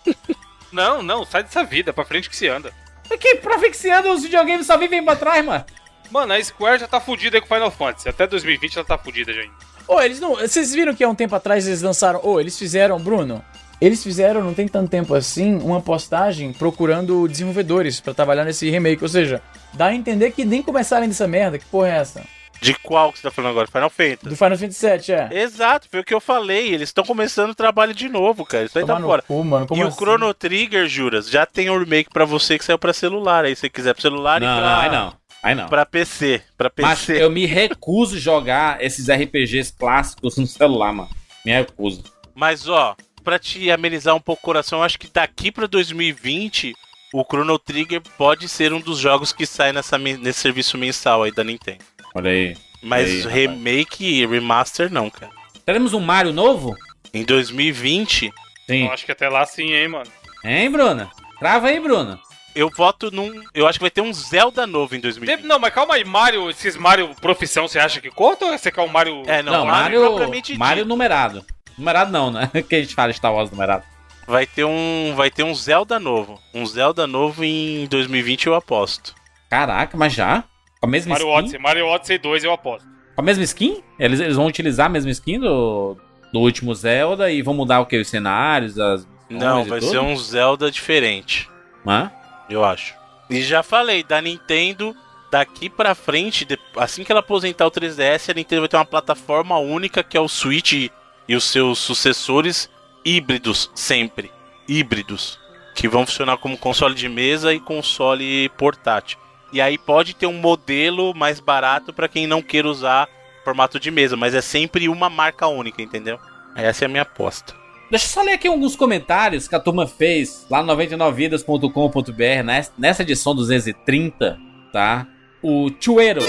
[0.71, 2.73] Não, não, sai dessa vida, pra frente que se anda.
[3.19, 5.65] Que profixiando os videogames só vivem pra trás, mano.
[6.11, 8.09] Mano, a Square já tá fudida aí com Final Fantasy.
[8.09, 9.43] Até 2020 ela tá fudida já.
[9.89, 10.35] Ô, eles não.
[10.37, 12.21] Vocês viram que há um tempo atrás eles lançaram.
[12.23, 13.43] Ô, eles fizeram, Bruno.
[13.81, 19.03] Eles fizeram, não tem tanto tempo assim, uma postagem procurando desenvolvedores pra trabalhar nesse remake.
[19.03, 19.41] Ou seja,
[19.73, 21.59] dá a entender que nem começaram ainda essa merda.
[21.59, 22.23] Que porra é essa?
[22.61, 23.69] De qual que você tá falando agora?
[23.69, 24.29] Final Fantasy.
[24.29, 25.43] Do Final Fantasy VII, é.
[25.43, 26.75] Exato, foi o que eu falei.
[26.75, 28.65] Eles estão começando o trabalho de novo, cara.
[28.65, 29.23] Isso aí tá fora.
[29.23, 29.65] cu, mano.
[29.69, 29.95] Como e assim?
[29.95, 33.45] o Chrono Trigger, Juras, já tem um remake pra você que saiu pra celular.
[33.45, 35.15] Aí se você quiser pro celular Não, e não, pra, aí não.
[35.41, 35.69] Aí não.
[35.69, 36.43] pra PC.
[36.57, 37.23] Pra Mas PC.
[37.23, 41.11] eu me recuso a jogar esses RPGs clássicos no celular, mano.
[41.45, 42.03] Me recuso.
[42.35, 46.75] Mas ó, pra te amenizar um pouco o coração, eu acho que daqui pra 2020
[47.13, 51.33] o Chrono Trigger pode ser um dos jogos que sai nessa, nesse serviço mensal aí
[51.33, 51.79] da Nintendo.
[52.15, 52.57] Olha aí.
[52.83, 53.35] Mas Aí, rapaz.
[53.35, 55.33] remake e remaster não, cara.
[55.65, 56.77] Teremos um Mario novo?
[57.13, 58.31] Em 2020,
[58.69, 58.85] Sim.
[58.87, 60.11] Eu acho que até lá sim, hein, mano.
[60.45, 61.11] Hein, Bruna?
[61.39, 62.21] Trava aí, Bruna.
[62.55, 63.33] eu voto num.
[63.55, 65.43] Eu acho que vai ter um Zelda novo em Tem- 2020.
[65.47, 68.83] Não, mas calma aí, Mario, esses Mario profissão, você acha que conta ou você quer
[68.83, 69.23] o Mario...
[69.27, 70.89] É, Não, não, Mario, propriamente Mario dito.
[70.89, 71.45] numerado.
[71.79, 72.51] Numerado não, né?
[72.69, 73.85] Que a gente fala Star Wars numerado.
[74.27, 75.15] Vai ter um.
[75.17, 76.39] Vai ter um Zelda novo.
[76.53, 79.15] Um Zelda novo em 2020, eu aposto.
[79.49, 80.45] Caraca, mas já?
[80.81, 81.39] Com a mesma Mario skin?
[81.39, 82.87] Odyssey, Mario Odyssey 2 eu aposto.
[83.15, 83.83] Com a mesma skin?
[83.99, 85.97] Eles, eles vão utilizar a mesma skin do,
[86.33, 87.97] do último Zelda e vão mudar o que?
[87.97, 91.49] Os cenários, as Não, vai ser um Zelda diferente.
[91.87, 92.11] Hã?
[92.51, 92.95] Eu acho.
[93.31, 94.95] E já falei, da Nintendo,
[95.31, 99.59] daqui pra frente, assim que ela aposentar o 3DS, a Nintendo vai ter uma plataforma
[99.59, 100.89] única que é o Switch
[101.29, 102.69] e os seus sucessores
[103.05, 104.31] híbridos, sempre.
[104.67, 105.39] Híbridos.
[105.75, 109.19] Que vão funcionar como console de mesa e console portátil.
[109.53, 113.09] E aí pode ter um modelo mais barato pra quem não queira usar
[113.45, 116.19] formato de mesa, mas é sempre uma marca única, entendeu?
[116.55, 117.55] Essa é a minha aposta.
[117.91, 122.73] Deixa eu só ler aqui alguns comentários que a turma fez lá no 99vidas.com.br nes-
[122.77, 124.39] nessa edição 230,
[124.73, 125.07] tá?
[125.43, 126.21] O Chuero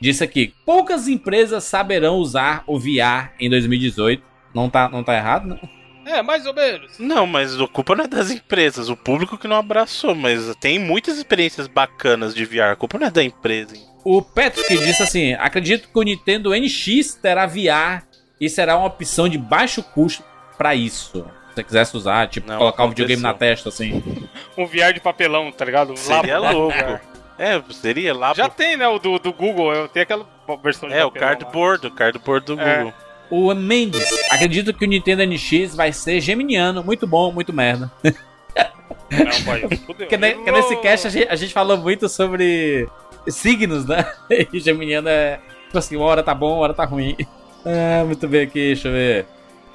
[0.00, 4.22] disse aqui: poucas empresas saberão usar o VR em 2018.
[4.54, 5.58] Não tá, não tá errado, né?
[6.06, 6.98] É, mais ou menos.
[6.98, 10.78] Não, mas a culpa não é das empresas, o público que não abraçou, mas tem
[10.78, 13.74] muitas experiências bacanas de VR, a culpa não é da empresa.
[13.74, 13.82] hein?
[14.04, 18.02] O Patrick disse assim: acredito que o Nintendo NX terá VR
[18.38, 20.22] e será uma opção de baixo custo
[20.58, 21.24] pra isso.
[21.48, 24.02] Se você quisesse usar, tipo, Não colocar o videogame na testa, assim.
[24.58, 25.96] Um VR de papelão, tá ligado?
[25.96, 26.76] Seria Lá- louco.
[27.36, 28.56] É, seria lá Já pro...
[28.58, 30.24] tem, né, o do, do Google, eu tenho aquela
[30.62, 31.36] versão de É, o papelão lá.
[31.36, 32.94] cardboard, o cardboard do É.
[33.30, 37.90] O Mendes, acredito que o Nintendo NX vai ser geminiano, muito bom, muito merda.
[38.02, 39.78] Não, pai, fudeu.
[39.86, 42.88] Porque, ne- nesse cast a gente, a gente falou muito sobre
[43.28, 44.04] signos, né?
[44.52, 47.16] E geminiano é, tipo assim, uma hora tá bom, uma hora tá ruim.
[47.66, 49.24] Ah, muito bem aqui, deixa eu ver.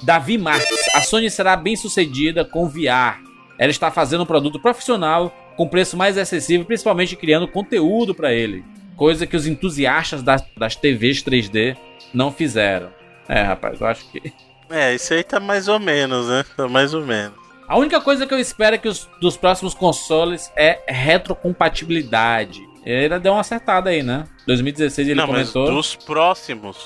[0.00, 3.18] Davi Marques, a Sony será bem sucedida com VR.
[3.58, 8.64] Ela está fazendo um produto profissional com preço mais acessível, principalmente criando conteúdo para ele.
[8.96, 11.76] Coisa que os entusiastas das, das TVs 3D
[12.14, 12.90] não fizeram.
[13.30, 14.32] É, rapaz, eu acho que.
[14.72, 16.44] É, isso aí tá mais ou menos, né?
[16.56, 17.36] Tá mais ou menos.
[17.66, 22.60] A única coisa que eu espero é que os dos próximos consoles é retrocompatibilidade.
[22.86, 24.28] Ele deu uma acertada aí, né?
[24.46, 25.74] 2016 ele não, mas comentou.
[25.74, 26.76] dos próximos.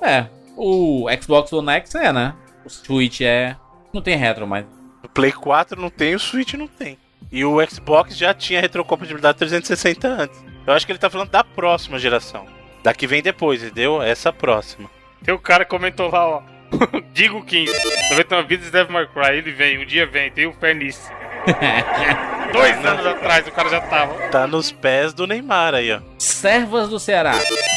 [0.00, 0.26] É,
[0.56, 2.32] o Xbox One X é, né?
[2.64, 3.56] O Switch é.
[3.92, 4.64] Não tem retro mais.
[5.02, 6.96] O Play 4 não tem, o Switch não tem.
[7.32, 10.44] E o Xbox já tinha retrocompatibilidade 360 antes.
[10.64, 12.46] Eu acho que ele tá falando da próxima geração.
[12.84, 14.00] Da que vem depois, entendeu?
[14.00, 14.88] Essa próxima.
[15.22, 16.42] Tem o cara que comentou lá, ó.
[17.12, 17.72] Digo 15.
[18.10, 19.38] 99 vidas Devil May Cry.
[19.38, 21.10] Ele vem, um dia vem, tem o Fernice.
[22.52, 24.14] Dois anos atrás o cara já tava.
[24.28, 26.00] Tá nos pés do Neymar aí, ó.
[26.18, 27.32] Servas do Ceará.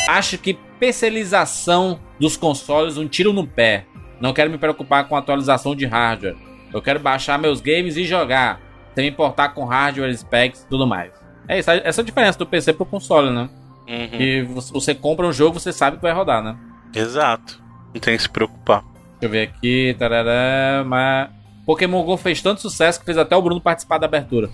[0.07, 3.85] Acho que especialização dos consoles um tiro no pé.
[4.19, 6.35] Não quero me preocupar com atualização de hardware.
[6.73, 8.61] Eu quero baixar meus games e jogar.
[8.93, 11.11] Sem me importar com hardware, specs e tudo mais.
[11.47, 13.49] É isso, essa é a diferença do PC pro console, né?
[13.87, 14.07] Uhum.
[14.17, 16.57] Que você você compra um jogo, você sabe que vai rodar, né?
[16.95, 17.61] Exato.
[17.93, 18.83] Não tem que se preocupar.
[19.19, 19.95] Deixa eu ver aqui.
[19.97, 21.29] Tarará, mas...
[21.65, 24.49] Pokémon GO fez tanto sucesso que fez até o Bruno participar da abertura.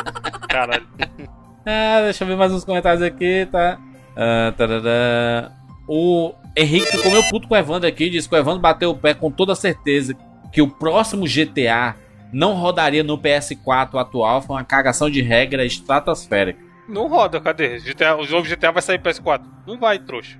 [0.48, 0.86] Caralho.
[1.66, 3.78] Ah, deixa eu ver mais uns comentários aqui, tá?
[4.14, 5.50] Ah, tarará.
[5.88, 8.10] O Henrique ficou meio puto com o Evandro aqui.
[8.10, 10.14] Disse que o Evandro bateu o pé com toda certeza
[10.52, 11.96] que o próximo GTA
[12.30, 14.42] não rodaria no PS4 atual.
[14.42, 16.60] Foi uma cagação de regra estratosférica.
[16.86, 17.78] Não roda, cadê?
[17.78, 19.40] GTA, o jogo GTA vai sair PS4.
[19.66, 20.38] Não vai, trouxa.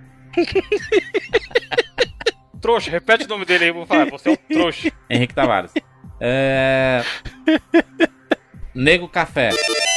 [2.60, 4.08] Trouxa, repete o nome dele aí, vou falar.
[4.10, 4.90] Você é um trouxa.
[5.10, 5.72] Henrique Tavares.
[6.18, 7.02] É...
[8.74, 9.50] Nego Café.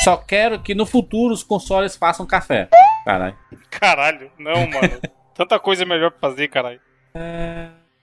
[0.04, 2.68] Só quero que no futuro os consoles façam café.
[3.06, 3.38] Caralho.
[3.70, 5.00] Caralho, não, mano.
[5.34, 6.80] Tanta coisa melhor pra fazer, caralho.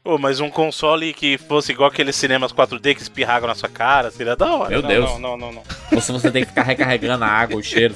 [0.02, 4.10] Pô, mas um console que fosse igual aqueles cinemas 4D que espirragam na sua cara,
[4.10, 4.70] seria da hora.
[4.70, 5.10] Meu não, Deus.
[5.12, 5.62] Não, não, não, não.
[5.92, 7.94] Ou se você tem que ficar recarregando a água, o cheiro.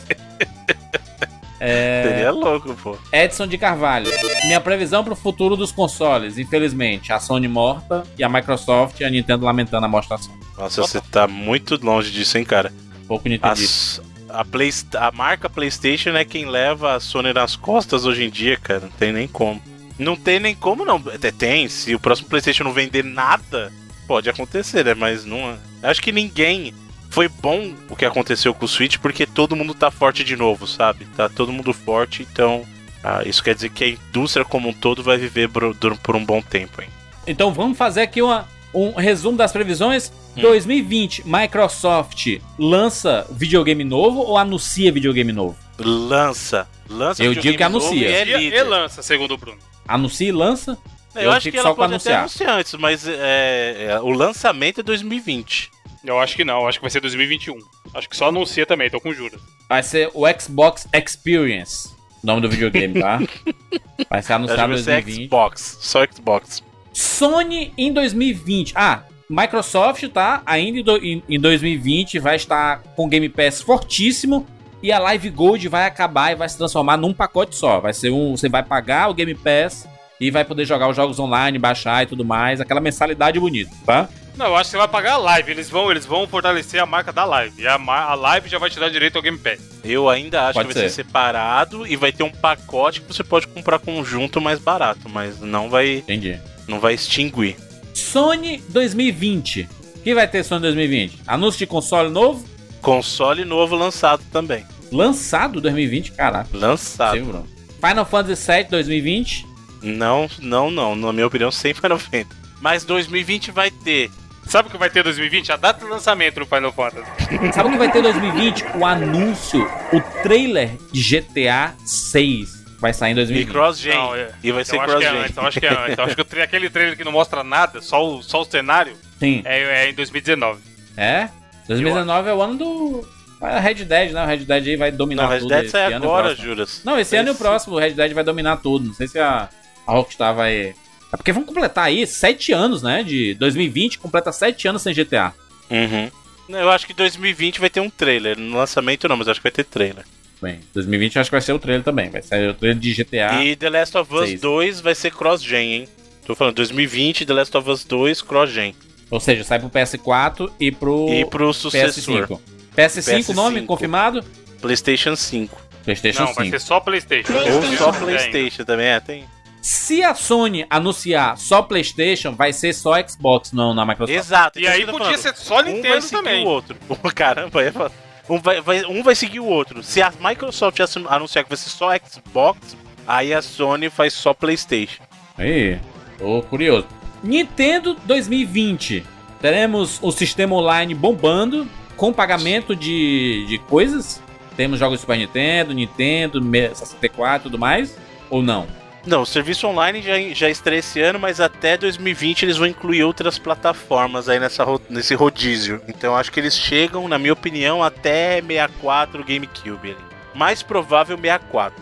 [1.60, 2.02] É...
[2.06, 2.96] Seria louco, pô.
[3.12, 4.10] Edson de Carvalho.
[4.44, 9.10] Minha previsão pro futuro dos consoles, infelizmente, a Sony morta e a Microsoft e a
[9.10, 10.32] Nintendo lamentando a mostração.
[10.56, 12.72] Nossa, você tá muito longe disso, hein, cara.
[13.06, 13.52] Pouco Nintendo.
[13.52, 18.30] As- a, Play, a marca PlayStation é quem leva a Sony nas costas hoje em
[18.30, 18.80] dia, cara.
[18.80, 19.60] Não tem nem como.
[19.98, 21.02] Não tem nem como, não.
[21.12, 23.72] Até tem, se o próximo PlayStation não vender nada,
[24.06, 24.94] pode acontecer, né?
[24.94, 25.56] Mas não.
[25.82, 26.72] Acho que ninguém.
[27.10, 30.66] Foi bom o que aconteceu com o Switch porque todo mundo tá forte de novo,
[30.66, 31.04] sabe?
[31.16, 32.64] Tá todo mundo forte, então.
[33.02, 36.24] ah, isso quer dizer que a indústria como um todo vai viver por, por um
[36.24, 36.88] bom tempo, hein?
[37.26, 40.12] Então vamos fazer aqui uma, um resumo das previsões.
[40.36, 40.42] Hum.
[40.42, 45.56] 2020, Microsoft lança videogame novo ou anuncia videogame novo?
[45.78, 46.68] Lança.
[46.88, 48.08] Lança Eu digo que anuncia.
[48.08, 48.62] E é E, e líder.
[48.64, 49.58] lança, segundo o Bruno.
[49.86, 50.76] Anuncia e lança?
[51.14, 52.20] Eu, Eu acho que só ela com pode até anunciar.
[52.20, 55.70] anunciar antes, mas é, é, o lançamento é 2020.
[56.04, 57.58] Eu acho que não, acho que vai ser 2021.
[57.94, 59.40] Acho que só anuncia também, tô com juras.
[59.68, 61.90] Vai ser o Xbox Experience.
[62.22, 63.20] O nome do videogame, tá?
[64.10, 65.26] Vai ser anunciado em acho que vai ser 2020.
[65.26, 65.78] Xbox.
[65.80, 66.62] Só Xbox.
[66.92, 68.72] Sony em 2020.
[68.76, 70.42] Ah, Microsoft, tá?
[70.46, 70.98] Ainda
[71.28, 74.46] em 2020 vai estar com Game Pass fortíssimo.
[74.82, 77.80] E a Live Gold vai acabar e vai se transformar num pacote só.
[77.80, 78.36] Vai ser um.
[78.36, 79.86] Você vai pagar o Game Pass
[80.20, 82.60] e vai poder jogar os jogos online, baixar e tudo mais.
[82.60, 84.08] Aquela mensalidade bonita, tá?
[84.36, 85.50] Não, eu acho que você vai pagar a live.
[85.50, 87.60] Eles vão, eles vão fortalecer a marca da live.
[87.60, 89.58] E a, a live já vai te dar direito ao Game Pass.
[89.82, 91.04] Eu ainda acho Pode que vai ser ser.
[91.04, 95.68] separado e vai ter um pacote que você pode comprar conjunto mais barato, mas não
[95.68, 96.38] vai, Entendi.
[96.68, 97.56] não vai extinguir.
[97.92, 99.68] Sony 2020.
[99.96, 101.18] O que vai ter Sony 2020?
[101.26, 102.46] Anúncio de console novo?
[102.80, 104.64] Console novo lançado também.
[104.92, 106.12] Lançado 2020?
[106.12, 106.48] Caraca.
[106.52, 107.18] Lançado.
[107.18, 107.46] Sim, Bruno.
[107.84, 109.46] Final Fantasy VII 2020.
[109.82, 110.94] Não, não, não.
[110.96, 112.26] Na minha opinião, sem Final Fantasy.
[112.60, 114.10] Mas 2020 vai ter.
[114.46, 115.52] Sabe o que vai ter 2020?
[115.52, 117.06] A data de lançamento do Final Fantasy.
[117.52, 118.64] Sabe o que vai ter em 2020?
[118.78, 123.50] O anúncio, o trailer de GTA 6 vai sair em E 2020.
[123.52, 123.94] cross-gen.
[123.94, 124.30] Não, é.
[124.42, 125.22] E vai ser acho que é cross-gen.
[125.24, 125.94] antes, eu acho que é.
[125.98, 128.94] Eu acho que tra- aquele trailer que não mostra nada, só o, só o cenário,
[129.18, 129.42] Sim.
[129.44, 130.60] é, é em 2019.
[130.96, 131.28] É?
[131.68, 133.08] 2019 é o ano do
[133.40, 134.24] é Red Dead, né?
[134.24, 135.48] O Red Dead aí vai dominar Não, Red tudo.
[135.50, 136.34] Dead esse sai ano e o agora.
[136.34, 136.80] Juras.
[136.84, 138.86] Não, esse ano e o próximo, o Red Dead vai dominar tudo.
[138.86, 139.48] Não sei se a,
[139.88, 140.74] a Rockstar vai.
[141.10, 143.02] É porque vão completar aí sete anos, né?
[143.02, 145.32] De 2020, completa sete anos sem GTA.
[145.70, 146.10] Uhum.
[146.50, 148.38] Eu acho que 2020 vai ter um trailer.
[148.38, 150.04] No lançamento não, mas acho que vai ter trailer.
[150.40, 152.10] Bem, 2020 eu acho que vai ser o trailer também.
[152.10, 153.42] Vai ser o trailer de GTA.
[153.42, 154.40] E The Last of Us seis.
[154.40, 155.88] 2 vai ser cross-gen, hein?
[156.26, 158.74] Tô falando 2020, The Last of Us 2 cross-gen.
[159.10, 162.40] Ou seja, sai pro PS4 e pro, E pro sucessor, PS5.
[162.76, 163.66] PS5, nome PS5.
[163.66, 164.24] confirmado?
[164.60, 165.68] PlayStation 5.
[165.84, 166.40] PlayStation não, 5.
[166.40, 167.32] vai ser só PlayStation.
[167.32, 167.92] Ou só.
[167.92, 169.24] PlayStation também, é, tem.
[169.70, 174.18] Se a Sony anunciar só PlayStation, vai ser só Xbox, não na Microsoft.
[174.18, 174.58] Exato.
[174.58, 175.18] E então aí podia falando.
[175.18, 176.44] ser só um vai Nintendo seguir também.
[176.46, 176.76] o outro.
[177.14, 177.92] Caramba, é foda.
[178.30, 179.82] um vai, vai- um vai seguir o outro.
[179.82, 182.74] Se a Microsoft anunciar que vai ser só Xbox,
[183.06, 185.02] aí a Sony faz só PlayStation.
[185.36, 185.78] Aí,
[186.16, 186.86] tô curioso.
[187.22, 189.04] Nintendo 2020.
[189.38, 194.22] Teremos o sistema online bombando, com pagamento de, de coisas.
[194.56, 197.94] Temos jogos de Super Nintendo, Nintendo, me- 64 e tudo mais.
[198.30, 198.66] Ou não?
[199.06, 203.04] Não, o serviço online já, já estreia esse ano, mas até 2020 eles vão incluir
[203.04, 205.80] outras plataformas aí nessa, nesse rodízio.
[205.88, 209.90] Então acho que eles chegam, na minha opinião, até 64 GameCube.
[209.90, 210.08] ali.
[210.34, 211.74] Mais provável 64.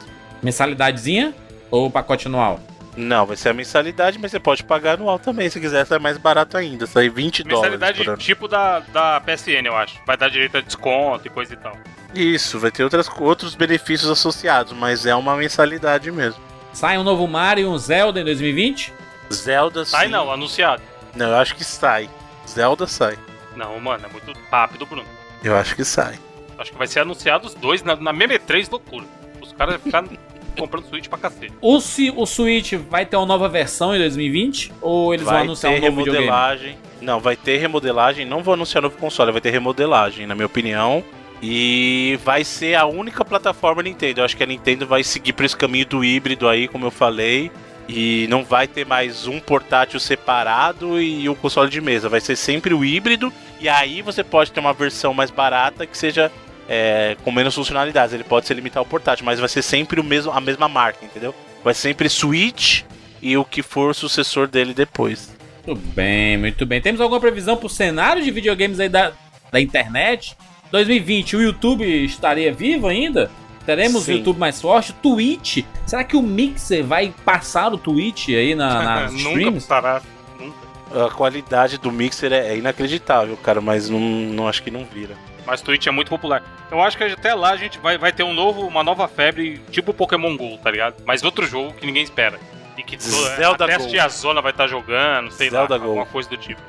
[0.43, 1.35] Mensalidadezinha
[1.71, 2.61] ou pacote anual?
[2.97, 6.17] Não, vai ser a mensalidade, mas você pode pagar anual também, se quiser, sai mais
[6.17, 6.87] barato ainda.
[6.87, 8.17] Sai 20 dólares Mensalidade por ano.
[8.17, 10.01] tipo da, da PSN, eu acho.
[10.07, 11.77] Vai dar direito a desconto e coisa e tal.
[12.15, 16.41] Isso, vai ter outras, outros benefícios associados, mas é uma mensalidade mesmo.
[16.77, 18.93] Sai um novo Mario e um Zelda em 2020?
[19.33, 20.13] Zelda Sai sim.
[20.13, 20.83] não, anunciado.
[21.15, 22.07] Não, eu acho que sai.
[22.47, 23.17] Zelda sai.
[23.57, 25.07] Não, mano, é muito rápido, Bruno.
[25.43, 26.19] Eu acho que sai.
[26.59, 29.07] Acho que vai ser anunciado os dois na, na mesma E3, loucura.
[29.41, 30.05] Os caras vão ficar
[30.59, 31.55] comprando Switch pra cacete.
[31.63, 34.75] O, si- o Switch vai ter uma nova versão em 2020?
[34.83, 36.27] Ou eles vão vai anunciar ter um novo videogame?
[36.27, 36.79] remodelagem.
[37.01, 38.27] Não, vai ter remodelagem.
[38.27, 41.03] Não vou anunciar novo console, vai ter remodelagem, na minha opinião.
[41.43, 44.21] E vai ser a única plataforma Nintendo.
[44.21, 46.91] Eu acho que a Nintendo vai seguir por esse caminho do híbrido aí, como eu
[46.91, 47.51] falei.
[47.89, 52.09] E não vai ter mais um portátil separado e um console de mesa.
[52.09, 53.33] Vai ser sempre o híbrido.
[53.61, 56.33] E aí você pode ter uma versão mais barata que seja
[56.69, 58.15] é, com menos funcionalidades.
[58.15, 61.05] Ele pode se limitar ao portátil, mas vai ser sempre o mesmo, a mesma marca,
[61.05, 61.35] entendeu?
[61.63, 62.83] Vai sempre Switch
[63.23, 65.37] e o que for o sucessor dele depois.
[65.67, 66.81] Muito bem, muito bem.
[66.81, 69.13] Temos alguma previsão pro cenário de videogames aí da,
[69.51, 70.37] da internet?
[70.71, 73.31] 2020, o YouTube estaria vivo ainda?
[73.65, 74.13] Teremos Sim.
[74.13, 74.93] o YouTube mais forte?
[74.95, 75.65] Twitch?
[75.87, 79.67] Será que o Mixer vai passar o Twitch aí na, nas Nunca streams?
[79.67, 80.03] passará.
[80.39, 81.07] Nunca.
[81.07, 85.17] A qualidade do mixer é, é inacreditável, cara, mas não, não acho que não vira.
[85.45, 86.43] Mas Twitch é muito popular.
[86.71, 89.61] Eu acho que até lá a gente vai, vai ter um novo, uma nova febre,
[89.71, 91.03] tipo Pokémon GO, tá ligado?
[91.05, 92.39] Mas outro jogo que ninguém espera.
[92.77, 93.73] E que Zelda Go.
[93.73, 95.87] a Tia Zona vai estar jogando, sei Zelda lá, Go.
[95.87, 96.61] alguma coisa do tipo.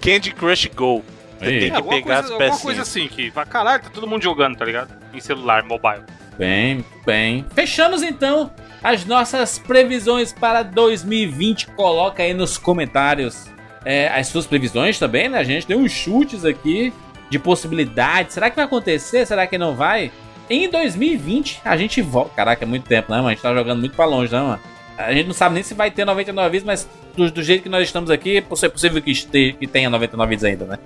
[0.00, 1.04] Candy Crush Go.
[1.40, 2.62] Você tem que alguma pegar coisa, as alguma pecinhas.
[2.62, 4.94] coisa assim, que vai, caralho, tá todo mundo jogando, tá ligado?
[5.12, 6.02] Em celular, mobile.
[6.38, 7.44] Bem, bem.
[7.54, 8.50] Fechamos então
[8.82, 11.68] as nossas previsões para 2020.
[11.68, 13.46] Coloca aí nos comentários
[13.84, 15.38] é, as suas previsões também, né?
[15.38, 16.92] A gente tem uns chutes aqui
[17.28, 18.34] de possibilidades.
[18.34, 19.26] Será que vai acontecer?
[19.26, 20.10] Será que não vai?
[20.48, 22.32] Em 2020 a gente volta.
[22.34, 23.28] Caraca, é muito tempo, né, mano?
[23.28, 24.60] A gente tá jogando muito pra longe, né, mano?
[25.06, 27.68] A gente não sabe nem se vai ter 99 vidas, mas do, do jeito que
[27.68, 30.78] nós estamos aqui, é possível que, que tenha 99 vidas ainda, né?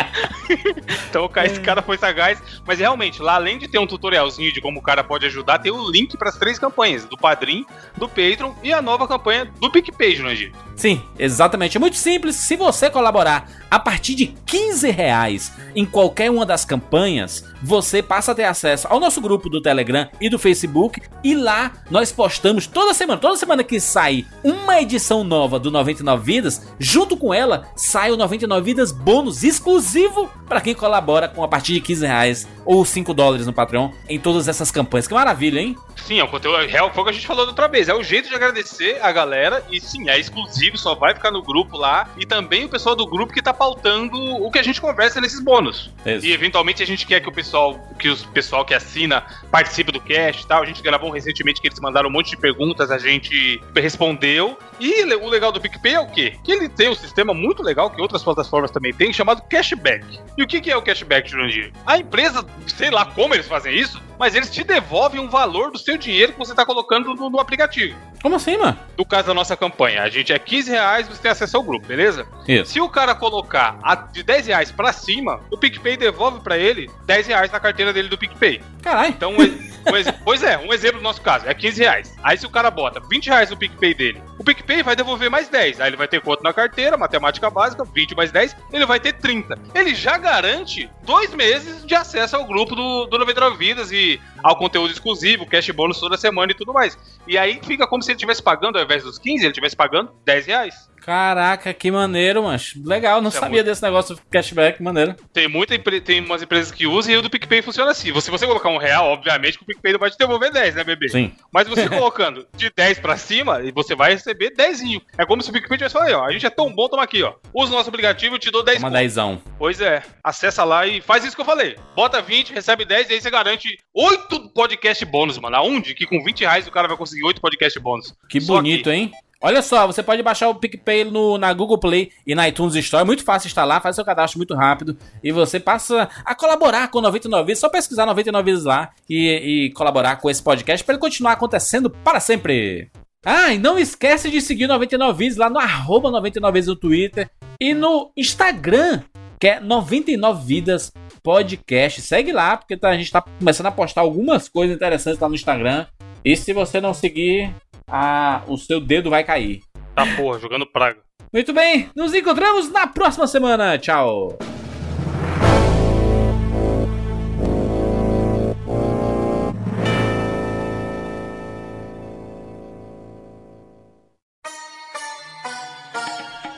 [1.09, 2.41] então esse cara foi sagaz.
[2.65, 5.71] Mas realmente, lá além de ter um tutorialzinho de como o cara pode ajudar, tem
[5.71, 7.65] o link para as três campanhas: do Padrim,
[7.97, 10.51] do Patreon e a nova campanha do PicPay, Jurandir.
[10.75, 11.77] Sim, exatamente.
[11.77, 12.35] É muito simples.
[12.35, 18.31] Se você colaborar a partir de 15 reais em qualquer uma das campanhas, você passa
[18.31, 21.01] a ter acesso ao nosso grupo do Telegram e do Facebook.
[21.23, 26.23] E lá nós postamos toda semana, toda semana que sai uma edição nova do 99
[26.23, 31.47] Vidas, junto com ela sai o 99 Vidas bônus exclusivo para quem colabora com a
[31.47, 35.07] partir de 15 reais ou 5 dólares no Patreon em todas essas campanhas.
[35.07, 35.75] Que maravilha, hein?
[35.95, 37.87] Sim, é o conteúdo real, foi o que a gente falou da outra vez.
[37.87, 41.41] É o jeito de agradecer a galera e sim, é exclusivo, só vai ficar no
[41.41, 42.09] grupo lá.
[42.17, 45.39] E também o pessoal do grupo que tá pautando o que a gente conversa nesses
[45.39, 45.91] bônus.
[46.05, 46.25] Isso.
[46.25, 49.99] E eventualmente a gente quer que o pessoal, que o pessoal que assina participe do
[49.99, 50.61] cast e tal.
[50.61, 54.57] A gente gravou recentemente que eles mandaram um monte de perguntas, a gente respondeu.
[54.79, 56.35] E o legal do PicPay é o quê?
[56.43, 60.19] Que ele tem um sistema muito legal que outras plataformas também têm, chamado cashback.
[60.37, 61.71] E o que é o cashback, Jurandir?
[61.85, 65.77] A empresa, sei lá como eles fazem isso, mas eles te devolvem um valor do
[65.77, 67.97] seu dinheiro que você está colocando no, no, aplicativo.
[68.21, 68.77] Como assim, mano?
[68.97, 71.85] No caso da nossa campanha, a gente é 15 reais, você tem acesso ao grupo,
[71.85, 72.25] beleza?
[72.47, 72.71] Isso.
[72.71, 73.77] Se o cara colocar
[74.11, 78.07] de 10 reais pra cima, o PicPay devolve para ele 10 reais na carteira dele
[78.07, 78.61] do PicPay.
[78.81, 79.09] Caralho.
[79.09, 79.33] Então,
[80.23, 82.15] pois é, um exemplo do nosso caso, é 15 reais.
[82.23, 85.49] Aí se o cara bota 20 reais no PicPay dele, o PicPay vai devolver mais
[85.49, 85.81] 10.
[85.81, 89.13] Aí ele vai ter quanto na carteira, matemática básica, 20 mais 10, ele vai ter
[89.13, 89.57] 30.
[89.75, 94.55] Ele já garante dois meses de acesso ao grupo do, do 99 Vidas e ao
[94.55, 96.97] conteúdo exclusivo, cash bônus toda semana e tudo mais.
[97.27, 100.11] E aí fica como se ele estivesse pagando, ao invés dos 15, ele estivesse pagando
[100.25, 100.92] 10 reais.
[101.05, 102.59] Caraca, que maneiro, mano.
[102.85, 103.65] Legal, não Isso é sabia é muito...
[103.65, 105.15] desse negócio do cashback, maneiro.
[105.33, 108.07] Tem muita tem umas empresas que usam e o do PicPay funciona assim.
[108.21, 110.83] Se você colocar um real, obviamente que o PicPay não vai te devolver 10, né,
[110.83, 111.09] bebê?
[111.09, 111.33] Sim.
[111.51, 114.81] Mas você colocando de 10 pra cima, você vai receber 10.
[115.17, 117.21] É como se o PicPay tivesse falado, ó, a gente é tão bom, toma aqui,
[117.21, 117.33] ó.
[117.53, 119.15] Usa o nosso aplicativo, eu te dou 10 Uma 10
[119.57, 120.03] Pois é.
[120.23, 121.75] Acessa lá e faz isso que eu falei.
[121.95, 125.57] Bota 20, recebe 10 e aí você garante 8 podcast bônus, mano.
[125.57, 128.13] Aonde que com 20 reais o cara vai conseguir 8 podcast bônus?
[128.29, 128.99] Que Só bonito, aqui.
[128.99, 129.11] hein?
[129.45, 133.01] Olha só, você pode baixar o PicPay no, na Google Play e na iTunes Store.
[133.01, 134.97] É muito fácil instalar, faz seu cadastro muito rápido.
[135.21, 137.59] E você passa a colaborar com 99 Vidas.
[137.59, 141.89] Só pesquisar 99 Vidas lá e, e colaborar com esse podcast para ele continuar acontecendo
[141.89, 142.89] para sempre.
[143.25, 147.29] Ah, e não esquece de seguir 99 Vidas lá no arroba 99 Vidas no Twitter
[147.59, 149.01] e no Instagram,
[149.37, 150.89] que é 99 Vidas
[151.21, 152.01] Podcast.
[152.01, 155.35] Segue lá, porque tá, a gente tá começando a postar algumas coisas interessantes lá no
[155.35, 155.85] Instagram.
[156.23, 157.53] E se você não seguir,
[157.87, 159.61] a, o seu dedo vai cair.
[159.95, 160.99] Tá porra, jogando praga.
[161.31, 163.77] Muito bem, nos encontramos na próxima semana.
[163.77, 164.37] Tchau.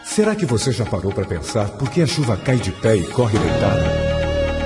[0.04, 3.04] Será que você já parou para pensar por que a chuva cai de pé e
[3.04, 3.84] corre deitada?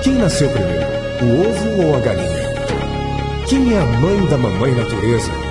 [0.04, 0.86] Quem nasceu primeiro,
[1.24, 2.50] o ovo ou a galinha?
[3.50, 5.49] Quem é a mãe da mamãe natureza?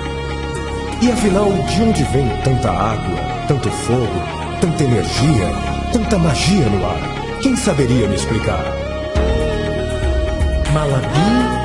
[1.01, 3.17] E afinal, de onde vem tanta água,
[3.47, 4.21] tanto fogo,
[4.59, 5.47] tanta energia,
[5.93, 7.39] tanta magia no ar?
[7.41, 8.65] Quem saberia me explicar?
[10.73, 11.58] Malabi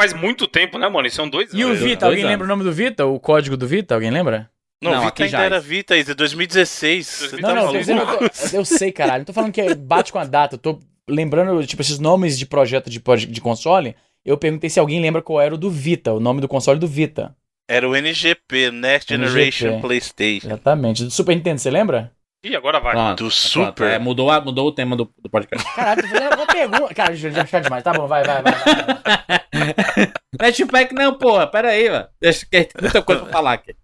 [0.00, 1.06] faz muito tempo, né, mano?
[1.06, 1.80] Isso são dois E o anos.
[1.80, 2.30] Vita, alguém anos.
[2.32, 3.04] lembra o nome do Vita?
[3.04, 3.94] O código do Vita?
[3.94, 4.48] Alguém lembra?
[4.80, 5.44] Não, Não, Vita ainda já.
[5.44, 7.06] era Vita, Isa, 2016.
[7.06, 7.78] Você Não, tá não, eu, tô maluco?
[7.80, 9.18] dizendo, eu, tô- eu sei, caralho.
[9.18, 10.54] Não tô falando que é- bate com a data.
[10.54, 13.96] Eu tô lembrando, tipo, esses nomes de projeto de, de console.
[14.24, 16.86] Eu perguntei se alguém lembra qual era o do Vita, o nome do console do
[16.86, 17.34] Vita.
[17.68, 19.80] Era o NGP, Next Generation NGP.
[19.82, 20.46] PlayStation.
[20.46, 21.04] Exatamente.
[21.04, 22.12] Do Super Nintendo, você lembra?
[22.44, 22.92] Ih, agora vai.
[22.92, 23.90] Pronto, Do pronto, Super.
[23.90, 25.66] é, mudou, a- mudou o tema do, do podcast.
[25.74, 26.94] Caralho, tô fazendo uma pergunta.
[26.94, 27.82] Cara, já fica demais.
[27.82, 28.52] Tá bom, vai, vai, vai.
[28.52, 30.12] vai, vai.
[30.38, 31.46] Flashback não, porra.
[31.48, 32.06] Pera aí, mano.
[32.20, 33.74] Deixa que tem muita coisa pra falar aqui.